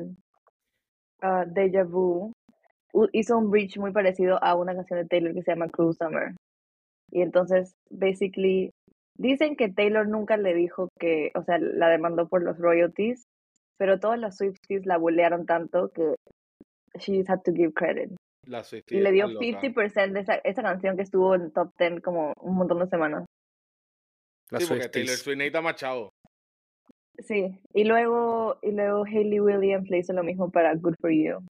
ah, 1.21 1.45
Deja 1.45 1.83
Vu, 1.83 2.31
hizo 3.11 3.37
un 3.37 3.51
bridge 3.51 3.77
muy 3.77 3.91
parecido 3.91 4.41
a 4.43 4.55
una 4.55 4.73
canción 4.73 4.99
de 4.99 5.07
Taylor 5.07 5.33
que 5.33 5.43
se 5.43 5.51
llama 5.51 5.69
Cruel 5.69 5.93
Summer. 5.93 6.35
Y 7.11 7.21
entonces, 7.21 7.75
basically, 7.89 8.71
dicen 9.15 9.55
que 9.55 9.69
Taylor 9.69 10.07
nunca 10.07 10.37
le 10.37 10.53
dijo 10.53 10.89
que, 10.99 11.31
o 11.35 11.43
sea, 11.43 11.57
la 11.59 11.89
demandó 11.89 12.27
por 12.27 12.43
los 12.43 12.57
royalties, 12.57 13.25
pero 13.77 13.99
todas 13.99 14.19
las 14.19 14.37
Swifties 14.37 14.85
la 14.85 14.97
bulearon 14.97 15.45
tanto 15.45 15.89
que 15.89 16.15
she 16.97 17.17
just 17.17 17.29
had 17.29 17.41
to 17.43 17.53
give 17.53 17.73
credit. 17.73 18.11
La 18.45 18.63
Swiftie 18.63 18.97
Y 18.97 19.01
le 19.01 19.11
dio 19.11 19.27
está 19.27 19.33
loca. 19.33 19.61
50% 19.61 20.13
de 20.13 20.19
esa, 20.21 20.35
esa 20.35 20.61
canción 20.61 20.95
que 20.95 21.03
estuvo 21.03 21.35
en 21.35 21.51
top 21.51 21.71
10 21.77 22.01
como 22.01 22.33
un 22.41 22.55
montón 22.55 22.79
de 22.79 22.87
semanas. 22.87 23.25
Las 24.49 24.63
Sí, 24.63 24.69
porque 24.69 24.89
Taylor. 24.89 25.15
Swift 25.15 25.37
necesita 25.37 25.61
más 25.61 25.75
chavo. 25.75 26.09
Sí, 27.19 27.59
y 27.73 27.83
luego, 27.83 28.57
y 28.61 28.71
luego 28.71 29.03
Hayley 29.05 29.39
Williams 29.41 29.89
le 29.89 29.97
hizo 29.99 30.13
lo 30.13 30.23
mismo 30.23 30.49
para 30.49 30.73
Good 30.75 30.95
For 31.01 31.11
You. 31.11 31.45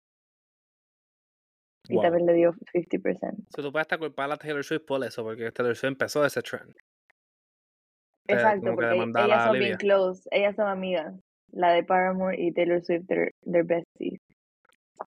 Y 1.91 1.95
Wow. 1.95 2.03
también 2.03 2.27
le 2.27 2.33
dio 2.35 2.53
50%. 2.73 3.45
So, 3.55 3.63
tú 3.63 3.71
puedes 3.73 3.85
estar 3.85 3.99
culpable 3.99 4.35
a 4.35 4.37
Taylor 4.37 4.65
Swift 4.65 4.85
por 4.87 5.05
eso, 5.05 5.23
porque 5.23 5.51
Taylor 5.53 5.77
Swift 5.77 5.93
empezó 5.93 6.25
ese 6.25 6.43
trend. 6.43 6.71
Eh, 8.29 8.35
Exacto, 8.35 8.75
porque 8.75 8.95
ellas 8.95 9.45
son 9.45 9.59
bien 9.59 9.77
close, 9.77 10.29
ellas 10.31 10.57
son 10.57 10.69
amigas. 10.69 11.15
La 11.51 11.73
de 11.73 11.83
Paramore 11.83 12.39
y 12.39 12.53
Taylor 12.53 12.83
Swift, 12.83 13.07
they're, 13.07 13.33
they're 13.43 13.63
besties. 13.63 14.21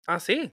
Ah, 0.05 0.19
sí, 0.19 0.51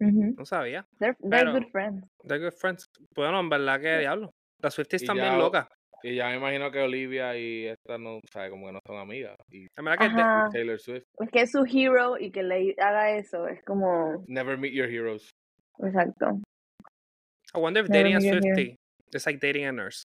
No 0.00 0.44
sabía. 0.44 0.86
They're, 0.98 1.16
they're 1.20 1.44
Pero- 1.44 1.52
good 1.52 1.70
friends. 1.70 2.04
They're 2.26 2.42
good 2.44 2.54
friends. 2.58 2.84
Bueno, 3.14 3.40
en 3.40 3.48
verdad 3.48 3.80
que 3.80 3.98
diablo. 3.98 4.30
Las 4.62 4.74
Swifties 4.74 5.02
están 5.02 5.16
bien 5.16 5.38
locas. 5.38 5.66
Y 6.02 6.16
ya 6.16 6.28
me 6.28 6.36
imagino 6.36 6.70
que 6.70 6.80
Olivia 6.80 7.34
y 7.36 7.66
esta 7.66 7.96
no, 7.96 8.20
sabe, 8.30 8.50
como 8.50 8.66
que 8.66 8.72
no 8.72 8.80
son 8.86 8.98
amigas. 8.98 9.36
Y 9.50 9.66
Ajá. 9.76 10.50
Taylor 10.52 10.78
Swift, 10.78 11.04
Es 11.18 11.30
que 11.30 11.40
es 11.42 11.50
su 11.50 11.64
hero 11.64 12.18
y 12.18 12.30
que 12.30 12.42
le 12.42 12.74
haga 12.78 13.16
eso, 13.16 13.48
es 13.48 13.62
como... 13.64 14.22
never 14.28 14.58
meet 14.58 14.74
your 14.74 14.86
heroes. 14.86 15.30
Exacto. 15.78 16.42
I 17.54 17.58
wonder 17.58 17.82
if 17.84 17.88
Never 17.88 18.12
dating 18.12 18.16
a. 18.16 18.20
Swiftie 18.40 18.76
is 19.14 19.24
like 19.26 19.38
dating 19.40 19.64
a 19.64 19.72
nurse. 19.72 20.02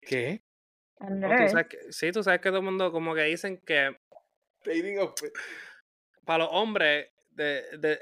¿Qué? 0.00 0.40
A 1.00 1.08
tú 1.08 1.14
nurse. 1.14 1.48
sabes 1.50 1.66
que- 1.68 1.92
sí, 1.92 2.12
tú 2.12 2.22
sabes 2.22 2.40
que 2.40 2.48
todo 2.48 2.60
el 2.60 2.64
mundo 2.64 2.90
como 2.92 3.14
que 3.14 3.22
dicen 3.24 3.58
que 3.66 3.94
Dating 4.64 4.98
a... 5.00 5.12
para 6.24 6.44
los 6.44 6.48
hombres 6.52 7.08
de, 7.30 7.62
de 7.78 7.98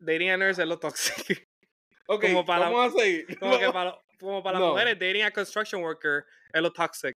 dating 0.00 0.30
a 0.30 0.36
nurse 0.36 0.62
es 0.62 0.68
lo 0.68 0.78
tóxico. 0.78 1.34
Ok, 2.10 2.22
Como 2.22 2.46
para- 2.46 2.70
vamos 2.70 2.94
a 2.94 2.98
seguir. 2.98 3.26
Como 3.38 3.58
que 3.58 3.70
para, 3.70 3.90
lo- 3.90 4.02
como 4.18 4.42
para 4.42 4.58
las 4.58 4.68
mujeres 4.70 4.98
dating 4.98 5.22
a 5.24 5.30
construction 5.30 5.82
worker 5.82 6.24
es 6.52 6.62
lo 6.62 6.72
toxic. 6.72 7.12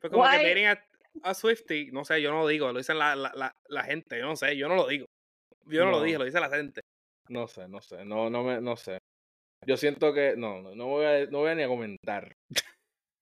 Pues 0.00 0.10
como 0.10 0.24
Why? 0.24 0.38
que 0.38 0.48
dating 0.48 0.66
a, 0.66 0.84
a 1.24 1.34
Swiftie, 1.34 1.90
no 1.92 2.04
sé, 2.06 2.22
yo 2.22 2.30
no 2.30 2.40
lo 2.40 2.46
digo, 2.48 2.72
lo 2.72 2.78
dicen 2.78 2.98
la, 2.98 3.14
la, 3.14 3.30
la, 3.34 3.52
la 3.68 3.82
gente, 3.84 4.18
yo 4.18 4.24
no 4.24 4.34
sé, 4.34 4.56
yo 4.56 4.66
no 4.68 4.76
lo 4.76 4.86
digo. 4.86 5.04
Yo 5.66 5.84
no, 5.84 5.90
lo 5.90 6.02
dije, 6.02 6.16
lo 6.18 6.24
dice 6.24 6.40
la 6.40 6.48
gente. 6.48 6.80
No 7.28 7.46
sé, 7.48 7.68
no 7.68 7.82
sé, 7.82 8.02
no, 8.06 8.30
no 8.30 8.42
me, 8.42 8.60
no 8.62 8.76
sé. 8.76 8.96
Yo 9.66 9.76
siento 9.76 10.14
que, 10.14 10.34
no, 10.38 10.62
no, 10.62 10.74
no 10.74 10.86
voy 10.86 11.04
a, 11.04 11.26
no 11.26 11.38
voy 11.40 11.50
a 11.50 11.54
ni 11.54 11.62
a 11.64 11.68
comentar. 11.68 12.32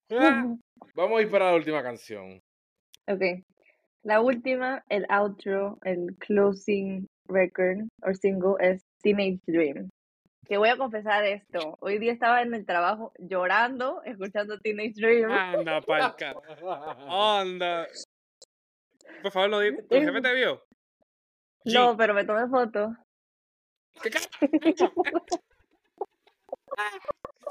Ah, 0.09 0.55
Vamos 0.95 1.19
a 1.19 1.21
ir 1.21 1.29
para 1.29 1.49
la 1.51 1.55
última 1.57 1.83
canción. 1.83 2.39
Ok. 3.09 3.43
La 4.03 4.21
última, 4.21 4.85
el 4.87 5.05
outro, 5.09 5.77
el 5.83 6.15
closing 6.17 7.05
record 7.27 7.87
o 8.03 8.13
single 8.13 8.55
es 8.59 8.83
Teenage 9.01 9.39
Dream. 9.47 9.89
Que 10.45 10.57
voy 10.57 10.69
a 10.69 10.77
confesar 10.77 11.25
esto. 11.25 11.77
Hoy 11.81 11.99
día 11.99 12.13
estaba 12.13 12.41
en 12.41 12.53
el 12.53 12.65
trabajo 12.65 13.11
llorando, 13.17 14.01
escuchando 14.03 14.59
Teenage 14.59 14.93
Dream. 14.95 15.31
Anda, 15.31 15.81
palca. 15.87 16.35
Anda. 17.09 17.87
Por 19.21 19.31
favor, 19.31 19.49
lo 19.49 19.59
di. 19.59 19.75
¿Tu 19.75 19.95
jefe 19.95 20.21
te 20.21 20.33
vio? 20.33 20.63
No, 21.65 21.97
pero 21.97 22.13
me 22.13 22.23
tomé 22.23 22.47
foto. 22.47 22.95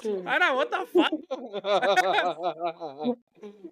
¿Qué 0.01 0.23
ca- 0.23 0.33
Ahora, 0.33 0.53
what 0.55 0.69
the 0.69 0.87
fuck? 0.87 1.11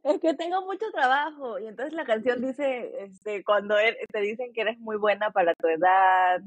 Es 0.05 0.21
que 0.21 0.35
tengo 0.35 0.63
mucho 0.67 0.87
trabajo 0.93 1.59
y 1.59 1.67
entonces 1.67 1.95
la 1.95 2.05
canción 2.05 2.41
dice, 2.43 2.93
este, 3.05 3.43
cuando 3.45 3.77
er- 3.79 3.97
te 4.13 4.21
dicen 4.21 4.53
que 4.53 4.61
eres 4.61 4.79
muy 4.79 4.97
buena 4.97 5.31
para 5.31 5.55
tu 5.55 5.67
edad, 5.69 6.41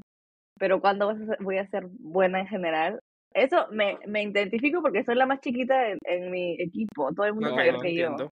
pero 0.60 0.80
cuando 0.80 1.08
vas 1.08 1.20
a 1.22 1.26
ser- 1.26 1.38
voy 1.42 1.58
a 1.58 1.68
ser 1.68 1.88
buena 2.00 2.40
en 2.40 2.48
general. 2.48 3.00
Eso 3.34 3.68
me, 3.72 3.98
me 4.08 4.24
identifico 4.24 4.82
porque 4.82 5.04
soy 5.04 5.16
la 5.16 5.26
más 5.26 5.42
chiquita 5.42 5.90
en, 5.90 5.98
en 6.04 6.32
mi 6.32 6.56
equipo, 6.62 7.12
todo 7.14 7.26
el 7.26 7.34
mundo 7.34 7.50
es 7.50 7.54
Ok, 7.54 7.58
mayor 7.58 7.74
no 7.76 7.82
que 7.82 7.96
yo. 7.96 8.02
entiendo. 8.06 8.30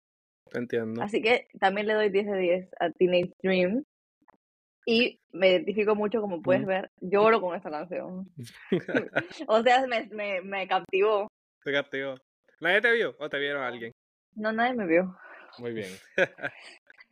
Te 0.52 0.58
entiendo. 0.60 1.02
Así 1.02 1.22
que 1.22 1.48
también 1.60 1.88
le 1.88 1.94
doy 1.96 2.10
10 2.10 2.26
de 2.28 2.38
10 2.38 2.70
a 2.80 2.90
Teenage 2.92 3.32
Dream. 3.44 3.84
Y 4.86 5.20
me 5.32 5.50
identifico 5.50 5.96
mucho, 5.96 6.22
como 6.22 6.42
puedes 6.42 6.66
ver, 6.66 6.92
lloro 7.02 7.42
con 7.42 7.56
esta 7.56 7.72
canción. 7.72 8.30
o 9.48 9.64
sea, 9.64 9.88
me, 9.88 10.08
me, 10.12 10.42
me 10.42 10.68
captivó. 10.68 11.28
Te 11.64 11.72
castigo. 11.72 12.16
¿Nadie 12.62 12.82
te 12.82 12.92
vio 12.94 13.16
o 13.20 13.30
te 13.30 13.40
vieron 13.40 13.64
a 13.64 13.68
alguien? 13.68 13.92
No, 14.36 14.52
nadie 14.52 14.74
me 14.76 14.86
vio. 14.86 15.18
Muy 15.60 15.74
bien. 15.74 15.90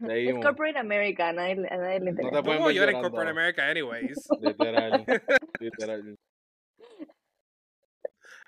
Es. 0.10 0.34
Corporate 0.34 0.78
America, 0.78 1.30
a 1.30 1.34
nadie, 1.34 1.54
a 1.70 1.78
nadie 1.78 2.00
le 2.00 2.06
te 2.14 2.24
interesa. 2.24 2.44
pueden 2.44 2.58
¿Cómo 2.58 2.68
ver 2.68 2.76
yo 2.76 2.84
era 2.84 2.92
en. 2.92 3.02
Corporate 3.02 3.30
America 3.30 3.70
anyways? 3.70 4.28
Literal. 4.42 5.06
Literal. 5.62 6.18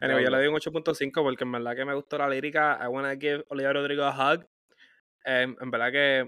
Anyway, 0.01 0.23
yo 0.23 0.29
le 0.31 0.37
doy 0.37 0.47
un 0.47 0.55
8.5 0.55 1.23
porque 1.23 1.43
en 1.45 1.51
verdad 1.53 1.75
que 1.75 1.85
me 1.85 1.93
gustó 1.93 2.17
la 2.17 2.27
lírica. 2.27 2.77
I 2.83 2.87
wanna 2.87 3.15
give 3.15 3.45
Olivia 3.47 3.71
Rodrigo 3.71 4.03
a 4.03 4.33
hug. 4.33 4.45
Em, 5.23 5.55
en 5.61 5.71
verdad 5.71 5.91
que 5.93 6.27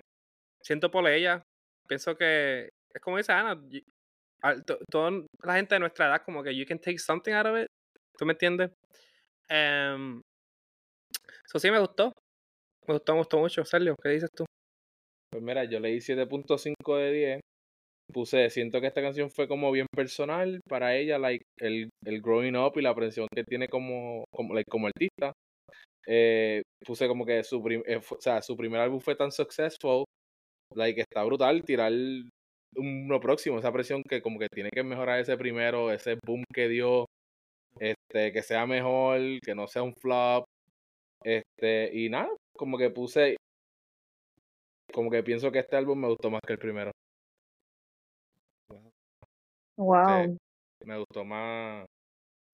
siento 0.61 0.89
por 0.91 1.05
ella. 1.09 1.43
Pienso 1.87 2.15
que 2.15 2.69
es 2.97 3.01
como 3.01 3.17
dice 3.17 3.31
Ana. 3.31 3.59
Toda 4.91 5.11
la 5.43 5.55
gente 5.55 5.75
de 5.75 5.79
nuestra 5.79 6.07
edad, 6.07 6.21
como 6.23 6.43
que 6.43 6.55
you 6.55 6.65
can 6.65 6.79
take 6.79 6.99
something 6.99 7.33
out 7.33 7.47
of 7.47 7.57
it. 7.57 7.67
¿Tú 8.17 8.25
me 8.25 8.33
entiendes? 8.33 8.71
Em, 9.49 10.21
Eso 11.45 11.59
sí 11.59 11.71
me 11.71 11.79
gustó. 11.79 12.11
Me 12.87 12.93
gustó, 12.95 13.13
me 13.13 13.19
gustó 13.19 13.39
mucho. 13.39 13.65
Sergio, 13.65 13.95
¿qué 14.01 14.09
dices 14.09 14.29
tú? 14.35 14.45
Pues 15.31 15.43
mira, 15.43 15.65
yo 15.65 15.79
leí 15.79 15.99
7.5 16.01 16.97
de 16.97 17.11
10. 17.11 17.39
Puse, 18.13 18.49
siento 18.49 18.79
que 18.79 18.87
esta 18.87 19.01
canción 19.01 19.29
fue 19.29 19.47
como 19.49 19.69
bien 19.71 19.85
personal 19.93 20.61
para 20.69 20.95
ella, 20.95 21.19
like, 21.19 21.43
el, 21.59 21.89
el 22.05 22.21
growing 22.21 22.55
up 22.55 22.73
y 22.77 22.81
la 22.81 22.95
presión 22.95 23.27
que 23.33 23.43
tiene 23.43 23.67
como, 23.67 24.23
como, 24.33 24.53
like, 24.53 24.69
como 24.69 24.87
artista. 24.87 25.33
Eh, 26.07 26.61
puse 26.85 27.07
como 27.07 27.25
que 27.25 27.43
su, 27.43 27.61
prim- 27.61 27.83
eh, 27.85 27.97
o 27.97 28.21
sea, 28.21 28.41
su 28.41 28.55
primer 28.55 28.79
álbum 28.79 29.01
fue 29.01 29.15
tan 29.15 29.29
successful, 29.31 30.05
like, 30.73 31.01
está 31.01 31.23
brutal 31.25 31.63
tirar 31.65 31.91
uno 32.75 33.19
próximo, 33.19 33.59
esa 33.59 33.71
presión 33.71 34.03
que 34.03 34.21
como 34.21 34.39
que 34.39 34.49
tiene 34.49 34.69
que 34.69 34.83
mejorar 34.83 35.19
ese 35.19 35.37
primero, 35.37 35.91
ese 35.91 36.17
boom 36.25 36.43
que 36.53 36.67
dio, 36.67 37.05
este, 37.79 38.31
que 38.31 38.41
sea 38.43 38.65
mejor, 38.65 39.19
que 39.41 39.55
no 39.55 39.67
sea 39.67 39.83
un 39.83 39.93
flop, 39.95 40.45
este, 41.23 41.89
y 41.93 42.09
nada, 42.09 42.29
como 42.55 42.77
que 42.77 42.89
puse, 42.89 43.35
como 44.93 45.09
que 45.09 45.23
pienso 45.23 45.51
que 45.51 45.59
este 45.59 45.75
álbum 45.75 45.99
me 45.99 46.07
gustó 46.07 46.29
más 46.29 46.41
que 46.45 46.53
el 46.53 46.59
primero. 46.59 46.91
Wow. 49.77 50.37
Me 50.85 50.97
gustó 50.97 51.23
más. 51.23 51.85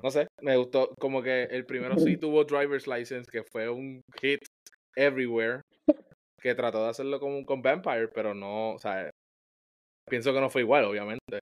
No 0.02 0.12
sé, 0.12 0.28
me 0.42 0.58
gustó. 0.58 0.94
Como 1.00 1.22
que 1.22 1.44
el 1.44 1.66
primero 1.66 1.98
sí 1.98 2.18
tuvo 2.20 2.44
Driver's 2.44 2.88
License, 2.88 3.30
que 3.32 3.44
fue 3.44 3.70
un 3.70 4.02
hit 4.20 4.40
everywhere. 4.96 5.62
Que 6.42 6.56
trató 6.56 6.84
de 6.84 6.90
hacerlo 6.90 7.20
con, 7.22 7.46
con 7.46 7.62
Vampire, 7.62 8.10
pero 8.10 8.34
no, 8.34 8.74
o 8.74 8.78
sea, 8.78 9.10
pienso 10.10 10.34
que 10.34 10.40
no 10.42 10.50
fue 10.50 10.62
igual, 10.62 10.86
obviamente. 10.86 11.42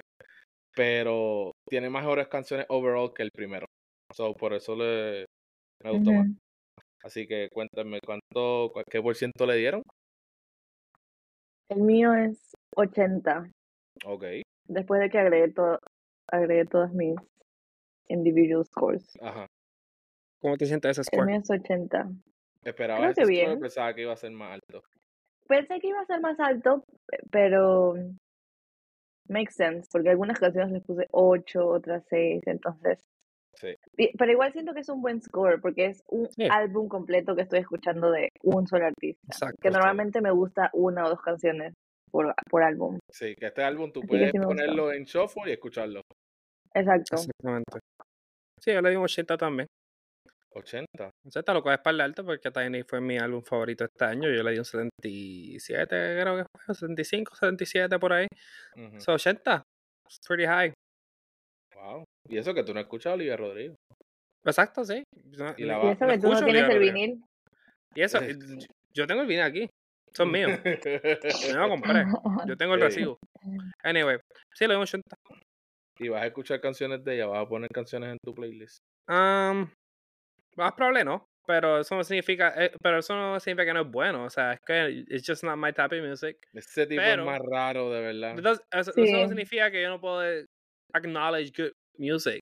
Pero 0.76 1.52
tiene 1.70 1.90
mejores 1.90 2.28
canciones 2.28 2.66
overall 2.70 3.14
que 3.14 3.24
el 3.24 3.32
primero. 3.32 3.66
So, 4.14 4.34
por 4.34 4.54
eso 4.54 4.76
le, 4.76 5.26
me 5.84 5.92
gustó 5.92 6.12
más. 6.14 6.28
Ujú. 6.28 6.38
Así 7.04 7.28
que 7.28 7.50
cuéntame, 7.52 8.00
¿cuánto, 8.06 8.72
cu- 8.74 8.84
qué 8.90 9.02
por 9.02 9.16
ciento 9.16 9.46
le 9.46 9.56
dieron? 9.56 9.82
El 11.70 11.82
mío 11.82 12.14
es 12.14 12.52
80. 12.76 13.50
Ok, 14.06 14.24
Después 14.68 15.02
de 15.02 15.10
que 15.10 15.20
agregué, 15.20 15.52
todo, 15.52 15.80
agregué 16.28 16.66
todas 16.66 16.94
mis 16.94 17.16
individual 18.08 18.66
scores. 18.66 19.18
ajá. 19.22 19.48
¿Cómo 20.40 20.58
te 20.58 20.66
sientes 20.66 20.92
ese 20.98 21.02
El 21.02 21.06
score? 21.18 21.28
mío 21.28 21.40
es 21.42 21.50
80. 21.50 22.10
Esperaba 22.64 23.10
ese 23.10 23.22
que 23.22 23.26
score, 23.26 23.30
bien. 23.50 23.60
pensaba 23.60 23.94
que 23.94 24.02
iba 24.02 24.14
a 24.14 24.18
ser 24.18 24.32
más 24.32 24.54
alto. 24.54 24.84
Pensé 25.48 25.80
que 25.80 25.88
iba 25.88 26.00
a 26.02 26.06
ser 26.06 26.22
más 26.22 26.40
alto, 26.40 26.84
pe- 27.08 27.20
pero 27.32 27.96
makes 29.32 29.54
sense, 29.56 29.90
porque 29.92 30.10
algunas 30.10 30.40
canciones 30.40 30.72
les 30.72 30.84
puse 30.84 31.08
8, 31.12 31.68
otras 31.68 32.04
6, 32.10 32.42
entonces. 32.46 33.00
Sí. 33.54 33.76
Pero 34.18 34.32
igual 34.32 34.54
siento 34.54 34.74
que 34.74 34.80
es 34.82 34.90
un 34.90 35.02
buen 35.02 35.22
score, 35.22 35.60
porque 35.62 35.88
es 35.88 36.04
un 36.08 36.30
Sí. 36.32 36.48
álbum 36.50 36.88
completo 36.88 37.36
que 37.36 37.42
estoy 37.42 37.60
escuchando 37.60 38.10
de 38.12 38.30
un 38.44 38.66
solo 38.68 38.86
artista. 38.86 39.22
Exacto. 39.28 39.58
Que 39.62 39.70
sí. 39.70 39.74
normalmente 39.74 40.22
me 40.22 40.32
gusta 40.32 40.70
una 40.74 41.06
o 41.06 41.10
dos 41.10 41.22
canciones 41.22 41.74
por, 42.12 42.34
por 42.50 42.64
álbum. 42.64 43.00
Sí, 43.10 43.36
que 43.36 43.48
este 43.48 43.64
álbum 43.64 43.92
tú 43.92 44.00
Así 44.02 44.08
puedes 44.08 44.32
ponerlo 44.34 44.92
en 44.94 45.04
shuffle 45.04 45.44
y 45.50 45.54
escucharlo. 45.54 46.02
Exacto. 46.74 47.16
Exactamente. 47.16 47.80
Sí, 48.60 48.74
yo 48.74 48.82
le 48.82 48.90
di 48.92 48.96
un 48.96 49.04
80 49.04 49.38
también. 49.38 49.68
80. 50.54 51.10
80 51.26 51.54
lo 51.54 51.64
coges 51.64 51.80
para 51.80 51.96
el 51.96 52.02
alto 52.02 52.26
porque 52.26 52.52
Tiny 52.52 52.84
fue 52.84 53.00
mi 53.02 53.18
álbum 53.18 53.42
favorito 53.42 53.86
este 53.86 54.06
año. 54.06 54.30
Yo 54.30 54.44
le 54.44 54.52
di 54.52 54.58
un 54.60 54.66
77, 54.66 55.88
creo 56.22 56.38
que 56.38 56.46
fue. 56.66 56.76
75, 56.76 57.36
77 57.36 58.00
por 58.00 58.14
ahí. 58.14 58.28
Ujú. 58.76 59.00
So 59.00 59.14
80. 59.14 59.64
It's 60.06 60.20
pretty 60.28 60.46
high. 60.46 60.74
Wow. 61.76 62.04
Y 62.30 62.38
eso 62.38 62.54
que 62.54 62.64
tú 62.64 62.74
no 62.74 62.80
escuchas 62.80 63.12
a 63.12 63.14
Olivia 63.14 63.38
Rodrigo. 63.38 63.76
Exacto, 64.46 64.84
sí. 64.84 65.04
Y 65.58 65.64
la 65.64 65.80
Y 65.84 65.90
eso 65.92 66.06
no 66.06 66.12
que 66.12 66.18
tú 66.20 66.30
no 66.30 66.40
tienes 66.40 66.42
Olivia 66.44 66.62
el 66.62 66.68
Rodrigo. 66.68 66.94
vinil. 66.94 67.24
Y 67.96 68.02
eso, 68.02 68.20
Eh. 68.22 68.36
yo 68.94 69.08
tengo 69.08 69.22
el 69.22 69.28
vinil 69.28 69.44
aquí. 69.44 69.70
Son 70.14 70.30
míos. 70.30 70.52
Yo 70.64 71.54
no 71.56 71.68
lo 71.68 71.70
compré. 71.70 72.04
Yo 72.54 72.58
tengo 72.58 72.74
el 72.76 72.82
recibo. 72.82 73.18
Anyway, 73.84 74.18
sí, 74.54 74.66
le 74.68 74.74
doy 74.74 74.78
un 74.78 74.82
80. 74.84 75.16
y 76.00 76.10
vas 76.10 76.24
a 76.24 76.26
escuchar 76.28 76.60
canciones 76.60 77.04
de 77.06 77.16
ella, 77.16 77.28
vas 77.28 77.46
a 77.46 77.48
poner 77.48 77.70
canciones 77.70 78.12
en 78.12 78.18
tu 78.26 78.34
playlist. 78.34 78.80
Um, 79.08 79.70
más 80.58 80.74
probable 80.74 81.04
no, 81.04 81.26
pero 81.46 81.80
eso 81.80 81.96
no 81.96 82.04
significa, 82.04 82.54
eh, 82.58 82.72
pero 82.82 83.00
eso 83.00 83.16
no 83.16 83.40
significa 83.40 83.66
que 83.66 83.74
no 83.74 83.82
es 83.82 83.92
bueno, 83.92 84.26
o 84.26 84.30
sea, 84.30 84.54
es 84.54 84.60
que 84.66 85.04
it's 85.10 85.26
just 85.26 85.44
not 85.44 85.58
my 85.58 85.72
type 85.74 86.00
of 86.00 86.08
music. 86.08 86.38
Ese 86.54 86.86
tipo 86.88 87.02
Pero- 87.02 87.24
es 87.24 87.26
más 87.26 87.42
raro, 87.50 87.90
de 87.92 88.02
verdad. 88.02 88.32
Entonces, 88.38 88.66
eso, 88.72 88.92
Sí. 88.94 89.04
eso 89.04 89.18
no 89.18 89.28
significa 89.28 89.72
que 89.72 89.82
yo 89.82 89.90
no 89.90 90.00
puedo 90.00 90.22
acknowledge 90.94 91.52
good 91.58 91.72
music. 91.98 92.40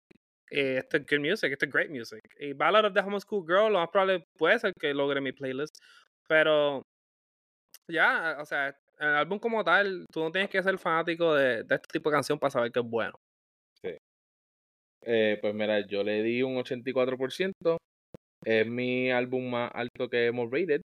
Eh, 0.52 0.78
esto 0.80 0.98
es 0.98 1.06
good 1.06 1.20
music, 1.20 1.52
esto 1.52 1.66
es 1.66 1.72
great 1.72 1.90
music. 1.92 2.20
Y 2.40 2.54
Ballad 2.54 2.86
of 2.86 2.94
the 2.94 3.02
Homeschool 3.02 3.46
Girl, 3.46 3.72
lo 3.72 3.80
más 3.80 3.90
probable 3.90 4.24
puede 4.38 4.58
ser 4.60 4.74
que 4.80 4.94
logre 4.94 5.22
mi 5.22 5.32
playlist, 5.32 5.76
pero 6.28 6.82
ya, 7.90 8.38
o 8.40 8.46
sea, 8.46 8.76
el 9.00 9.08
álbum 9.16 9.40
como 9.40 9.64
tal, 9.64 10.06
tú 10.12 10.22
no 10.22 10.32
tienes 10.32 10.50
que 10.50 10.62
ser 10.62 10.78
fanático 10.78 11.34
de, 11.36 11.64
de 11.64 11.76
este 11.76 11.88
tipo 11.94 12.10
de 12.10 12.16
canción 12.16 12.38
para 12.40 12.52
saber 12.52 12.72
que 12.72 12.80
es 12.80 12.86
bueno. 12.86 13.14
Eh, 15.06 15.38
pues 15.40 15.54
mira, 15.54 15.80
yo 15.88 16.04
le 16.04 16.22
di 16.22 16.44
un 16.44 16.58
84%. 16.58 17.78
Es 18.44 18.68
mi 18.68 19.12
álbum 19.12 19.50
más 19.50 19.72
alto 19.74 20.10
que 20.10 20.28
hemos 20.28 20.50
rated. 20.52 20.82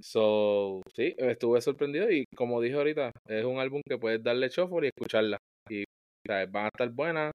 So, 0.00 0.82
sí, 0.94 1.14
estuve 1.16 1.60
sorprendido 1.60 2.10
y 2.10 2.26
como 2.36 2.60
dije 2.60 2.76
ahorita, 2.76 3.12
es 3.26 3.44
un 3.44 3.58
álbum 3.58 3.80
que 3.88 3.96
puedes 3.96 4.22
darle 4.22 4.48
shuffle 4.48 4.86
y 4.86 4.88
escucharla. 4.88 5.38
Y 5.70 5.84
van 6.26 6.64
a 6.64 6.68
estar 6.68 6.90
buenas. 6.90 7.32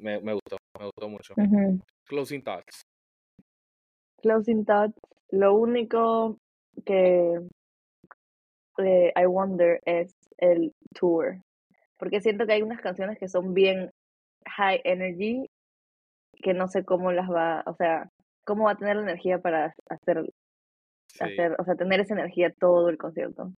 Me, 0.00 0.20
me 0.20 0.34
gustó, 0.34 0.56
me 0.78 0.84
gustó 0.84 1.08
mucho. 1.08 1.34
Closing 2.06 2.42
thoughts. 2.42 2.82
Closing 4.22 4.64
Thoughts. 4.64 4.98
Lo 5.30 5.54
único 5.54 6.38
que 6.84 7.40
eh, 8.78 9.12
I 9.16 9.26
wonder 9.26 9.80
es 9.84 10.12
el 10.38 10.72
tour. 10.94 11.40
Porque 11.98 12.20
siento 12.20 12.46
que 12.46 12.52
hay 12.52 12.62
unas 12.62 12.80
canciones 12.80 13.18
que 13.18 13.28
son 13.28 13.54
bien 13.54 13.90
high 14.46 14.80
energy 14.84 15.48
que 16.42 16.54
no 16.54 16.68
sé 16.68 16.84
cómo 16.84 17.10
las 17.10 17.28
va, 17.28 17.64
o 17.66 17.74
sea, 17.74 18.10
cómo 18.48 18.64
va 18.64 18.72
a 18.72 18.76
tener 18.76 18.96
la 18.96 19.02
energía 19.02 19.38
para 19.38 19.74
hacer, 19.90 20.24
Sí, 21.10 21.24
hacer, 21.24 21.54
o 21.58 21.64
sea, 21.64 21.74
tener 21.76 22.00
esa 22.00 22.14
energía 22.14 22.50
todo 22.58 22.88
el 22.88 22.96
concierto. 22.98 23.52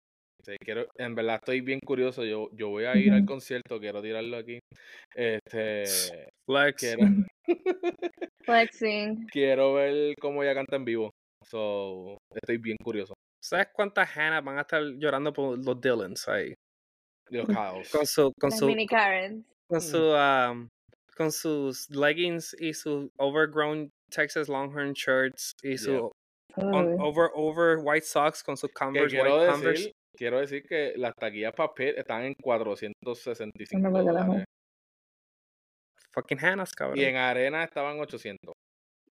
sí, 0.44 0.56
quiero, 0.60 0.86
en 0.98 1.14
verdad 1.14 1.36
estoy 1.36 1.60
bien 1.60 1.80
curioso. 1.80 2.24
Yo, 2.24 2.48
yo 2.52 2.68
voy 2.70 2.84
a 2.84 2.96
ir 2.96 3.12
al 3.12 3.24
concierto, 3.24 3.78
quiero 3.80 4.02
tirarlo 4.02 4.36
aquí. 4.36 4.58
Este, 5.14 5.84
Flex. 6.48 6.76
quiero, 6.80 7.02
Flexing. 8.44 9.26
quiero 9.32 9.74
ver 9.74 10.14
cómo 10.20 10.42
ella 10.42 10.54
canta 10.54 10.76
en 10.76 10.84
vivo. 10.84 11.10
So, 11.44 12.18
estoy 12.34 12.58
bien 12.58 12.76
curioso. 12.82 13.14
¿Sabes 13.42 13.68
cuántas 13.72 14.08
Hannah 14.16 14.40
van 14.42 14.58
a 14.58 14.62
estar 14.62 14.82
llorando 14.98 15.32
por 15.32 15.58
los 15.64 15.80
Dylans 15.80 16.28
ahí? 16.28 16.52
Los 17.30 17.46
caos. 17.48 17.88
Con 17.90 18.06
su, 18.06 18.32
con 18.40 18.50
Las 18.50 18.58
su, 18.58 18.66
mini 18.66 18.86
Karens. 18.86 19.44
con 19.68 19.80
su, 19.80 19.98
um, 19.98 20.68
con 21.16 21.32
sus 21.32 21.88
leggings 21.90 22.54
y 22.60 22.74
sus 22.74 23.08
overgrown 23.18 23.88
Texas 24.10 24.48
Longhorn 24.48 24.92
shirts 24.92 25.52
y 25.62 25.78
su 25.78 26.10
on- 26.56 26.88
Uy. 26.88 26.96
over 27.00 27.30
over 27.34 27.78
white 27.78 28.04
socks 28.06 28.42
con 28.42 28.56
sus 28.56 28.70
Converse 28.72 29.08
quiero 29.14 29.36
white 29.36 29.46
decir, 29.46 29.52
Converse. 29.54 29.92
quiero 30.16 30.40
decir 30.40 30.62
que 30.68 30.92
las 30.96 31.14
taquillas 31.14 31.52
para 31.54 31.72
Pit 31.72 31.94
están 31.96 32.24
en 32.24 32.34
465 32.42 33.76
Anda 33.76 33.90
pa'l 33.90 34.06
carajo. 34.06 34.26
dólares. 34.26 34.44
Fucking 36.12 36.38
Hannahs, 36.44 36.72
cabrón. 36.72 36.98
Y 36.98 37.04
en 37.04 37.16
arena 37.16 37.62
estaban 37.64 37.98
800. 38.00 38.52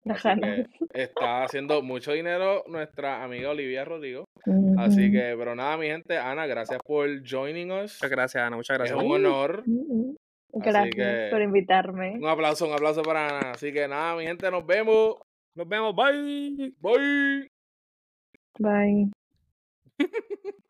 Las 0.05 0.25
Así 0.25 0.41
ganas. 0.41 0.67
que 0.69 0.75
está 0.95 1.45
haciendo 1.45 1.81
mucho 1.83 2.13
dinero 2.13 2.65
nuestra 2.67 3.23
amiga 3.23 3.51
Olivia 3.51 3.85
Rodrigo. 3.85 4.25
Así 4.79 5.05
Ujú. 5.05 5.13
que, 5.13 5.35
pero 5.39 5.55
nada, 5.55 5.77
mi 5.77 5.87
gente, 5.87 6.17
Ana, 6.19 6.47
gracias 6.47 6.81
por 6.85 7.09
joining 7.25 7.71
us. 7.71 7.95
Muchas 8.01 8.11
gracias, 8.11 8.43
Ana. 8.43 8.57
Muchas 8.57 8.75
Es 8.75 8.79
gracias. 8.79 8.99
un 9.01 9.13
honor. 9.13 9.63
Ujú. 9.67 10.08
Así 10.08 10.08
Gracias 10.65 10.95
que- 10.95 11.29
por 11.31 11.43
invitarme. 11.43 12.17
Un 12.19 12.27
aplauso, 12.29 12.67
un 12.67 12.73
aplauso 12.75 13.03
para 13.03 13.29
Ana. 13.29 13.51
Así 13.53 13.73
que 13.73 13.87
nada, 13.89 14.17
mi 14.17 14.25
gente, 14.25 14.51
nos 14.51 14.65
vemos. 14.67 15.17
Nos 15.55 15.69
vemos. 15.69 15.95
Bye. 15.95 16.75
Bye. 16.81 17.51
Bye. 18.59 19.11